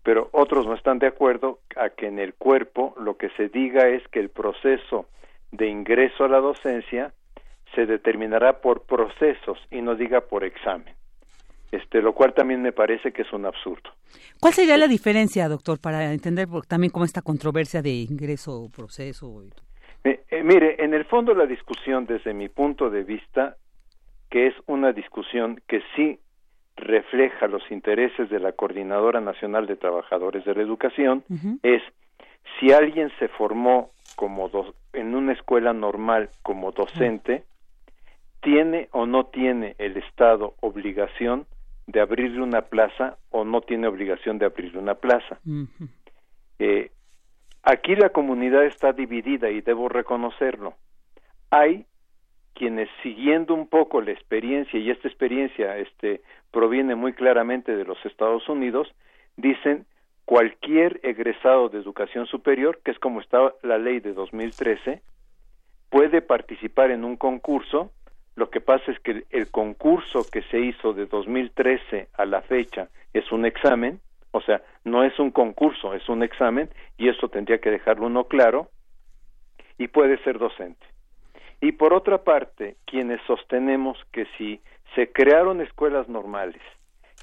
[0.05, 3.89] pero otros no están de acuerdo a que en el cuerpo lo que se diga
[3.89, 5.07] es que el proceso
[5.51, 7.13] de ingreso a la docencia
[7.75, 10.95] se determinará por procesos y no diga por examen.
[11.73, 13.91] Este, lo cual también me parece que es un absurdo.
[14.39, 19.43] ¿Cuál sería la diferencia, doctor, para entender también cómo esta controversia de ingreso o proceso?
[20.05, 23.57] Eh, eh, mire, en el fondo la discusión, desde mi punto de vista,
[24.31, 26.21] que es una discusión que sí
[26.77, 31.25] refleja los intereses de la Coordinadora Nacional de Trabajadores de la Educación
[31.63, 31.83] es
[32.59, 34.51] si alguien se formó como
[34.93, 37.45] en una escuela normal como docente,
[38.41, 41.47] tiene o no tiene el Estado obligación
[41.87, 45.39] de abrirle una plaza o no tiene obligación de abrirle una plaza.
[46.59, 46.91] eh,
[47.63, 50.75] aquí la comunidad está dividida y debo reconocerlo.
[51.51, 51.87] Hay
[52.55, 57.99] quienes siguiendo un poco la experiencia y esta experiencia este proviene muy claramente de los
[58.07, 58.89] Estados Unidos
[59.37, 59.87] dicen
[60.25, 65.03] cualquier egresado de educación superior que es como está la ley de 2013
[65.91, 67.93] puede participar en un concurso.
[68.35, 72.89] Lo que pasa es que el concurso que se hizo de 2013 a la fecha
[73.13, 74.01] es un examen
[74.33, 76.69] o sea no es un concurso es un examen
[76.99, 78.71] y eso tendría que dejarlo uno claro
[79.79, 80.85] y puede ser docente
[81.61, 84.61] y por otra parte, quienes sostenemos que si
[84.95, 86.61] se crearon escuelas normales,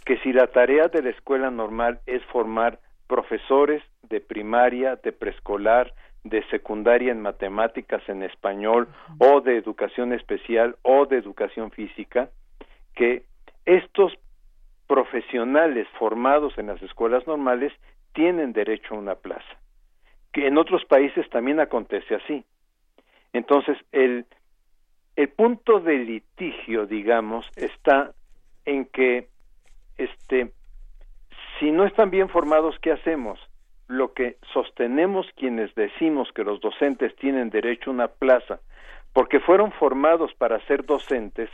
[0.05, 5.93] que si la tarea de la escuela normal es formar profesores de primaria, de preescolar,
[6.23, 8.87] de secundaria en matemáticas, en español,
[9.19, 12.29] o de educación especial, o de educación física,
[12.95, 13.23] que
[13.65, 14.13] estos
[14.87, 17.71] profesionales formados en las escuelas normales
[18.13, 19.57] tienen derecho a una plaza.
[20.33, 22.43] Que en otros países también acontece así.
[23.33, 24.25] Entonces, el,
[25.15, 28.13] el punto de litigio, digamos, está
[28.65, 29.27] en que
[29.97, 30.51] este
[31.61, 33.39] si no están bien formados, ¿qué hacemos?
[33.87, 38.59] Lo que sostenemos quienes decimos que los docentes tienen derecho a una plaza,
[39.13, 41.51] porque fueron formados para ser docentes,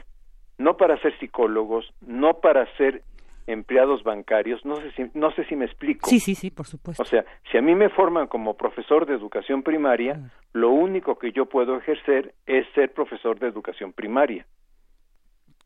[0.58, 3.02] no para ser psicólogos, no para ser
[3.48, 6.10] empleados bancarios, no sé si, no sé si me explico.
[6.10, 7.02] Sí, sí, sí, por supuesto.
[7.02, 11.32] O sea, si a mí me forman como profesor de educación primaria, lo único que
[11.32, 14.46] yo puedo ejercer es ser profesor de educación primaria.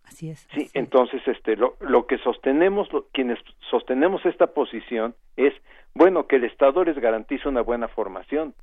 [0.03, 0.47] Así es.
[0.53, 3.39] Sí, entonces este lo, lo que sostenemos quienes
[3.69, 5.53] sostenemos esta posición es
[5.95, 8.53] bueno que el Estado les garantice una buena formación.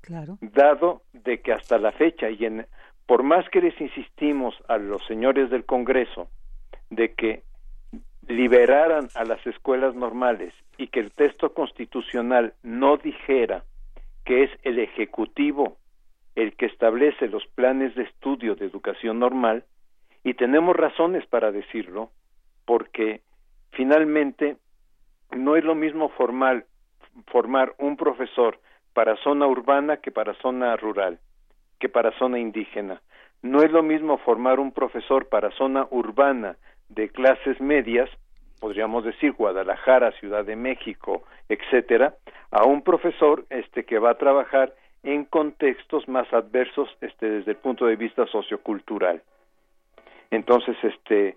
[0.00, 0.38] Claro.
[0.40, 2.66] Dado de que hasta la fecha y en
[3.06, 6.28] por más que les insistimos a los señores del Congreso
[6.90, 7.42] de que
[8.28, 13.64] liberaran a las escuelas normales y que el texto constitucional no dijera
[14.24, 15.76] que es el Ejecutivo
[16.34, 19.64] el que establece los planes de estudio de educación normal,
[20.22, 22.10] y tenemos razones para decirlo,
[22.64, 23.22] porque
[23.72, 24.56] finalmente
[25.32, 26.64] no es lo mismo formar,
[27.26, 28.60] formar un profesor
[28.92, 31.18] para zona urbana que para zona rural
[31.80, 33.00] que para zona indígena.
[33.42, 36.56] No es lo mismo formar un profesor para zona urbana
[36.88, 38.10] de clases medias,
[38.60, 42.14] podríamos decir Guadalajara, Ciudad de México, etcétera,
[42.50, 47.56] a un profesor este que va a trabajar en contextos más adversos este desde el
[47.58, 49.22] punto de vista sociocultural.
[50.30, 51.36] Entonces, este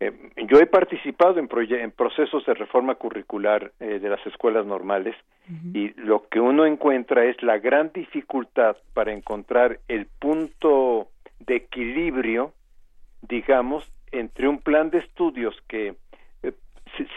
[0.00, 0.12] eh,
[0.48, 5.14] yo he participado en, en, procesos de reforma curricular eh, de las escuelas normales
[5.74, 11.08] y lo que uno encuentra es la gran dificultad para encontrar el punto
[11.40, 12.52] de equilibrio,
[13.22, 15.94] digamos, entre un plan de estudios que
[16.42, 16.52] eh,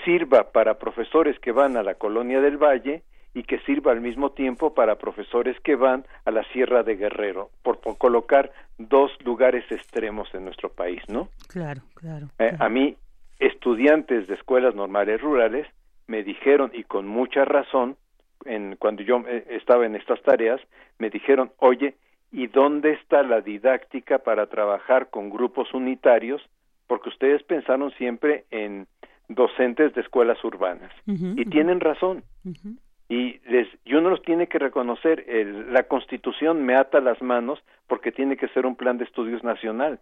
[0.05, 3.03] sirva para profesores que van a la colonia del Valle
[3.33, 7.49] y que sirva al mismo tiempo para profesores que van a la Sierra de Guerrero,
[7.63, 11.29] por, colocar dos lugares extremos en nuestro país, ¿no?
[11.47, 12.27] Claro, claro.
[12.37, 12.95] a mí,
[13.39, 15.67] estudiantes de escuelas normales rurales
[16.07, 17.97] me dijeron, y con mucha razón,
[18.45, 20.61] en, cuando yo eh, estaba en estas tareas,
[20.99, 21.95] me dijeron, oye,
[22.31, 26.41] ¿y dónde está la didáctica para trabajar con grupos unitarios?
[26.93, 28.85] Porque ustedes pensaron siempre en
[29.27, 30.91] docentes de escuelas urbanas.
[31.07, 32.23] y tienen razón.
[33.09, 35.25] Y, les, y uno los tiene que reconocer.
[35.71, 37.57] la Constitución me ata las manos
[37.87, 40.01] porque tiene que ser un plan de estudios nacional.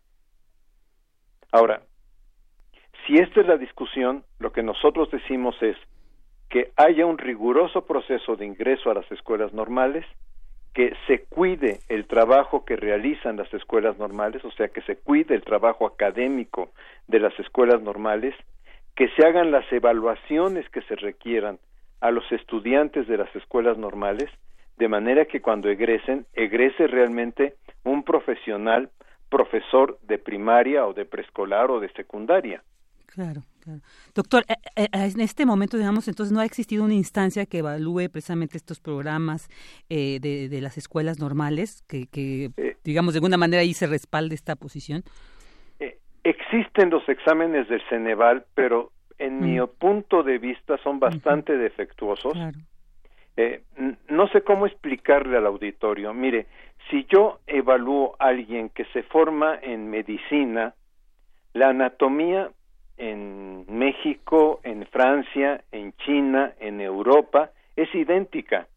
[1.54, 1.82] Ahora,
[3.08, 5.78] si esta es la discusión, lo que nosotros decimos es,
[6.50, 10.06] que haya un riguroso proceso de ingreso a las escuelas normales,
[10.74, 15.36] que se cuide el trabajo que realizan las escuelas normales, o sea, que se cuide
[15.36, 16.72] el trabajo académico
[17.08, 18.34] de las escuelas normales,
[18.96, 21.60] que se hagan las evaluaciones que se requieran
[22.00, 24.30] a los estudiantes de las escuelas normales,
[24.78, 28.90] de manera que cuando egresen, egrese realmente un profesional,
[29.30, 32.64] profesor de primaria o de preescolar o de secundaria.
[33.08, 33.80] Claro, claro.
[34.14, 38.10] Doctor, eh, eh, en este momento, digamos, entonces no ha existido una instancia que evalúe
[38.12, 39.50] precisamente estos programas
[39.90, 42.52] eh, de, las escuelas normales, que,
[42.84, 45.04] digamos, de alguna manera ahí se respalde esta posición.
[46.24, 49.68] existen los exámenes del Ceneval, pero en mi mm.
[49.80, 52.34] punto de vista son bastante defectuosos.
[54.10, 56.14] no sé cómo explicarle al auditorio.
[56.14, 56.46] Mire,
[56.90, 60.76] si yo evalúo a alguien que se forma en medicina,
[61.54, 62.52] la anatomía
[62.98, 68.68] en México, en Francia, en China, en Europa, es idéntica.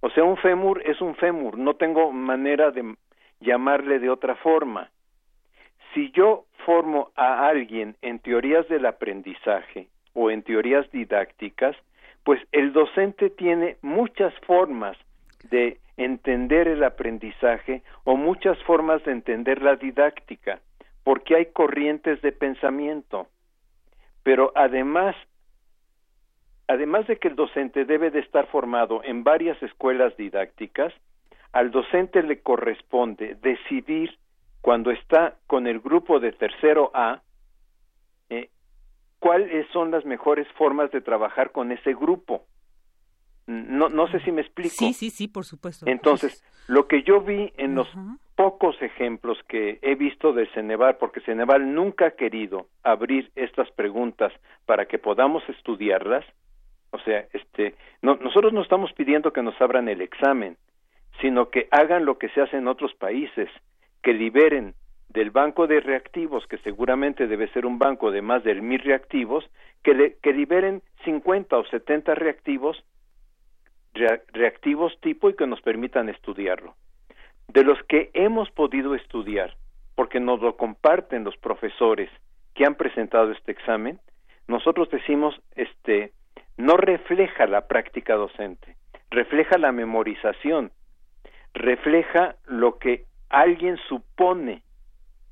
[0.00, 2.94] O sea, un fémur es un fémur, no tengo manera de
[3.40, 4.90] llamarle de otra forma.
[5.94, 11.76] Si yo formo a alguien en teorías del aprendizaje o en teorías didácticas,
[12.24, 14.96] pues el docente tiene muchas formas
[15.50, 20.60] de entender el aprendizaje o muchas formas de entender la didáctica,
[21.04, 23.28] porque hay corrientes de pensamiento
[24.26, 25.14] pero además
[26.66, 30.92] además de que el docente debe de estar formado en varias escuelas didácticas,
[31.52, 34.18] al docente le corresponde decidir
[34.62, 37.22] cuando está con el grupo de tercero A
[38.28, 38.50] eh,
[39.20, 42.46] cuáles son las mejores formas de trabajar con ese grupo.
[43.46, 44.74] No, no sé si me explico.
[44.76, 45.86] Sí, sí, sí, por supuesto.
[45.86, 47.86] Entonces, lo que yo vi en los
[48.46, 54.32] pocos ejemplos que he visto de Ceneval, porque Ceneval nunca ha querido abrir estas preguntas
[54.66, 56.24] para que podamos estudiarlas,
[56.92, 60.56] o sea, este, nosotros no estamos pidiendo que nos abran el examen,
[61.20, 63.50] sino que hagan lo que se hace en otros países,
[64.00, 64.74] que liberen
[65.08, 69.44] del banco de reactivos, que seguramente debe ser un banco de más de mil reactivos,
[69.82, 72.84] que, que liberen 50 o 70 reactivos,
[73.92, 76.76] reactivos tipo y que nos permitan estudiarlo
[77.48, 79.56] de los que hemos podido estudiar,
[79.94, 82.10] porque nos lo comparten los profesores
[82.54, 84.00] que han presentado este examen,
[84.48, 86.12] nosotros decimos, este,
[86.56, 88.76] no refleja la práctica docente,
[89.10, 90.72] refleja la memorización,
[91.54, 94.62] refleja lo que alguien supone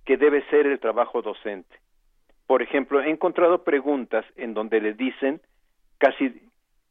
[0.05, 1.77] que debe ser el trabajo docente.
[2.47, 5.41] Por ejemplo, he encontrado preguntas en donde le dicen,
[5.99, 6.43] casi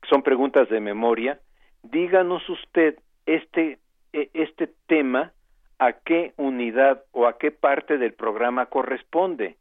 [0.09, 1.39] son preguntas de memoria,
[1.83, 3.79] díganos usted este
[4.13, 5.33] este tema
[5.79, 9.57] a qué unidad o a qué parte del programa corresponde.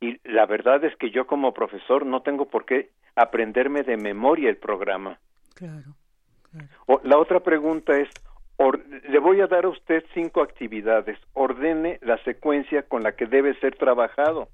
[0.00, 4.50] Y la verdad es que yo como profesor no tengo por qué aprenderme de memoria
[4.50, 5.18] el programa.
[5.54, 5.94] Claro.
[7.02, 8.08] la otra pregunta es,
[9.08, 11.18] le voy a dar a usted cinco actividades.
[11.32, 14.48] Ordene la secuencia con la que debe ser trabajado.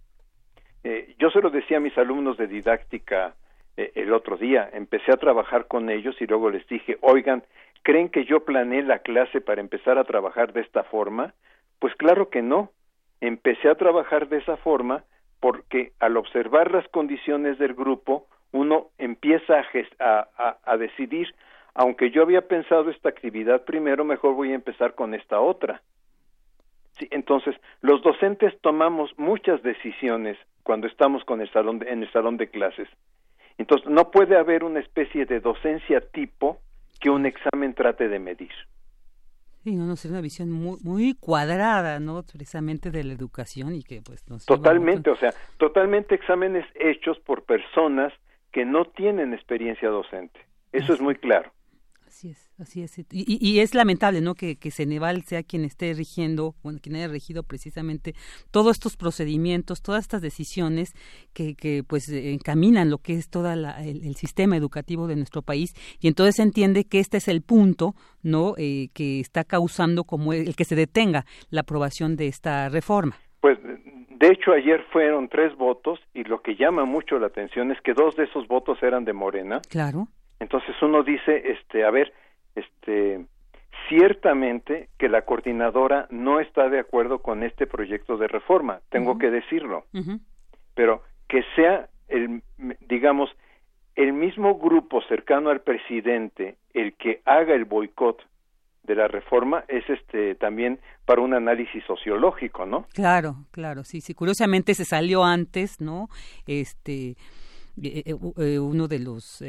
[0.83, 3.35] Eh, yo se lo decía a mis alumnos de didáctica
[3.77, 4.69] eh, el otro día.
[4.73, 7.43] Empecé a trabajar con ellos y luego les dije, oigan,
[7.85, 11.35] ¿creen que yo planeé la clase para empezar a trabajar de esta forma?
[11.79, 12.73] Pues claro que no.
[13.21, 15.05] Empecé a trabajar de esa forma
[15.39, 19.63] porque al observar las condiciones del grupo, uno empieza
[20.01, 21.29] a, decidir,
[21.75, 25.83] aunque yo había pensado esta actividad primero, mejor voy a empezar con esta otra.
[26.93, 32.39] Sí, entonces, los docentes tomamos muchas decisiones cuando estamos con el salón en el salón
[32.39, 32.89] de clases.
[33.59, 36.61] Entonces, no puede haber una especie de docencia tipo
[37.01, 38.53] que un examen trate de medir.
[39.65, 42.23] Sí, no, no, es una visión muy, muy cuadrada, ¿no?
[42.23, 47.45] Precisamente de la educación y que pues nos Totalmente, o sea, totalmente exámenes hechos por
[47.45, 48.13] personas
[48.53, 50.39] que no tienen experiencia docente.
[50.73, 51.51] Eso es muy claro.
[52.15, 52.97] Así es, así es.
[52.97, 54.37] Y, y, es lamentable, ¿no?
[54.37, 58.15] Que, que, Ceneval sea quien esté rigiendo, bueno, quien haya regido precisamente
[58.53, 60.93] todos estos procedimientos, todas estas decisiones
[61.33, 65.75] que, que pues encaminan lo que es todo el, sistema educativo de nuestro país.
[66.01, 68.55] Y entonces se entiende que este es el punto, ¿no?
[68.59, 73.17] Eh, que está causando como el que se detenga la aprobación de esta reforma.
[73.41, 77.81] Pues de hecho, ayer fueron tres votos y lo que llama mucho la atención es
[77.81, 79.61] que dos de esos votos eran de Morena.
[79.69, 80.07] Claro.
[80.45, 82.13] Entonces uno dice, este, a ver,
[82.55, 83.25] este,
[83.89, 89.31] ciertamente que la coordinadora no está de acuerdo con este proyecto de reforma, tengo que
[89.31, 89.87] decirlo,
[90.75, 92.43] pero que sea el,
[92.87, 93.31] digamos,
[93.95, 98.21] el mismo grupo cercano al presidente el que haga el boicot
[98.83, 102.85] de la reforma es este también para un análisis sociológico, ¿no?
[102.93, 104.13] Claro, claro, sí, sí.
[104.13, 106.11] Curiosamente se salió antes, ¿no?
[106.47, 107.17] Este
[107.83, 109.43] eh, eh, eh, uno de los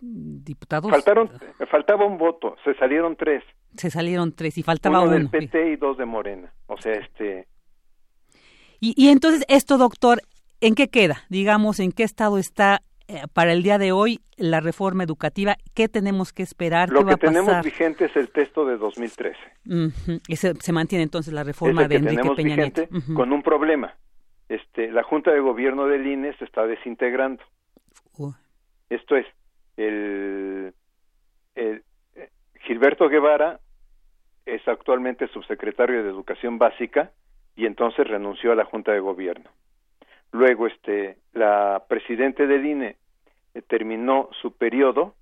[0.00, 0.90] diputados.
[0.90, 1.30] Faltaron,
[1.70, 3.42] faltaba un voto, se salieron tres.
[3.76, 5.10] Se salieron tres y faltaba uno.
[5.10, 6.52] uno del PT y dos de Morena.
[6.66, 7.46] O sea, este.
[8.80, 10.20] Y, y entonces esto, doctor,
[10.60, 11.22] ¿en qué queda?
[11.28, 15.56] Digamos, ¿en qué estado está eh, para el día de hoy la reforma educativa?
[15.74, 16.88] ¿Qué tenemos que esperar?
[16.88, 19.36] Lo que tenemos vigente es el texto de 2013.
[20.28, 22.88] se mantiene entonces la reforma de Enrique Peña Nieto.
[23.14, 23.94] Con un problema.
[24.48, 27.42] Este, la Junta de Gobierno del INE se está desintegrando.
[28.88, 29.26] Esto es,
[29.76, 30.72] el,
[32.60, 33.60] Gilberto Guevara
[34.46, 37.10] es actualmente subsecretario de Educación Básica
[37.56, 39.50] y entonces renunció a la Junta de Gobierno.
[40.32, 42.96] Luego, este, la presidente del INE
[43.68, 45.14] terminó su periodo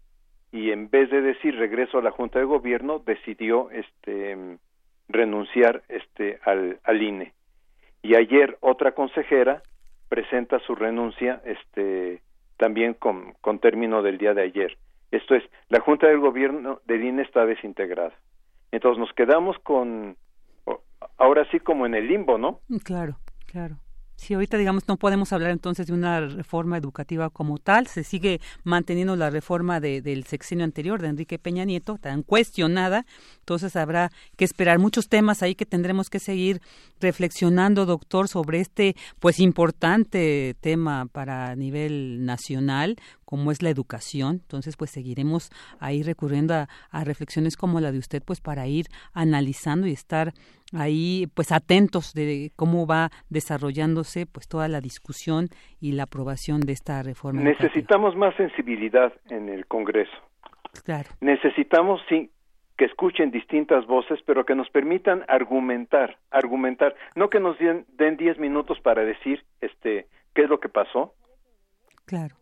[0.50, 4.58] y en vez de decir regreso a la Junta de Gobierno decidió este
[5.08, 7.32] renunciar este al, al INE.
[8.02, 9.62] Y ayer otra consejera
[10.08, 12.20] presenta su renuncia este
[12.62, 14.78] también con, con término del día de ayer.
[15.10, 18.14] Esto es, la Junta del Gobierno del INE está desintegrada.
[18.70, 20.16] Entonces nos quedamos con,
[21.18, 22.60] ahora sí como en el limbo, ¿no?
[22.84, 23.16] Claro,
[23.50, 23.78] claro.
[24.14, 28.40] Sí, ahorita digamos no podemos hablar entonces de una reforma educativa como tal, se sigue
[28.62, 33.04] manteniendo la reforma del sexenio anterior de Enrique Peña Nieto, tan cuestionada,
[33.40, 36.60] entonces habrá que esperar muchos temas ahí que tendremos que seguir
[37.02, 44.40] reflexionando, doctor, sobre este pues importante tema para nivel nacional, como es la educación.
[44.42, 45.50] Entonces, pues seguiremos
[45.80, 50.32] ahí recurriendo a, a, reflexiones como la de usted, pues para ir analizando y estar
[50.74, 55.48] ahí pues atentos de cómo va desarrollándose pues toda la discusión
[55.80, 57.42] y la aprobación de esta reforma.
[57.42, 60.16] Necesitamos más sensibilidad en el Congreso.
[60.84, 61.10] Claro.
[61.20, 62.30] Necesitamos sí
[62.76, 68.38] que escuchen distintas voces, pero que nos permitan argumentar, argumentar, no que nos den 10
[68.38, 71.14] minutos para decir este qué es lo que pasó.
[72.06, 72.41] Claro.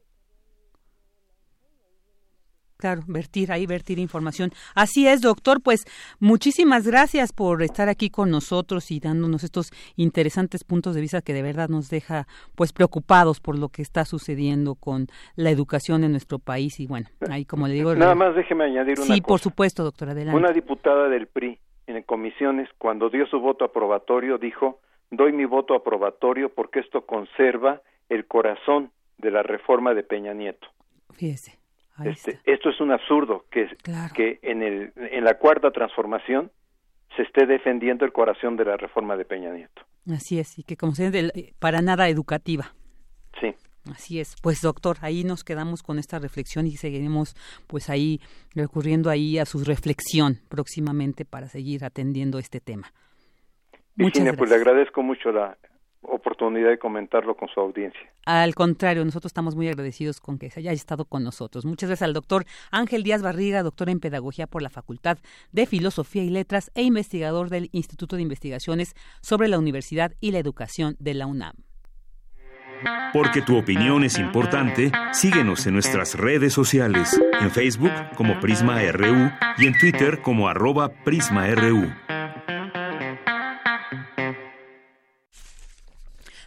[2.81, 4.53] Claro, vertir ahí, vertir información.
[4.75, 5.61] Así es, doctor.
[5.63, 5.85] Pues
[6.19, 11.35] muchísimas gracias por estar aquí con nosotros y dándonos estos interesantes puntos de vista que
[11.35, 16.13] de verdad nos deja pues preocupados por lo que está sucediendo con la educación en
[16.13, 17.95] nuestro país y bueno, ahí como le digo.
[17.95, 20.13] Nada más déjeme añadir una Sí, por supuesto, doctora.
[20.13, 20.39] Adelante.
[20.39, 24.81] Una diputada del PRI en comisiones cuando dio su voto aprobatorio dijo,
[25.11, 30.67] "Doy mi voto aprobatorio porque esto conserva el corazón de la reforma de Peña Nieto."
[31.13, 31.60] Fíjese.
[32.05, 33.69] Este, esto es un absurdo que,
[34.15, 36.51] que en, el, en la cuarta transformación
[37.17, 39.83] se esté defendiendo el corazón de la reforma de Peña Nieto.
[40.11, 42.73] Así es, y que como se para nada educativa.
[43.41, 43.55] Sí.
[43.91, 44.37] Así es.
[44.43, 47.35] Pues doctor, ahí nos quedamos con esta reflexión y seguiremos
[47.67, 48.21] pues ahí
[48.55, 52.93] recurriendo ahí a su reflexión próximamente para seguir atendiendo este tema.
[53.97, 54.39] Muchas gracias.
[54.39, 55.57] pues le agradezco mucho la,
[56.03, 58.01] oportunidad de comentarlo con su audiencia.
[58.27, 61.65] Al contrario, nosotros estamos muy agradecidos con que se haya estado con nosotros.
[61.65, 65.19] Muchas gracias al doctor Ángel Díaz Barriga, doctor en Pedagogía por la Facultad
[65.53, 70.39] de Filosofía y Letras e investigador del Instituto de Investigaciones sobre la Universidad y la
[70.39, 71.55] Educación de la UNAM.
[73.13, 79.31] Porque tu opinión es importante, síguenos en nuestras redes sociales, en Facebook como Prisma RU
[79.59, 81.91] y en Twitter como arroba PrismaRU.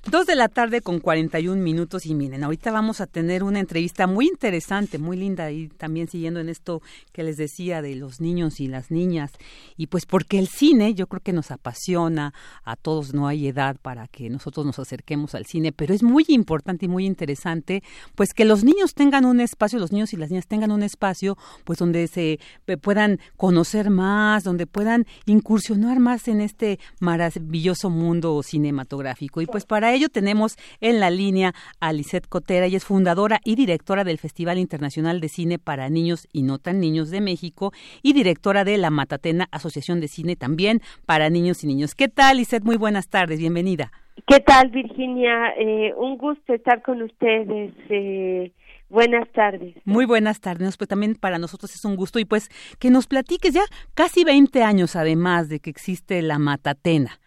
[0.05, 4.05] Dos de la tarde con 41 minutos y miren, ahorita vamos a tener una entrevista
[4.05, 6.81] muy interesante, muy linda y también siguiendo en esto
[7.13, 9.31] que les decía de los niños y las niñas.
[9.77, 12.33] Y pues porque el cine yo creo que nos apasiona
[12.65, 16.25] a todos, no hay edad para que nosotros nos acerquemos al cine, pero es muy
[16.27, 17.81] importante y muy interesante
[18.13, 21.37] pues que los niños tengan un espacio, los niños y las niñas tengan un espacio
[21.63, 22.39] pues donde se
[22.81, 29.39] puedan conocer más, donde puedan incursionar más en este maravilloso mundo cinematográfico.
[29.39, 33.55] Y pues para ello tenemos en la línea a Lisette Cotera, y es fundadora y
[33.55, 37.71] directora del Festival Internacional de Cine para Niños y No Tan Niños de México
[38.01, 41.95] y directora de la Matatena Asociación de Cine también para Niños y Niños.
[41.95, 42.63] ¿Qué tal, Lisette?
[42.63, 43.91] Muy buenas tardes, bienvenida.
[44.27, 45.53] ¿Qué tal, Virginia?
[45.57, 47.73] Eh, un gusto estar con ustedes.
[47.89, 48.51] Eh,
[48.89, 49.75] buenas tardes.
[49.85, 52.49] Muy buenas tardes, pues también para nosotros es un gusto y pues
[52.79, 53.63] que nos platiques ya
[53.93, 57.19] casi 20 años además de que existe la Matatena.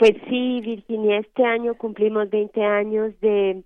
[0.00, 3.62] Pues sí, Virginia, este año cumplimos 20 años de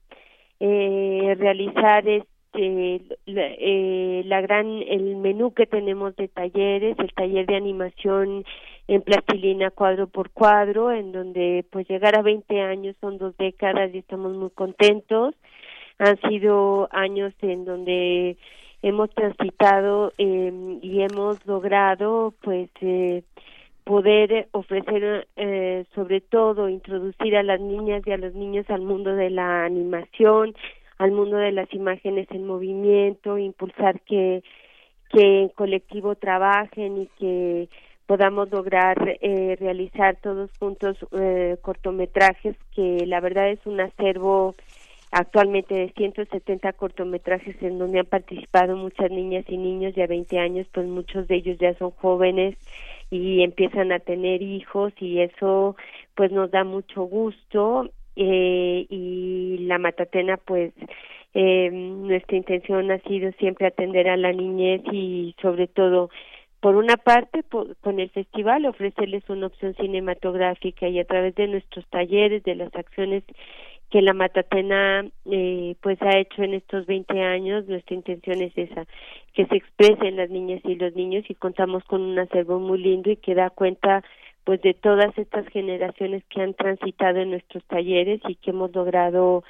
[0.59, 7.47] eh, realizar este la, eh, la gran el menú que tenemos de talleres, el taller
[7.47, 8.45] de animación
[8.89, 13.95] en plastilina cuadro por cuadro, en donde pues llegar a 20 años son dos décadas
[13.95, 15.37] y estamos muy contentos.
[15.99, 18.37] Han sido años en donde
[18.83, 23.23] hemos transitado eh, y hemos logrado pues eh,
[23.85, 29.15] poder ofrecer eh, sobre todo introducir a las niñas y a los niños al mundo
[29.15, 30.55] de la animación
[30.99, 34.43] al mundo de las imágenes en movimiento impulsar que
[35.11, 37.69] que en colectivo trabajen y que
[38.07, 44.55] podamos lograr eh, realizar todos juntos eh, cortometrajes que la verdad es un acervo
[45.11, 50.67] actualmente de 170 cortometrajes en donde han participado muchas niñas y niños ya 20 años
[50.73, 52.57] pues muchos de ellos ya son jóvenes
[53.15, 55.77] y empiezan a tener hijos y eso
[56.17, 60.73] pues nos da mucho gusto eh, y la matatena pues
[61.33, 66.11] eh, nuestra intención ha sido siempre atender a la niñez y sobre todo
[66.59, 67.45] por una parte
[67.83, 72.75] con el festival ofrecerles una opción cinematográfica y a través de nuestros talleres de las
[72.75, 73.23] acciones
[73.95, 77.69] que la Matatena eh, pues ha hecho en estos 20 años.
[77.69, 78.87] Nuestra intención es esa,
[79.35, 83.13] que se expresen las niñas y los niños y contamos con un acervo muy lindo
[83.13, 84.03] y que da cuenta
[84.43, 89.45] pues de todas estas generaciones que han transitado en nuestros talleres y que hemos logrado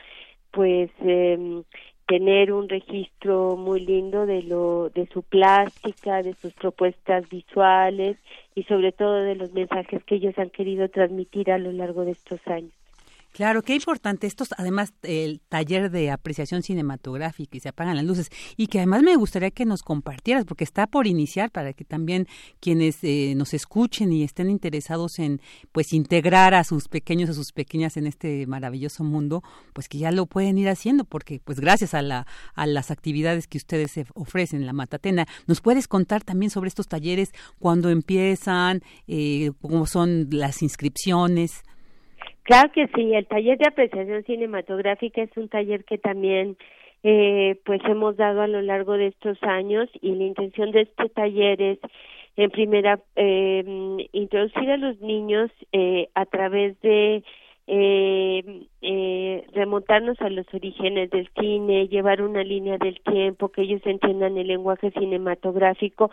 [0.50, 1.62] pues eh,
[2.06, 8.18] tener un registro muy lindo de lo de su plástica, de sus propuestas visuales
[8.54, 12.10] y sobre todo de los mensajes que ellos han querido transmitir a lo largo de
[12.10, 12.83] estos años.
[13.34, 14.28] Claro, qué importante.
[14.28, 18.30] Estos, además, el taller de apreciación cinematográfica y se apagan las luces.
[18.56, 22.28] Y que además me gustaría que nos compartieras, porque está por iniciar para que también
[22.60, 25.40] quienes eh, nos escuchen y estén interesados en,
[25.72, 29.42] pues, integrar a sus pequeños, a sus pequeñas en este maravilloso mundo,
[29.72, 33.48] pues que ya lo pueden ir haciendo, porque, pues, gracias a, la, a las actividades
[33.48, 38.82] que ustedes ofrecen en la Matatena, ¿nos puedes contar también sobre estos talleres, cuándo empiezan,
[39.08, 41.64] eh, cómo son las inscripciones?
[42.44, 46.58] Claro que sí, el taller de apreciación cinematográfica es un taller que también
[47.02, 51.08] eh, pues hemos dado a lo largo de estos años y la intención de este
[51.08, 51.78] taller es
[52.36, 57.22] en primera eh, introducir a los niños eh, a través de
[57.66, 63.80] eh, eh, remontarnos a los orígenes del cine, llevar una línea del tiempo, que ellos
[63.86, 66.10] entiendan el lenguaje cinematográfico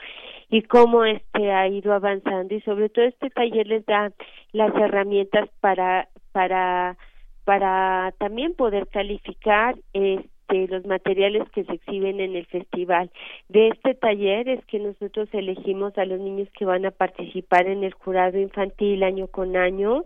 [0.49, 2.55] y cómo este ha ido avanzando.
[2.55, 4.13] Y sobre todo este taller les da
[4.53, 6.97] las herramientas para para
[7.43, 13.09] para también poder calificar este los materiales que se exhiben en el festival.
[13.47, 17.83] De este taller es que nosotros elegimos a los niños que van a participar en
[17.83, 20.03] el jurado infantil año con año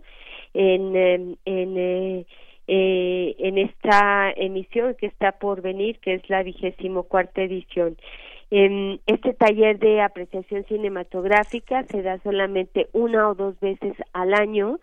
[0.54, 2.26] en, em, en, eh,
[2.68, 7.96] eh, en esta emisión que está por venir, que es la vigésimo cuarta edición.
[8.50, 14.78] En este taller de apreciación cinematográfica se da solamente una o dos veces al año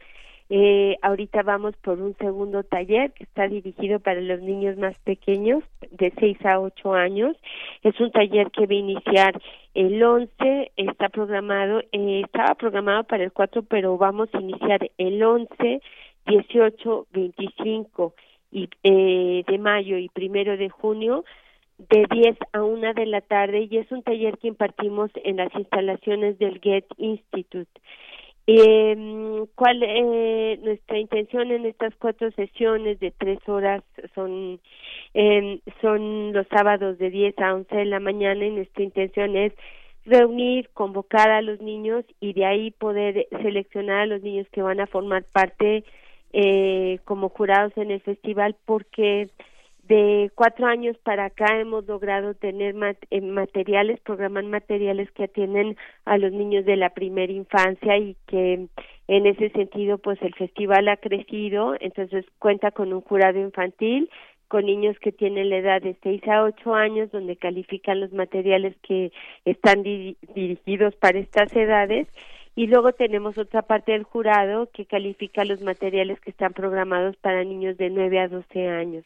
[0.49, 5.63] eh, ahorita vamos por un segundo taller que está dirigido para los niños más pequeños,
[5.91, 7.37] de 6 a 8 años.
[7.81, 9.41] Es un taller que va a iniciar
[9.73, 15.23] el 11, está programado, eh, estaba programado para el 4, pero vamos a iniciar el
[15.23, 15.81] 11
[16.25, 18.13] 18, 25
[18.51, 21.25] y, eh, de mayo y primero de junio
[21.77, 25.53] de 10 a 1 de la tarde y es un taller que impartimos en las
[25.55, 27.71] instalaciones del Get Institute.
[28.45, 33.83] Eh, ¿Cuál eh, nuestra intención en estas cuatro sesiones de tres horas
[34.15, 34.59] son
[35.13, 39.53] eh, son los sábados de 10 a 11 de la mañana y nuestra intención es
[40.05, 44.79] reunir, convocar a los niños y de ahí poder seleccionar a los niños que van
[44.79, 45.85] a formar parte
[46.33, 49.29] eh, como jurados en el festival porque
[49.83, 52.75] de cuatro años para acá hemos logrado tener
[53.09, 58.67] eh, materiales, programar materiales que atienden a los niños de la primera infancia y que
[59.07, 64.09] en ese sentido pues el festival ha crecido, entonces cuenta con un jurado infantil,
[64.47, 68.75] con niños que tienen la edad de seis a ocho años, donde califican los materiales
[68.83, 69.11] que
[69.43, 72.07] están dirigidos para estas edades
[72.55, 77.43] y luego tenemos otra parte del jurado que califica los materiales que están programados para
[77.43, 79.03] niños de 9 a 12 años.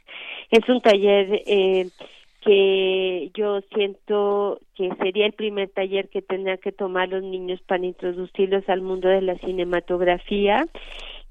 [0.52, 1.90] Es un taller eh,
[2.42, 7.86] que yo siento que sería el primer taller que tendrían que tomar los niños para
[7.86, 10.68] introducirlos al mundo de la cinematografía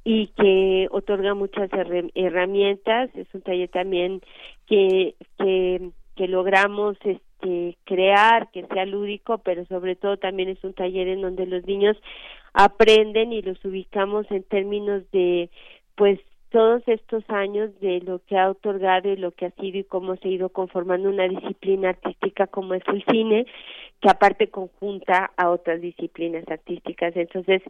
[0.05, 1.68] y que otorga muchas
[2.14, 3.10] herramientas.
[3.14, 4.22] Es un taller también
[4.66, 7.26] que, que, que logramos este,
[7.84, 11.96] crear, que sea lúdico, pero sobre todo también es un taller en donde los niños
[12.52, 15.50] aprenden y los ubicamos en términos de,
[15.94, 16.18] pues,
[16.50, 20.16] todos estos años de lo que ha otorgado y lo que ha sido y cómo
[20.16, 23.46] se ha ido conformando una disciplina artística como es el cine,
[24.00, 27.14] que aparte conjunta a otras disciplinas artísticas.
[27.16, 27.62] Entonces,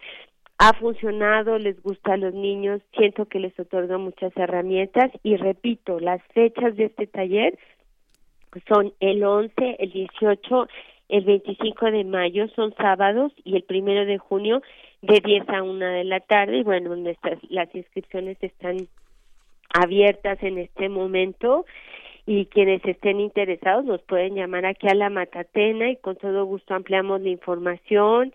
[0.58, 6.00] ha funcionado, les gusta a los niños, siento que les otorga muchas herramientas y repito,
[6.00, 7.58] las fechas de este taller
[8.68, 10.68] son el 11, el 18,
[11.08, 14.62] el 25 de mayo, son sábados, y el primero de junio
[15.02, 16.58] de 10 a 1 de la tarde.
[16.58, 18.88] Y bueno, nuestras, las inscripciones están
[19.72, 21.66] abiertas en este momento
[22.26, 26.74] y quienes estén interesados nos pueden llamar aquí a la Matatena y con todo gusto
[26.74, 28.32] ampliamos la información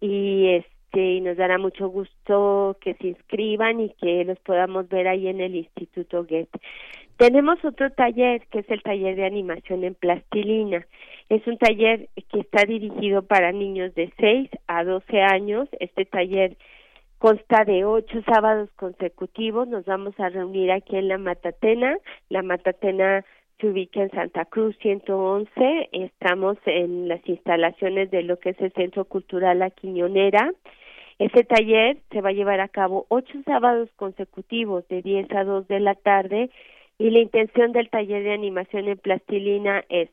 [0.00, 5.08] y este y nos dará mucho gusto que se inscriban y que los podamos ver
[5.08, 6.48] ahí en el Instituto Goethe.
[7.16, 10.86] Tenemos otro taller que es el taller de animación en plastilina.
[11.30, 15.68] Es un taller que está dirigido para niños de 6 a 12 años.
[15.80, 16.56] Este taller
[17.18, 19.66] consta de ocho sábados consecutivos.
[19.66, 21.96] Nos vamos a reunir aquí en la Matatena.
[22.28, 23.24] La Matatena
[23.58, 25.88] se ubica en Santa Cruz 111.
[25.92, 30.52] Estamos en las instalaciones de lo que es el Centro Cultural La Quiñonera.
[31.18, 35.66] Ese taller se va a llevar a cabo ocho sábados consecutivos de 10 a 2
[35.66, 36.50] de la tarde
[36.98, 40.08] y la intención del taller de animación en plastilina es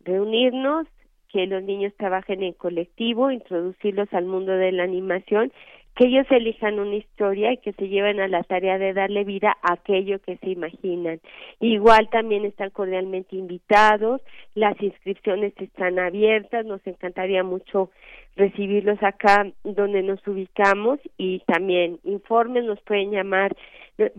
[0.00, 0.86] reunirnos,
[1.28, 5.52] que los niños trabajen en colectivo, introducirlos al mundo de la animación,
[5.98, 9.56] que ellos elijan una historia y que se lleven a la tarea de darle vida
[9.62, 11.18] a aquello que se imaginan.
[11.58, 14.22] Igual también están cordialmente invitados,
[14.54, 17.90] las inscripciones están abiertas, nos encantaría mucho
[18.36, 23.56] recibirlos acá donde nos ubicamos y también informes, nos pueden llamar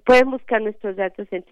[0.04, 1.46] Pueden buscar nuestros datos en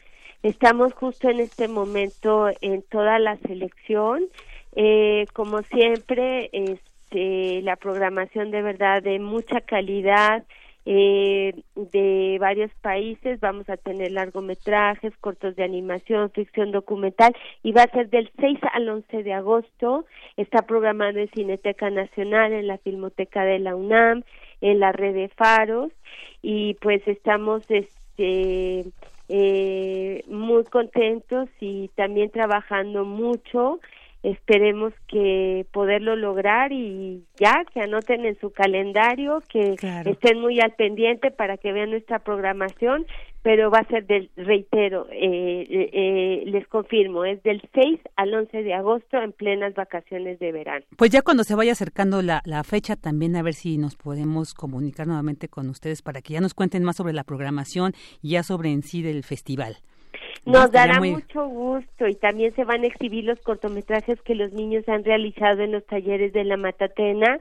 [0.42, 4.24] Estamos justo en este momento en toda la selección.
[4.76, 10.44] Eh, como siempre, este, la programación de verdad de mucha calidad,
[10.86, 13.40] eh, de varios países.
[13.40, 18.58] Vamos a tener largometrajes, cortos de animación, ficción documental y va a ser del 6
[18.72, 20.06] al 11 de agosto.
[20.36, 24.24] Está programado en Cineteca Nacional, en la Filmoteca de la UNAM,
[24.60, 25.92] en la red de faros
[26.42, 28.84] y pues estamos este
[29.28, 33.80] eh, muy contentos y también trabajando mucho
[34.24, 39.76] esperemos que poderlo lograr y ya que anoten en su calendario que
[40.06, 43.06] estén muy al pendiente para que vean nuestra programación
[43.42, 48.62] pero va a ser del reitero eh, eh, les confirmo es del 6 al 11
[48.62, 50.86] de agosto en plenas vacaciones de verano.
[50.96, 54.54] Pues ya cuando se vaya acercando la, la fecha también a ver si nos podemos
[54.54, 57.92] comunicar nuevamente con ustedes para que ya nos cuenten más sobre la programación
[58.22, 59.76] y ya sobre en sí del festival
[60.44, 64.88] nos dará mucho gusto y también se van a exhibir los cortometrajes que los niños
[64.88, 67.38] han realizado en los talleres de la Matatena.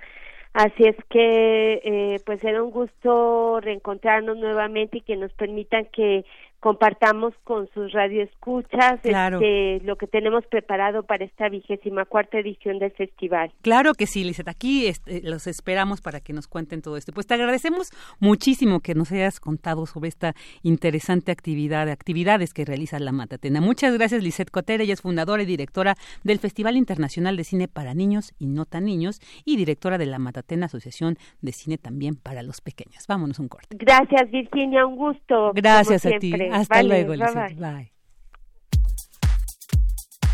[0.54, 6.26] Así es que, eh, pues será un gusto reencontrarnos nuevamente y que nos permitan que
[6.64, 12.91] compartamos con sus radioescuchas este, lo que tenemos preparado para esta vigésima cuarta edición del
[12.91, 13.52] festival.
[13.61, 17.11] Claro que sí, Lizeth, aquí este, los esperamos para que nos cuenten todo esto.
[17.11, 17.90] Pues te agradecemos
[18.22, 23.60] muchísimo que nos hayas contado sobre esta interesante actividad, actividades que realiza la Matatena.
[23.60, 27.94] Muchas gracias, Lizeth Cotera, ella es fundadora y directora del Festival Internacional de Cine para
[27.94, 32.41] Niños y No Tan Niños y directora de la Matatena Asociación de Cine también para
[32.41, 33.06] los pequeños.
[33.06, 33.76] Vámonos un corte.
[33.77, 35.52] Gracias, Virginia, un gusto.
[35.53, 36.31] Gracias a ti.
[36.54, 37.58] Hasta luego, Lizeth.
[37.58, 37.92] Bye.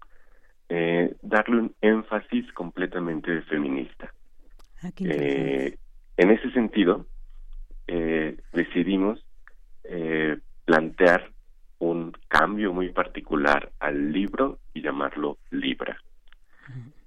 [1.22, 4.12] darle un énfasis completamente feminista.
[4.84, 7.06] Ah, en ese sentido,
[8.52, 9.24] decidimos
[10.66, 11.32] plantear
[11.80, 15.98] un cambio muy particular al libro y llamarlo Libra.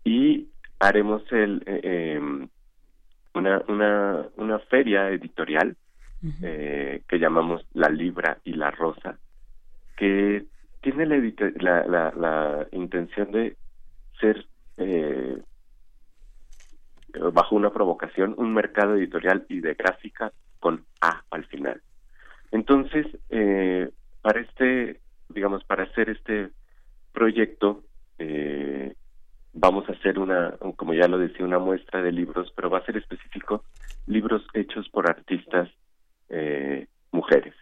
[0.04, 0.48] Y
[0.78, 2.48] haremos el, eh, em,
[3.34, 5.76] una, una, una feria editorial
[6.42, 9.18] eh, que llamamos La Libra y la Rosa,
[9.96, 10.46] que
[10.80, 13.56] tiene la, la, la, intención de
[14.20, 14.46] ser,
[14.78, 15.40] eh,
[17.32, 21.80] bajo una provocación, un mercado editorial y de gráfica con A al final.
[22.50, 23.90] Entonces, eh,
[24.22, 26.50] para este, digamos, para hacer este
[27.12, 27.82] proyecto,
[28.18, 28.94] eh,
[29.52, 32.86] vamos a hacer una, como ya lo decía, una muestra de libros, pero va a
[32.86, 33.64] ser específico,
[34.06, 35.68] libros hechos por artistas
[36.28, 37.54] eh, mujeres.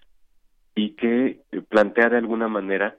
[0.74, 2.96] Y que plantea de alguna manera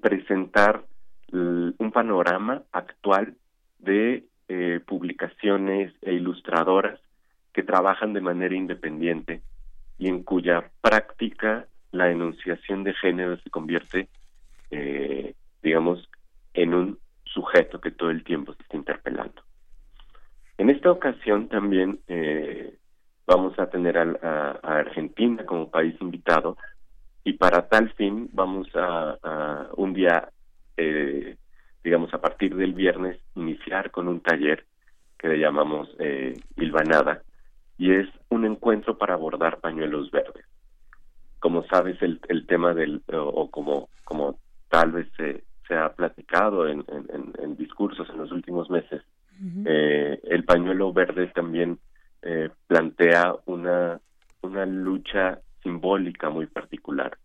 [0.00, 0.84] presentar
[1.32, 3.34] un panorama actual
[3.78, 4.24] de
[4.86, 7.00] publicaciones e ilustradoras
[7.58, 9.42] que trabajan de manera independiente
[9.98, 14.08] y en cuya práctica la enunciación de género se convierte,
[14.70, 16.08] eh, digamos,
[16.54, 19.42] en un sujeto que todo el tiempo se está interpelando.
[20.56, 22.76] En esta ocasión también eh,
[23.26, 26.56] vamos a tener a, Argentina como país invitado
[27.24, 30.28] y para tal fin vamos a, un día,
[30.76, 31.36] eh,
[31.82, 34.64] digamos, a partir del viernes, iniciar con un taller
[35.18, 36.34] que le llamamos eh,
[37.78, 40.44] y es un encuentro para abordar pañuelos verdes.
[41.38, 44.38] Como sabes, el, el tema del, o, como, como
[44.68, 49.02] tal vez se, se ha platicado en, en, discursos en los últimos meses,
[49.64, 51.78] eh, el pañuelo verde también
[52.22, 54.00] eh, plantea una,
[54.42, 57.16] una lucha simbólica muy particular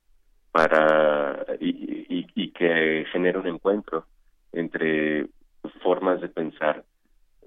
[0.51, 4.05] para y, y, que genera un encuentro
[4.51, 5.27] entre
[5.81, 6.83] formas de pensar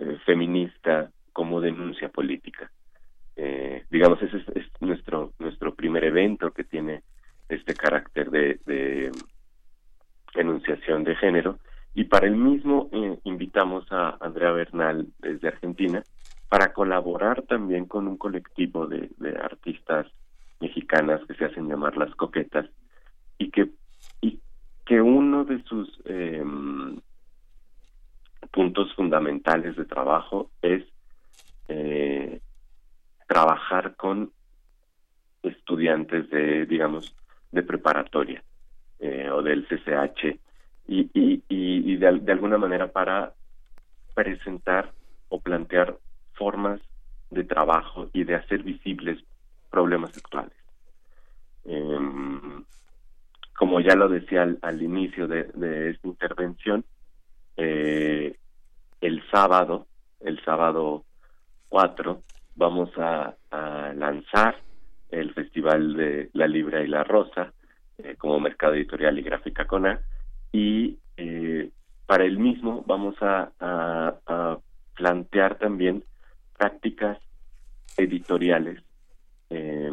[0.01, 2.71] eh, feminista como denuncia política.
[3.37, 7.03] Eh, digamos, ese es, nuestro, nuestro primer evento que tiene
[7.49, 9.11] este carácter de,
[10.35, 11.59] enunciación de género.
[11.95, 16.03] Y para el mismo eh, invitamos a Andrea Bernal desde Argentina
[16.49, 19.11] para colaborar también con un colectivo de,
[19.43, 20.07] artistas
[20.61, 22.67] mexicanas que se hacen llamar las coquetas
[23.39, 23.71] y que
[24.21, 24.41] y
[24.87, 26.99] que uno de sus em,
[28.51, 30.83] puntos fundamentales de trabajo es
[31.69, 32.41] eh,
[33.27, 34.33] trabajar con
[35.43, 37.15] estudiantes de, digamos,
[37.53, 38.43] de preparatoria
[38.99, 40.39] eh, o del CCH
[40.89, 43.33] y, y, y de, alguna manera para
[44.15, 44.93] presentar
[45.29, 45.97] o plantear
[46.35, 46.81] formas
[47.31, 49.23] de trabajo y de hacer visibles
[49.71, 50.57] problemas actuales.
[51.65, 51.99] Eh,
[53.57, 56.85] como ya lo decía al, al inicio de, de, esta intervención,
[57.57, 58.37] eh,
[59.01, 59.87] el sábado,
[60.21, 61.05] el sábado
[61.69, 62.23] 4,
[62.57, 63.35] vamos a,
[63.95, 64.57] lanzar
[65.11, 67.53] el Festival de la Libra y la Rosa
[67.97, 70.01] eh, como mercado editorial y gráfica CONA
[70.53, 71.71] y eh,
[72.05, 73.51] para el mismo vamos a,
[74.95, 76.05] plantear también
[76.57, 77.19] prácticas
[77.99, 78.83] editoriales
[79.51, 79.91] eh,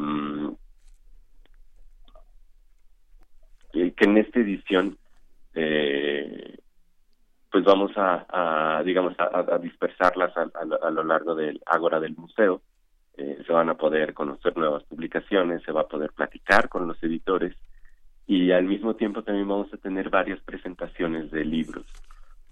[3.96, 4.98] que en esta edición
[5.56, 6.53] eh,
[7.54, 10.48] pues vamos a, a digamos a, a dispersarlas a,
[10.82, 12.64] a, lo largo del ágora del museo.
[13.16, 17.02] Eh, se van a poder conocer nuevas publicaciones se va a poder platicar con los
[17.04, 17.56] editores
[18.26, 21.86] y al mismo tiempo también vamos a tener varias presentaciones de libros.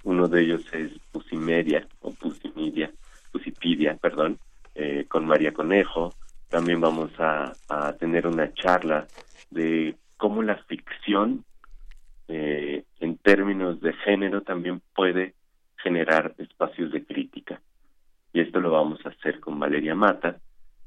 [0.03, 2.91] Uno de ellos es Pusimedia o Pusimedia
[3.31, 4.37] Pusipedia perdón
[4.75, 6.13] eh, con María Conejo.
[6.47, 9.07] También vamos a, a tener una charla
[9.49, 11.43] de cómo la ficción
[12.33, 15.33] eh, en términos de género también puede
[15.83, 17.59] generar espacios de crítica.
[18.31, 20.39] Y esto lo vamos a hacer con Valeria Mata.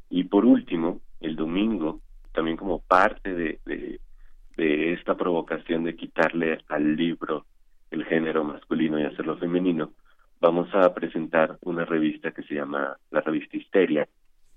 [0.08, 2.00] Y por último, el domingo,
[2.32, 7.44] también como parte de, de, esta provocación de quitarle al libro
[7.90, 9.92] el género masculino y hacerlo femenino,
[10.40, 14.08] vamos a presentar una revista que se llama la revista Histeria,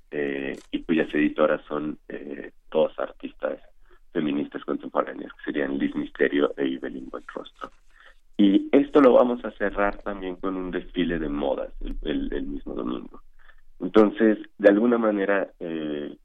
[0.10, 3.60] eh, y cuyas editoras son eh, dos artistas
[4.18, 7.70] feministas contemporáneas, que serían Liz Misterio e Evelyn Buenrostro.
[8.36, 11.72] Y esto lo vamos a cerrar también con un desfile de modas
[12.02, 13.22] el, mismo domingo.
[13.80, 16.18] Entonces, de alguna manera, eh,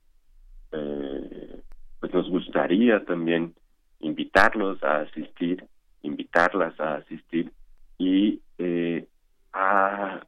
[0.73, 1.61] eh,
[2.01, 3.53] pues nos gustaría también
[4.01, 5.63] invitarlos a asistir,
[6.01, 7.53] invitarlas a asistir
[7.99, 9.07] y eh,
[9.53, 10.27] a,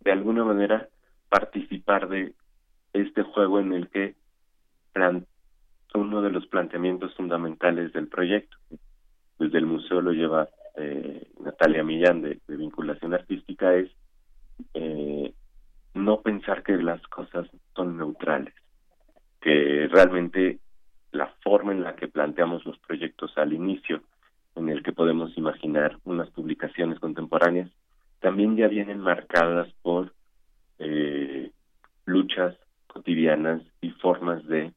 [0.00, 0.86] de alguna manera,
[1.30, 2.34] participar de
[2.92, 4.20] este juego en el que
[5.94, 8.56] uno de los planteamientos fundamentales del proyecto.
[9.38, 13.90] Desde el museo lo lleva eh, Natalia Millán de, vinculación artística es
[14.74, 15.32] eh,
[15.94, 18.54] no pensar que las cosas son neutrales,
[19.40, 20.60] que realmente
[21.12, 24.02] la forma en la que planteamos los proyectos al inicio,
[24.54, 27.70] en el que podemos imaginar unas publicaciones contemporáneas,
[28.20, 30.12] también ya vienen marcadas por
[30.78, 31.50] eh,
[32.04, 32.56] luchas
[32.86, 34.72] cotidianas y formas de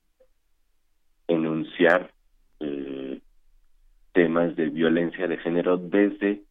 [1.27, 2.11] enunciar
[2.59, 3.21] eh,
[4.11, 6.43] temas de violencia de género desde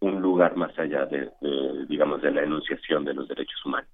[0.00, 3.90] un lugar más allá de, de, digamos, de la enunciación de los derechos humanos.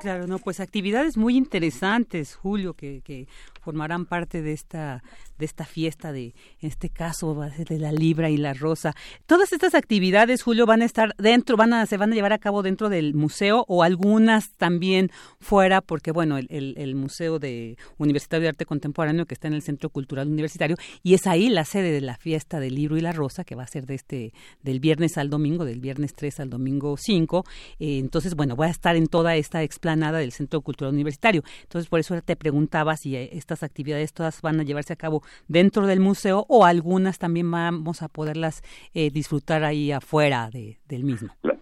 [0.00, 3.28] Claro, no, pues actividades muy interesantes, Julio, que, que
[3.60, 5.02] formarán parte de esta
[5.40, 8.94] de esta fiesta de en este caso de la libra y la rosa.
[9.26, 12.38] Todas estas actividades, Julio, van a estar dentro, van a se van a llevar a
[12.38, 15.10] cabo dentro del museo o algunas también
[15.40, 19.54] fuera, porque bueno, el, el, el museo de Universitario de Arte Contemporáneo que está en
[19.54, 23.00] el Centro Cultural Universitario y es ahí la sede de la fiesta del libro y
[23.00, 26.40] la rosa que va a ser de este del viernes al domingo, del viernes 3
[26.40, 27.44] al domingo 5.
[27.78, 31.42] Eh, entonces, bueno, voy a estar en toda esta explanada del Centro Cultural Universitario.
[31.62, 35.86] Entonces, por eso te preguntaba si estas actividades todas van a llevarse a cabo dentro
[35.86, 38.62] del museo o algunas también vamos a poderlas
[38.94, 41.34] eh, disfrutar ahí afuera de, del mismo.
[41.42, 41.56] La,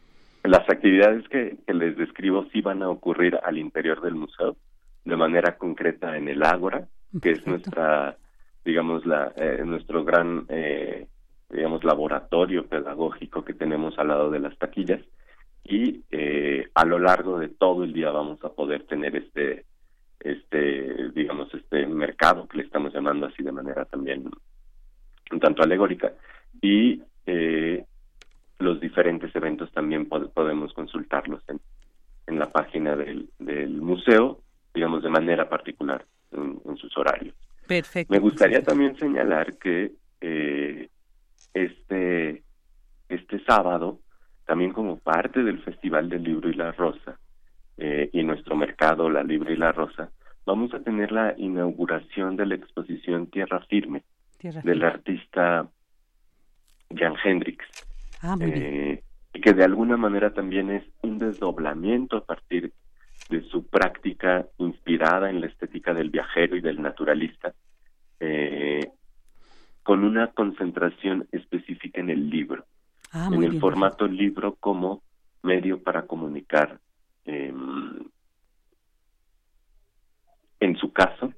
[0.44, 4.56] las actividades que, que, les describo sí van a ocurrir al interior del museo,
[5.04, 7.40] de manera concreta en el Ágora, que Perfecto.
[7.40, 8.16] es nuestra,
[8.64, 11.06] digamos, la, eh, nuestro gran, eh,
[11.50, 15.02] digamos, laboratorio pedagógico que tenemos al lado de las taquillas
[15.64, 19.66] y eh, a lo largo de todo el día vamos a poder tener este
[20.20, 24.30] este digamos este mercado que le estamos llamando así de manera también
[25.30, 26.12] un tanto alegórica.
[26.60, 27.84] Y eh,
[28.58, 31.60] los diferentes eventos también pod podemos consultarlos en,
[32.26, 34.40] en la página del, del, museo
[34.74, 37.34] digamos de manera particular en, en sus horarios.
[37.66, 40.88] Perfecto me gustaría también señalar que eh,
[41.54, 42.42] este
[43.08, 44.00] este sábado
[44.46, 47.18] también como parte del Festival del Libro y la Rosa
[47.78, 50.10] eh, y nuestro mercado La Libra y la Rosa,
[50.44, 54.02] vamos a tener la inauguración de la exposición Tierra Firme
[54.36, 55.68] Tierra del artista
[56.94, 57.64] Jan Hendrix.
[58.20, 59.02] Ah, eh,
[59.32, 62.72] que de alguna manera también es un desdoblamiento a partir
[63.30, 67.52] de su práctica inspirada en la estética del viajero y del naturalista,
[68.20, 68.90] eh,
[69.82, 72.64] con una concentración específica en el libro
[73.12, 75.02] ah, en el bien, formato libro como
[75.42, 76.80] medio para comunicar
[77.24, 78.08] Em,
[80.60, 81.32] en su caso,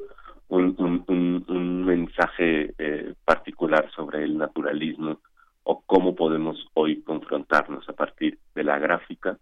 [0.49, 1.05] un,
[1.47, 5.21] un mensaje eh, particular sobre el naturalismo
[5.63, 9.39] o cómo podemos hoy confrontarnos a partir de la gráfica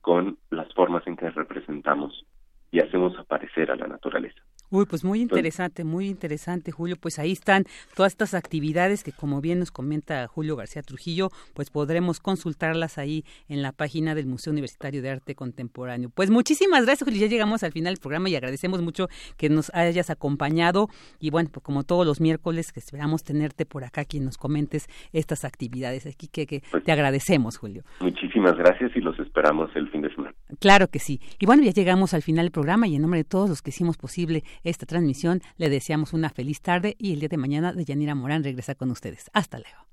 [0.00, 2.26] con las formas en que representamos
[2.70, 4.40] y hacemos aparecer a la naturaleza.
[4.72, 6.96] Uy, pues muy interesante, muy interesante, Julio.
[6.98, 11.68] Pues ahí están todas estas actividades que, como bien nos comenta Julio García Trujillo, pues
[11.68, 16.08] podremos consultarlas ahí en la página del Museo Universitario de Arte Contemporáneo.
[16.08, 17.20] Pues muchísimas gracias, Julio.
[17.20, 20.88] Ya llegamos al final del programa y agradecemos mucho que nos hayas acompañado.
[21.20, 24.86] Y bueno, pues como todos los miércoles, que esperamos tenerte por acá, quien nos comentes
[25.12, 26.06] estas actividades.
[26.06, 27.82] Aquí que, que pues te agradecemos, Julio.
[28.00, 30.34] Muchísimas gracias y los esperamos el fin de semana.
[30.60, 31.20] Claro que sí.
[31.38, 33.68] Y bueno, ya llegamos al final del programa y en nombre de todos los que
[33.68, 35.42] hicimos posible esta transmisión.
[35.56, 38.90] Le deseamos una feliz tarde y el día de mañana de Yanira Morán regresa con
[38.90, 39.30] ustedes.
[39.32, 39.86] Hasta luego.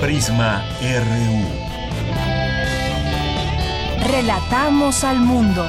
[0.00, 1.68] Prisma RU.
[4.10, 5.68] Relatamos al mundo.